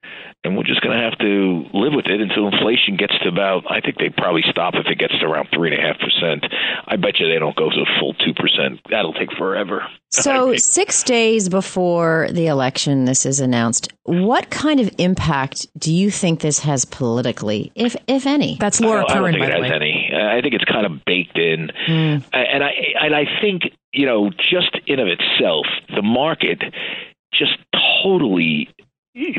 and 0.45 0.57
we're 0.57 0.65
just 0.65 0.83
going 0.83 0.97
to 0.97 1.03
have 1.03 1.19
to 1.19 1.65
live 1.73 1.95
with 1.95 2.07
it 2.07 2.21
until 2.21 2.47
inflation 2.47 2.97
gets 2.97 3.19
to 3.21 3.29
about. 3.29 3.65
I 3.71 3.81
think 3.81 3.97
they 3.97 4.11
probably 4.11 4.43
stop 4.51 4.75
if 4.75 4.87
it 4.87 4.99
gets 4.99 5.19
to 5.19 5.25
around 5.25 5.49
three 5.55 5.75
and 5.75 5.83
a 5.83 5.87
half 5.87 5.99
percent. 5.99 6.45
I 6.87 6.97
bet 6.97 7.19
you 7.19 7.29
they 7.29 7.39
don't 7.39 7.57
go 7.57 7.71
to 7.71 7.77
the 7.77 7.87
full 7.99 8.13
two 8.15 8.35
percent. 8.35 8.81
That'll 8.91 9.15
take 9.15 9.33
forever. 9.33 9.87
So, 10.15 10.55
six 10.55 11.03
days 11.03 11.49
before 11.49 12.29
the 12.31 12.47
election, 12.47 13.05
this 13.05 13.27
is 13.27 13.41
announced. 13.41 13.93
What 14.05 14.49
kind 14.49 14.79
of 14.79 14.89
impact 14.99 15.67
do 15.77 15.93
you 15.93 16.09
think 16.09 16.39
this 16.39 16.61
has 16.61 16.85
politically, 16.85 17.73
if 17.75 17.97
if 18.07 18.25
any? 18.25 18.57
That's 18.61 18.81
oh, 18.81 18.93
I 18.93 18.95
don't, 18.95 19.11
I 19.11 19.15
don't 19.15 19.33
think 19.33 19.45
it 19.45 19.53
has 19.53 19.73
any. 19.73 20.11
I 20.15 20.41
think 20.41 20.55
it's 20.55 20.65
kind 20.67 20.87
of 20.87 21.05
baked 21.05 21.37
in, 21.37 21.69
and 21.89 22.25
I 22.33 22.71
and 23.03 23.13
I 23.13 23.25
think 23.41 23.63
you 23.93 24.07
know 24.07 24.31
just 24.31 24.79
in 24.87 25.01
of 25.01 25.09
itself, 25.09 25.67
the 25.93 26.03
market 26.03 26.63
just 27.39 27.59
totally 28.03 28.69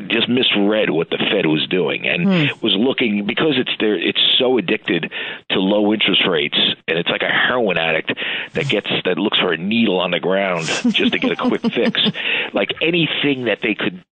just 0.07 0.29
misread 0.29 0.89
what 0.89 1.09
the 1.09 1.17
Fed 1.17 1.47
was 1.47 1.67
doing 1.67 2.07
and 2.07 2.23
hmm. 2.23 2.65
was 2.65 2.73
looking 2.77 3.25
because 3.25 3.55
it's 3.57 3.71
there 3.81 3.95
it's 3.95 4.21
so 4.39 4.57
addicted 4.57 5.11
to 5.49 5.59
low 5.59 5.93
interest 5.93 6.21
rates 6.29 6.57
and 6.87 6.97
it's 6.97 7.09
like 7.09 7.23
a 7.23 7.29
heroin 7.29 7.77
addict 7.77 8.13
that 8.53 8.69
gets 8.69 8.87
that 9.03 9.17
looks 9.17 9.37
for 9.37 9.51
a 9.51 9.57
needle 9.57 9.99
on 9.99 10.11
the 10.11 10.19
ground 10.19 10.65
just 10.65 11.11
to 11.11 11.19
get 11.19 11.31
a 11.31 11.35
quick 11.35 11.61
fix. 11.61 11.99
Like 12.53 12.71
anything 12.81 13.45
that 13.45 13.59
they 13.61 13.75
could 13.75 14.03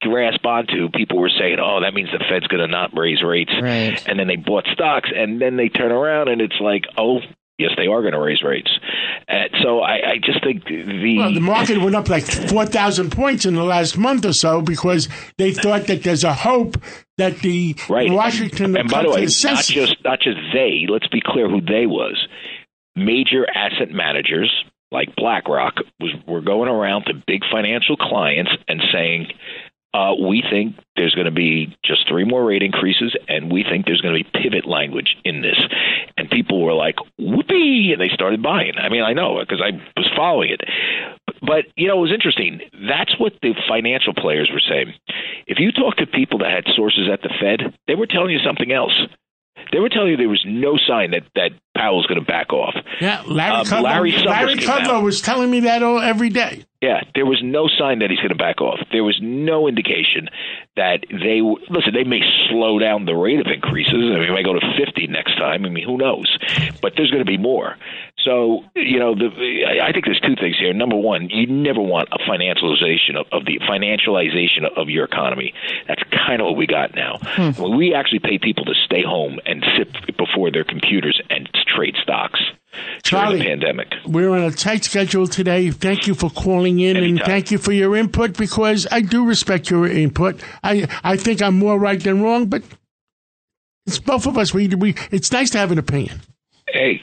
grasp 0.00 0.44
onto 0.44 0.88
people 0.88 1.18
were 1.18 1.30
saying 1.30 1.58
oh 1.60 1.80
that 1.80 1.94
means 1.94 2.10
the 2.10 2.18
Fed's 2.28 2.48
going 2.48 2.60
to 2.60 2.66
not 2.66 2.96
raise 2.96 3.22
rates. 3.22 3.52
Right. 3.60 4.02
and 4.08 4.18
then 4.18 4.26
they 4.26 4.36
bought 4.36 4.64
stocks 4.72 5.10
and 5.14 5.40
then 5.40 5.56
they 5.56 5.68
turn 5.68 5.92
around 5.92 6.28
and 6.28 6.40
it's 6.40 6.58
like 6.60 6.86
oh 6.98 7.20
yes 7.58 7.70
they 7.76 7.86
are 7.86 8.00
going 8.00 8.12
to 8.12 8.20
raise 8.20 8.42
rates 8.42 8.70
uh, 9.28 9.44
so 9.62 9.80
I, 9.80 9.92
I 9.92 10.18
just 10.22 10.44
think 10.44 10.64
the 10.66 11.16
Well, 11.18 11.32
the 11.32 11.40
market 11.40 11.78
went 11.78 11.96
up 11.96 12.08
like 12.08 12.24
4,000 12.24 13.10
points 13.10 13.46
in 13.46 13.54
the 13.54 13.64
last 13.64 13.96
month 13.96 14.26
or 14.26 14.34
so 14.34 14.60
because 14.60 15.08
they 15.38 15.52
thought 15.52 15.86
that 15.86 16.02
there's 16.02 16.24
a 16.24 16.34
hope 16.34 16.76
that 17.16 17.38
the 17.38 17.74
right. 17.88 18.10
Washington 18.10 18.72
will 18.72 18.80
and 18.80 18.90
by 18.90 19.02
the 19.02 19.10
way, 19.10 19.22
not 19.22 19.64
just 19.64 19.96
not 20.04 20.20
just 20.20 20.38
they. 20.52 20.86
Let's 20.88 21.08
be 21.08 21.22
clear 21.24 21.48
who 21.48 21.60
they 21.60 21.86
was. 21.86 22.26
Major 22.96 23.46
asset 23.54 23.90
managers 23.90 24.52
like 24.90 25.16
BlackRock 25.16 25.74
was 26.00 26.12
were 26.26 26.40
going 26.40 26.68
around 26.68 27.04
to 27.06 27.14
big 27.26 27.42
financial 27.50 27.96
clients 27.96 28.52
and 28.68 28.80
saying, 28.92 29.26
uh, 29.94 30.14
"We 30.20 30.42
think 30.42 30.76
there's 30.96 31.14
going 31.14 31.26
to 31.26 31.30
be 31.30 31.74
just 31.84 32.06
three 32.08 32.24
more 32.24 32.44
rate 32.44 32.62
increases, 32.62 33.16
and 33.28 33.50
we 33.50 33.62
think 33.62 33.86
there's 33.86 34.00
going 34.00 34.18
to 34.18 34.24
be 34.24 34.42
pivot 34.42 34.66
language 34.66 35.16
in 35.24 35.40
this." 35.40 35.56
And 36.18 36.28
people 36.28 36.62
were 36.62 36.74
like, 36.74 36.96
"Whoopee!" 37.18 37.92
and 37.92 38.00
they 38.00 38.12
started 38.12 38.42
buying. 38.42 38.74
I 38.76 38.88
mean, 38.88 39.02
I 39.02 39.12
know 39.12 39.38
because 39.40 39.62
I 39.62 39.70
was 39.96 40.10
following 40.16 40.50
it. 40.50 40.60
But 41.40 41.66
you 41.76 41.88
know, 41.88 41.98
it 41.98 42.02
was 42.02 42.12
interesting. 42.12 42.60
That's 42.88 43.18
what 43.18 43.34
the 43.42 43.54
financial 43.68 44.14
players 44.14 44.50
were 44.52 44.62
saying. 44.66 44.92
If 45.46 45.58
you 45.58 45.72
talk 45.72 45.96
to 45.96 46.06
people 46.06 46.38
that 46.38 46.50
had 46.50 46.74
sources 46.74 47.08
at 47.12 47.22
the 47.22 47.30
Fed, 47.40 47.76
they 47.86 47.94
were 47.94 48.06
telling 48.06 48.30
you 48.30 48.40
something 48.40 48.72
else. 48.72 48.98
They 49.72 49.78
were 49.78 49.88
telling 49.88 50.10
you 50.10 50.16
there 50.16 50.28
was 50.28 50.44
no 50.46 50.76
sign 50.76 51.12
that 51.12 51.24
that 51.34 51.52
Powell's 51.76 52.06
going 52.06 52.20
to 52.20 52.26
back 52.26 52.52
off. 52.52 52.74
Yeah, 53.00 53.22
Larry, 53.26 53.56
Um, 53.56 53.66
Kudlow, 53.66 53.82
Larry 53.82 54.12
Larry 54.12 54.54
Kudlow 54.56 55.02
was 55.02 55.20
telling 55.20 55.50
me 55.50 55.60
that 55.60 55.82
all, 55.82 56.00
every 56.00 56.30
day. 56.30 56.64
Yeah, 56.80 57.00
there 57.14 57.24
was 57.24 57.40
no 57.42 57.66
sign 57.66 58.00
that 58.00 58.10
he's 58.10 58.18
going 58.18 58.28
to 58.28 58.34
back 58.34 58.60
off. 58.60 58.78
There 58.92 59.02
was 59.04 59.18
no 59.22 59.68
indication 59.68 60.28
that 60.76 61.00
they 61.08 61.40
listen. 61.40 61.94
They 61.94 62.04
may 62.04 62.20
slow 62.50 62.78
down 62.78 63.06
the 63.06 63.14
rate 63.14 63.40
of 63.40 63.46
increases. 63.46 63.94
I 63.94 64.18
mean, 64.20 64.28
they 64.28 64.34
may 64.34 64.42
go 64.42 64.52
to 64.52 64.60
fifty 64.76 65.06
next 65.06 65.36
time. 65.36 65.64
I 65.64 65.70
mean, 65.70 65.84
who 65.86 65.96
knows? 65.96 66.28
But 66.82 66.92
there's 66.96 67.10
going 67.10 67.24
to 67.24 67.30
be 67.30 67.38
more. 67.38 67.76
So 68.22 68.64
you 68.74 68.98
know, 68.98 69.14
the, 69.14 69.28
I 69.82 69.92
think 69.92 70.04
there's 70.04 70.20
two 70.20 70.36
things 70.36 70.56
here. 70.58 70.74
Number 70.74 70.96
one, 70.96 71.30
you 71.30 71.46
never 71.46 71.80
want 71.80 72.10
a 72.12 72.18
financialization 72.28 73.16
of, 73.16 73.26
of 73.32 73.46
the 73.46 73.58
financialization 73.64 74.64
of 74.76 74.88
your 74.90 75.04
economy. 75.04 75.54
That's 75.88 76.02
kind 76.10 76.40
of 76.42 76.46
what 76.48 76.56
we 76.56 76.66
got 76.66 76.94
now. 76.94 77.18
When 77.56 77.76
we 77.78 77.94
actually 77.94 78.20
pay 78.20 78.38
people 78.38 78.64
to 78.66 78.74
stay 78.84 79.02
home 79.02 79.40
and 79.46 79.64
sit 79.78 80.16
before 80.18 80.50
their 80.50 80.64
computers 80.64 81.20
and 81.30 81.48
trade 81.64 81.94
stocks 82.02 82.40
during 83.02 83.24
Charlie. 83.24 83.38
the 83.38 83.44
pandemic. 83.44 83.88
We're 84.06 84.30
on 84.30 84.42
a 84.42 84.50
tight 84.50 84.84
schedule 84.84 85.26
today. 85.26 85.70
Thank 85.70 86.06
you 86.06 86.14
for 86.14 86.30
calling 86.30 86.80
in 86.80 86.96
and 86.96 87.20
thank 87.20 87.50
you 87.50 87.58
for 87.58 87.72
your 87.72 87.96
input 87.96 88.36
because 88.36 88.86
I 88.90 89.00
do 89.00 89.24
respect 89.24 89.70
your 89.70 89.86
input. 89.86 90.40
I, 90.62 90.86
I 91.02 91.16
think 91.16 91.42
I'm 91.42 91.58
more 91.58 91.78
right 91.78 92.02
than 92.02 92.22
wrong, 92.22 92.46
but 92.46 92.62
it's 93.86 93.98
both 93.98 94.26
of 94.26 94.38
us. 94.38 94.54
We, 94.54 94.68
we, 94.68 94.94
it's 95.10 95.30
nice 95.30 95.50
to 95.50 95.58
have 95.58 95.70
an 95.70 95.78
opinion. 95.78 96.20
Hey, 96.68 97.02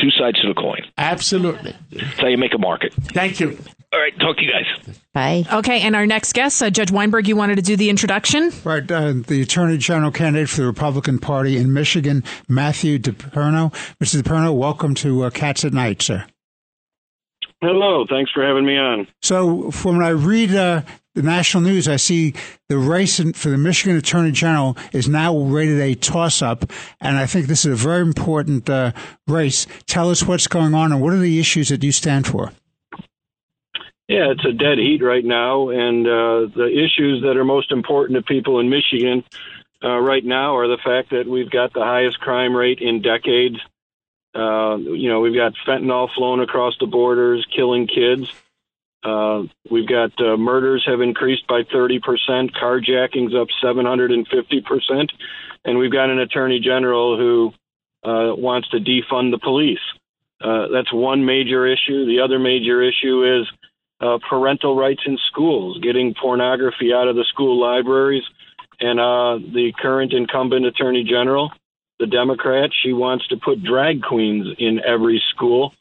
two 0.00 0.10
sides 0.10 0.40
to 0.42 0.48
the 0.48 0.54
coin. 0.54 0.82
Absolutely. 0.98 1.74
That's 1.92 2.20
how 2.20 2.26
you 2.26 2.38
make 2.38 2.54
a 2.54 2.58
market. 2.58 2.92
Thank 2.92 3.40
you. 3.40 3.58
All 3.96 4.02
right, 4.02 4.18
talk 4.20 4.36
to 4.36 4.42
you 4.44 4.52
guys. 4.52 4.98
Bye. 5.14 5.46
Okay, 5.50 5.80
and 5.80 5.96
our 5.96 6.04
next 6.04 6.34
guest, 6.34 6.62
uh, 6.62 6.68
Judge 6.68 6.90
Weinberg, 6.90 7.26
you 7.28 7.34
wanted 7.34 7.54
to 7.54 7.62
do 7.62 7.76
the 7.76 7.88
introduction? 7.88 8.52
Right. 8.62 8.88
Uh, 8.90 9.14
the 9.26 9.40
Attorney 9.40 9.78
General 9.78 10.10
candidate 10.10 10.50
for 10.50 10.60
the 10.60 10.66
Republican 10.66 11.18
Party 11.18 11.56
in 11.56 11.72
Michigan, 11.72 12.22
Matthew 12.46 12.98
DePerno. 12.98 13.72
Mr. 13.98 14.20
DePerno, 14.20 14.54
welcome 14.54 14.94
to 14.96 15.22
uh, 15.22 15.30
Cats 15.30 15.64
at 15.64 15.72
Night, 15.72 16.02
sir. 16.02 16.26
Hello, 17.62 18.04
thanks 18.06 18.30
for 18.32 18.46
having 18.46 18.66
me 18.66 18.76
on. 18.76 19.06
So, 19.22 19.70
from 19.70 19.96
when 19.96 20.04
I 20.04 20.10
read 20.10 20.54
uh, 20.54 20.82
the 21.14 21.22
national 21.22 21.62
news, 21.62 21.88
I 21.88 21.96
see 21.96 22.34
the 22.68 22.76
race 22.76 23.18
in, 23.18 23.32
for 23.32 23.48
the 23.48 23.56
Michigan 23.56 23.96
Attorney 23.96 24.32
General 24.32 24.76
is 24.92 25.08
now 25.08 25.38
rated 25.38 25.80
a 25.80 25.94
toss 25.94 26.42
up. 26.42 26.70
And 27.00 27.16
I 27.16 27.24
think 27.24 27.46
this 27.46 27.64
is 27.64 27.72
a 27.72 27.82
very 27.82 28.02
important 28.02 28.68
uh, 28.68 28.92
race. 29.26 29.66
Tell 29.86 30.10
us 30.10 30.22
what's 30.22 30.48
going 30.48 30.74
on 30.74 30.92
and 30.92 31.00
what 31.00 31.14
are 31.14 31.18
the 31.18 31.40
issues 31.40 31.70
that 31.70 31.82
you 31.82 31.92
stand 31.92 32.26
for? 32.26 32.52
Yeah, 34.08 34.30
it's 34.30 34.44
a 34.44 34.52
dead 34.52 34.78
heat 34.78 35.02
right 35.02 35.24
now, 35.24 35.70
and 35.70 36.06
uh, 36.06 36.46
the 36.54 36.70
issues 36.72 37.22
that 37.22 37.36
are 37.36 37.44
most 37.44 37.72
important 37.72 38.16
to 38.16 38.22
people 38.22 38.60
in 38.60 38.70
Michigan 38.70 39.24
uh, 39.82 39.98
right 39.98 40.24
now 40.24 40.56
are 40.56 40.68
the 40.68 40.78
fact 40.82 41.10
that 41.10 41.26
we've 41.26 41.50
got 41.50 41.72
the 41.72 41.82
highest 41.82 42.20
crime 42.20 42.54
rate 42.54 42.78
in 42.80 43.02
decades. 43.02 43.56
Uh, 44.32 44.76
you 44.76 45.08
know, 45.08 45.20
we've 45.20 45.34
got 45.34 45.54
fentanyl 45.66 46.08
flowing 46.14 46.40
across 46.40 46.76
the 46.78 46.86
borders, 46.86 47.44
killing 47.54 47.88
kids. 47.88 48.30
Uh, 49.02 49.42
we've 49.70 49.88
got 49.88 50.12
uh, 50.20 50.36
murders 50.36 50.84
have 50.86 51.00
increased 51.00 51.48
by 51.48 51.62
30%, 51.64 52.00
carjackings 52.52 53.34
up 53.34 53.48
750%, 53.60 55.08
and 55.64 55.78
we've 55.78 55.92
got 55.92 56.10
an 56.10 56.20
attorney 56.20 56.60
general 56.60 57.16
who 57.16 57.52
uh, 58.08 58.36
wants 58.36 58.68
to 58.68 58.78
defund 58.78 59.32
the 59.32 59.38
police. 59.38 59.80
That's 60.40 60.92
one 60.92 61.24
major 61.24 61.66
issue. 61.66 62.06
The 62.06 62.20
other 62.20 62.38
major 62.38 62.82
issue 62.82 63.40
is 63.40 63.48
uh, 64.00 64.18
parental 64.28 64.76
rights 64.76 65.02
in 65.06 65.18
schools, 65.28 65.78
getting 65.82 66.14
pornography 66.20 66.92
out 66.92 67.08
of 67.08 67.16
the 67.16 67.24
school 67.24 67.60
libraries. 67.60 68.24
And 68.78 69.00
uh, 69.00 69.38
the 69.38 69.72
current 69.80 70.12
incumbent 70.12 70.66
attorney 70.66 71.04
general, 71.04 71.50
the 71.98 72.06
Democrat, 72.06 72.70
she 72.82 72.92
wants 72.92 73.26
to 73.28 73.36
put 73.36 73.62
drag 73.62 74.02
queens 74.02 74.46
in 74.58 74.80
every 74.84 75.22
school. 75.30 75.72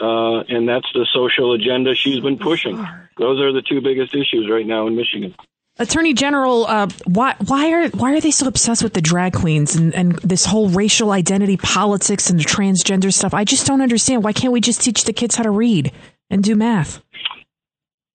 Uh, 0.00 0.40
and 0.48 0.68
that's 0.68 0.88
the 0.94 1.06
social 1.14 1.52
agenda 1.52 1.94
she's 1.94 2.20
been 2.20 2.38
pushing. 2.38 2.76
Those 3.18 3.40
are 3.40 3.52
the 3.52 3.62
two 3.62 3.80
biggest 3.80 4.14
issues 4.14 4.50
right 4.50 4.66
now 4.66 4.88
in 4.88 4.96
Michigan. 4.96 5.34
Attorney 5.78 6.12
General, 6.12 6.66
uh, 6.66 6.88
why 7.06 7.34
why 7.46 7.72
are 7.72 7.88
why 7.90 8.12
are 8.12 8.20
they 8.20 8.30
so 8.30 8.46
obsessed 8.46 8.82
with 8.82 8.92
the 8.92 9.00
drag 9.00 9.32
queens 9.32 9.74
and, 9.74 9.94
and 9.94 10.16
this 10.18 10.44
whole 10.44 10.68
racial 10.68 11.12
identity 11.12 11.56
politics 11.56 12.28
and 12.28 12.38
the 12.38 12.44
transgender 12.44 13.12
stuff? 13.12 13.32
I 13.32 13.44
just 13.44 13.66
don't 13.66 13.80
understand. 13.80 14.22
Why 14.22 14.32
can't 14.32 14.52
we 14.52 14.60
just 14.60 14.82
teach 14.82 15.04
the 15.04 15.14
kids 15.14 15.36
how 15.36 15.44
to 15.44 15.50
read 15.50 15.92
and 16.28 16.42
do 16.42 16.56
math? 16.56 17.02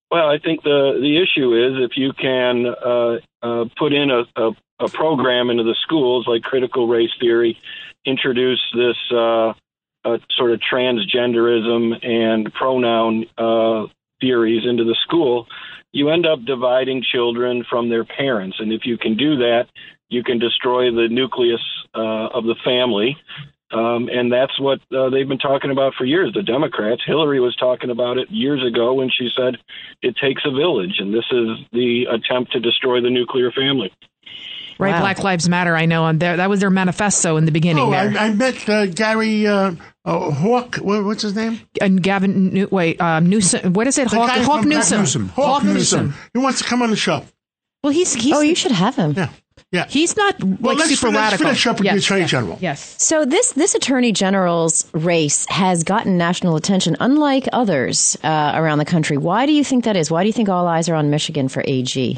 Well, 0.10 0.30
I 0.30 0.38
think 0.39 0.64
the 0.64 0.97
the 1.01 1.22
issue 1.22 1.53
is 1.53 1.84
if 1.84 1.97
you 1.97 2.14
can 2.14 2.66
uh, 2.66 3.18
uh, 3.41 3.66
put 3.78 3.93
in 3.93 4.10
a, 4.10 4.24
a, 4.36 4.51
a 4.80 4.89
program 4.89 5.49
into 5.49 5.64
the 5.64 5.76
schools 5.82 6.26
like 6.28 6.43
critical 6.43 6.88
race 6.88 7.12
theory, 7.20 7.58
introduce 8.05 8.62
this 8.74 8.95
uh, 9.12 9.53
uh, 10.05 10.18
sort 10.32 10.51
of 10.51 10.62
transgenderism 10.62 12.05
and 12.05 12.53
pronoun 12.53 13.26
uh, 13.38 13.88
theories 14.22 14.64
into 14.66 14.84
the 14.84 14.95
school, 15.03 15.47
you 15.91 16.10
end 16.10 16.26
up 16.26 16.39
dividing 16.45 17.03
children 17.03 17.66
from 17.70 17.89
their 17.89 18.05
parents. 18.05 18.58
And 18.60 18.72
if 18.72 18.86
you 18.86 18.97
can 18.97 19.18
do 19.18 19.38
that, 19.38 19.66
you 20.10 20.24
can 20.24 20.39
destroy 20.39 20.91
the 20.91 21.08
nucleus 21.10 21.62
uh, 21.93 22.28
of 22.28 22.45
the 22.45 22.55
family. 22.64 23.18
Um, 23.70 24.07
and 24.09 24.32
that's 24.32 24.57
what 24.59 24.80
uh, 24.95 25.09
they've 25.09 25.28
been 25.28 25.39
talking 25.39 25.72
about 25.72 25.93
for 25.97 26.05
years. 26.05 26.32
The 26.34 26.43
Democrats, 26.43 27.01
Hillary 27.05 27.39
was 27.41 27.55
talking 27.57 27.89
about 27.89 28.18
it 28.18 28.30
years 28.32 28.65
ago 28.65 28.93
when 28.93 29.09
she 29.09 29.30
said 29.36 29.57
it 30.01 30.15
takes 30.22 30.43
a 30.45 30.51
village, 30.51 30.95
and 30.99 31.13
this 31.13 31.26
is 31.32 31.49
the 31.74 32.05
attempt 32.09 32.53
to 32.53 32.59
destroy 32.59 33.01
the 33.01 33.09
nuclear 33.09 33.51
family. 33.51 33.91
Right, 34.80 34.99
Black 34.99 35.24
Lives 35.24 35.49
Matter. 35.49 35.76
I 35.76 35.86
know 35.86 36.03
on 36.03 36.20
there 36.20 36.38
that 36.38 36.49
was 36.49 36.59
their 36.59 36.70
manifesto 36.70 37.38
in 37.38 37.45
the 37.45 37.51
beginning. 37.51 37.84
Oh, 37.84 37.91
there. 37.91 38.15
I, 38.18 38.28
I 38.28 38.34
met 38.34 38.70
uh, 38.70 38.86
Gary 38.86 39.47
uh, 39.47 39.74
uh, 40.05 40.32
Hawk. 40.32 40.76
What, 40.76 41.03
what's 41.03 41.24
his 41.24 41.36
name? 41.36 41.59
and 41.82 42.01
Gavin, 42.01 42.49
New- 42.49 42.68
wait, 42.72 43.01
um, 43.01 43.26
Newsom. 43.28 43.74
What 43.74 43.88
is 43.88 43.97
it? 43.97 44.09
The 44.09 44.18
Hawk, 44.18 44.28
guy 44.28 44.43
Hawk 44.43 44.61
from 44.61 44.70
Newsome. 44.70 45.30
Hawk, 45.30 45.63
Newsome. 45.63 46.13
He 46.34 46.39
wants 46.39 46.61
to 46.61 46.65
come 46.65 46.82
on 46.84 46.91
the 46.91 46.95
show. 46.95 47.26
Well, 47.84 47.91
he's, 47.91 48.13
he's 48.13 48.36
oh, 48.36 48.41
you 48.41 48.55
should 48.55 48.72
have 48.72 48.95
him. 48.95 49.13
Yeah, 49.13 49.30
yeah. 49.72 49.86
He's 49.89 50.15
not 50.15 50.39
like 50.41 50.59
Well, 50.61 50.76
let's, 50.76 50.89
super 50.89 51.11
let's 51.11 51.18
radical. 51.34 51.45
finish 51.47 51.68
up 51.68 51.78
with 51.78 51.86
Yes, 51.86 51.93
the 51.95 51.99
Attorney 51.99 52.22
yes, 52.22 52.30
General. 52.32 52.57
Yes. 52.61 52.95
So 53.03 53.26
this 53.26 53.51
this 53.53 53.76
attorney 53.76 54.11
general's 54.11 54.89
race 54.93 55.45
has 55.49 55.84
gotten 55.84 56.18
national 56.18 56.55
attention, 56.55 56.95
unlike 56.99 57.47
others 57.53 58.18
uh, 58.24 58.51
around 58.55 58.78
the 58.80 58.86
country. 58.86 59.18
Why 59.18 59.45
do 59.45 59.51
you 59.51 59.63
think 59.63 59.84
that 59.86 59.95
is? 59.97 60.09
Why 60.09 60.24
do 60.24 60.28
you 60.28 60.34
think 60.34 60.49
all 60.49 60.68
eyes 60.68 60.88
are 60.89 60.95
on 60.95 61.09
Michigan 61.09 61.47
for 61.49 61.63
AG? 61.68 62.18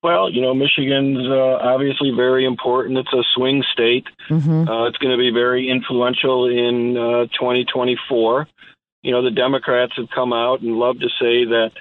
Well, 0.00 0.30
you 0.30 0.40
know, 0.40 0.54
Michigan's 0.54 1.26
uh, 1.28 1.58
obviously 1.60 2.12
very 2.16 2.44
important. 2.44 2.98
It's 2.98 3.12
a 3.12 3.24
swing 3.34 3.64
state. 3.72 4.04
Mm-hmm. 4.30 4.68
Uh, 4.68 4.86
it's 4.86 4.96
going 4.98 5.10
to 5.10 5.18
be 5.18 5.32
very 5.32 5.68
influential 5.68 6.46
in 6.48 6.96
uh, 6.96 7.26
2024. 7.34 8.46
You 9.02 9.10
know, 9.12 9.22
the 9.22 9.32
Democrats 9.32 9.94
have 9.96 10.06
come 10.14 10.32
out 10.32 10.60
and 10.60 10.76
love 10.76 11.00
to 11.00 11.08
say 11.20 11.44
that, 11.46 11.72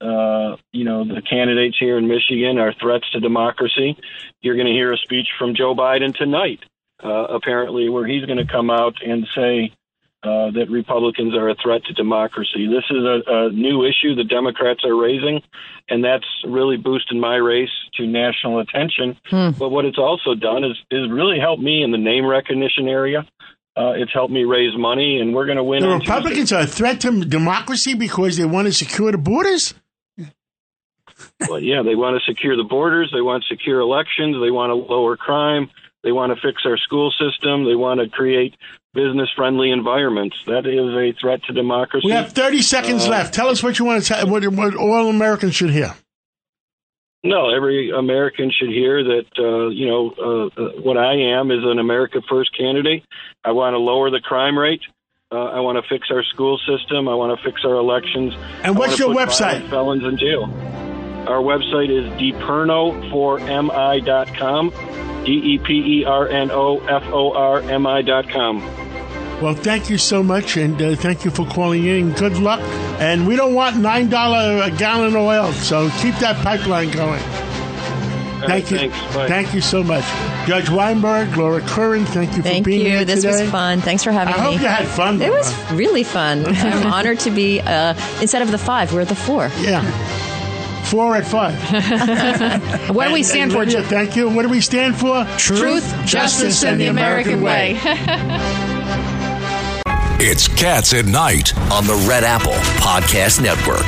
uh, 0.00 0.56
you 0.72 0.84
know, 0.84 1.04
the 1.04 1.22
candidates 1.22 1.76
here 1.78 1.98
in 1.98 2.08
Michigan 2.08 2.58
are 2.58 2.72
threats 2.72 3.10
to 3.12 3.20
democracy. 3.20 3.96
You're 4.40 4.56
going 4.56 4.66
to 4.66 4.72
hear 4.72 4.92
a 4.92 4.96
speech 4.96 5.28
from 5.38 5.54
Joe 5.54 5.74
Biden 5.74 6.14
tonight, 6.14 6.60
uh, 7.02 7.08
apparently, 7.08 7.88
where 7.88 8.06
he's 8.06 8.24
going 8.24 8.38
to 8.38 8.50
come 8.50 8.70
out 8.70 8.94
and 9.04 9.26
say, 9.34 9.72
uh, 10.24 10.50
that 10.52 10.70
Republicans 10.70 11.34
are 11.34 11.50
a 11.50 11.54
threat 11.62 11.84
to 11.84 11.92
democracy. 11.92 12.66
This 12.66 12.84
is 12.88 13.04
a, 13.04 13.20
a 13.26 13.50
new 13.50 13.84
issue 13.84 14.14
the 14.14 14.24
Democrats 14.24 14.80
are 14.82 14.96
raising, 14.96 15.42
and 15.90 16.02
that's 16.02 16.24
really 16.46 16.78
boosted 16.78 17.18
my 17.18 17.36
race 17.36 17.68
to 17.96 18.06
national 18.06 18.60
attention. 18.60 19.18
Hmm. 19.26 19.50
But 19.50 19.68
what 19.68 19.84
it's 19.84 19.98
also 19.98 20.34
done 20.34 20.64
is 20.64 20.78
is 20.90 21.10
really 21.10 21.38
helped 21.38 21.62
me 21.62 21.82
in 21.82 21.90
the 21.90 21.98
name 21.98 22.24
recognition 22.24 22.88
area. 22.88 23.26
Uh, 23.76 23.92
it's 23.96 24.14
helped 24.14 24.32
me 24.32 24.44
raise 24.44 24.74
money, 24.78 25.18
and 25.20 25.34
we're 25.34 25.44
going 25.44 25.58
to 25.58 25.64
win. 25.64 25.82
The 25.82 25.88
on 25.88 26.00
Tuesday. 26.00 26.14
Republicans 26.14 26.52
are 26.52 26.62
a 26.62 26.66
threat 26.66 27.02
to 27.02 27.24
democracy 27.24 27.92
because 27.92 28.38
they 28.38 28.46
want 28.46 28.66
to 28.66 28.72
secure 28.72 29.12
the 29.12 29.18
borders. 29.18 29.74
Well, 31.48 31.60
yeah, 31.60 31.82
they 31.82 31.94
want 31.94 32.20
to 32.20 32.32
secure 32.32 32.56
the 32.56 32.64
borders. 32.64 33.10
They 33.14 33.20
want 33.20 33.44
secure 33.48 33.80
elections. 33.80 34.36
They 34.42 34.50
want 34.50 34.70
to 34.70 34.74
lower 34.74 35.16
crime. 35.16 35.70
They 36.02 36.12
want 36.12 36.34
to 36.34 36.40
fix 36.40 36.62
our 36.66 36.76
school 36.76 37.12
system. 37.12 37.64
They 37.64 37.74
want 37.74 38.00
to 38.00 38.08
create 38.08 38.54
business 38.92 39.28
friendly 39.34 39.70
environments. 39.70 40.36
That 40.46 40.66
is 40.66 40.94
a 40.94 41.18
threat 41.18 41.42
to 41.44 41.52
democracy. 41.52 42.06
We 42.06 42.12
have 42.12 42.32
30 42.32 42.62
seconds 42.62 43.06
Uh, 43.06 43.10
left. 43.10 43.34
Tell 43.34 43.48
us 43.48 43.62
what 43.62 43.78
you 43.78 43.84
want 43.84 44.02
to 44.04 44.08
tell, 44.08 44.28
what, 44.28 44.46
what 44.48 44.76
all 44.76 45.08
Americans 45.08 45.54
should 45.54 45.70
hear. 45.70 45.94
No, 47.24 47.48
every 47.48 47.90
American 47.90 48.50
should 48.50 48.68
hear 48.68 49.02
that, 49.02 49.24
uh, 49.38 49.68
you 49.68 49.86
know, 49.88 50.12
uh, 50.56 50.60
uh, 50.62 50.68
what 50.82 50.98
I 50.98 51.14
am 51.38 51.50
is 51.50 51.60
an 51.64 51.78
America 51.78 52.20
First 52.28 52.56
candidate. 52.56 53.02
I 53.42 53.52
want 53.52 53.72
to 53.72 53.78
lower 53.78 54.10
the 54.10 54.20
crime 54.20 54.58
rate. 54.58 54.82
Uh, 55.32 55.36
I 55.36 55.60
want 55.60 55.82
to 55.82 55.88
fix 55.88 56.08
our 56.10 56.22
school 56.22 56.58
system. 56.58 57.08
I 57.08 57.14
want 57.14 57.36
to 57.36 57.42
fix 57.42 57.62
our 57.64 57.76
elections. 57.76 58.34
And 58.62 58.76
what's 58.76 58.98
your 58.98 59.14
website? 59.14 59.68
Felons 59.70 60.04
in 60.04 60.18
jail. 60.18 60.46
Our 61.28 61.40
website 61.42 61.90
is 61.90 62.06
deperno4mi.com. 62.20 64.72
D 65.24 65.32
E 65.32 65.58
P 65.58 66.00
E 66.00 66.04
R 66.04 66.28
N 66.28 66.50
O 66.50 66.78
F 66.80 67.02
O 67.12 67.32
R 67.32 67.60
M 67.62 67.86
I 67.86 68.02
dot 68.02 68.28
com. 68.28 68.60
Well, 69.40 69.54
thank 69.54 69.88
you 69.90 69.98
so 69.98 70.22
much, 70.22 70.56
and 70.56 70.80
uh, 70.80 70.94
thank 70.96 71.24
you 71.24 71.30
for 71.30 71.44
calling 71.46 71.84
in. 71.86 72.12
Good 72.12 72.38
luck. 72.38 72.60
And 73.00 73.26
we 73.26 73.34
don't 73.36 73.54
want 73.54 73.74
$9 73.76 74.66
a 74.66 74.70
gallon 74.78 75.16
oil, 75.16 75.52
so 75.52 75.90
keep 76.00 76.14
that 76.16 76.36
pipeline 76.44 76.90
going. 76.92 77.20
Thank 78.46 78.70
you. 78.70 78.76
thanks. 78.78 78.96
Thank 79.28 79.52
you 79.54 79.60
so 79.60 79.82
much. 79.82 80.04
Judge 80.46 80.68
Weinberg, 80.70 81.36
Laura 81.36 81.60
Curran, 81.62 82.04
thank 82.06 82.30
you 82.32 82.36
for 82.42 82.42
Thank 82.42 82.64
being 82.66 82.82
you. 82.82 82.90
here 82.90 83.04
This 83.04 83.22
today. 83.22 83.42
was 83.42 83.50
fun. 83.50 83.80
Thanks 83.80 84.04
for 84.04 84.12
having 84.12 84.34
I 84.34 84.36
me. 84.36 84.42
I 84.42 84.44
hope 84.52 84.60
you 84.60 84.66
had 84.68 84.86
fun. 84.86 85.20
It 85.20 85.26
Laura. 85.28 85.38
was 85.38 85.52
really 85.72 86.04
fun. 86.04 86.44
I'm 86.46 86.86
honored 86.92 87.18
to 87.20 87.30
be 87.30 87.60
uh, 87.60 87.94
instead 88.20 88.42
of 88.42 88.50
the 88.52 88.58
five, 88.58 88.92
we're 88.92 89.04
the 89.04 89.14
four. 89.16 89.50
Yeah. 89.60 89.82
Four 90.84 91.16
at 91.16 91.26
five. 91.26 91.54
What 92.94 93.08
do 93.08 93.14
we 93.14 93.22
stand 93.22 93.52
for? 93.52 93.60
Lydia, 93.64 93.82
Thank 93.82 94.16
you. 94.16 94.28
What 94.28 94.42
do 94.42 94.48
we 94.48 94.60
stand 94.60 94.96
for? 94.96 95.24
Truth, 95.38 96.04
justice, 96.04 96.62
and 96.64 96.80
the 96.80 96.86
American 96.86 97.42
way. 97.42 97.78
It's 100.26 100.48
Cats 100.48 100.94
at 100.94 101.04
Night 101.04 101.54
on 101.70 101.86
the 101.86 101.96
Red 102.08 102.24
Apple 102.24 102.54
Podcast 102.80 103.42
Network. 103.42 103.84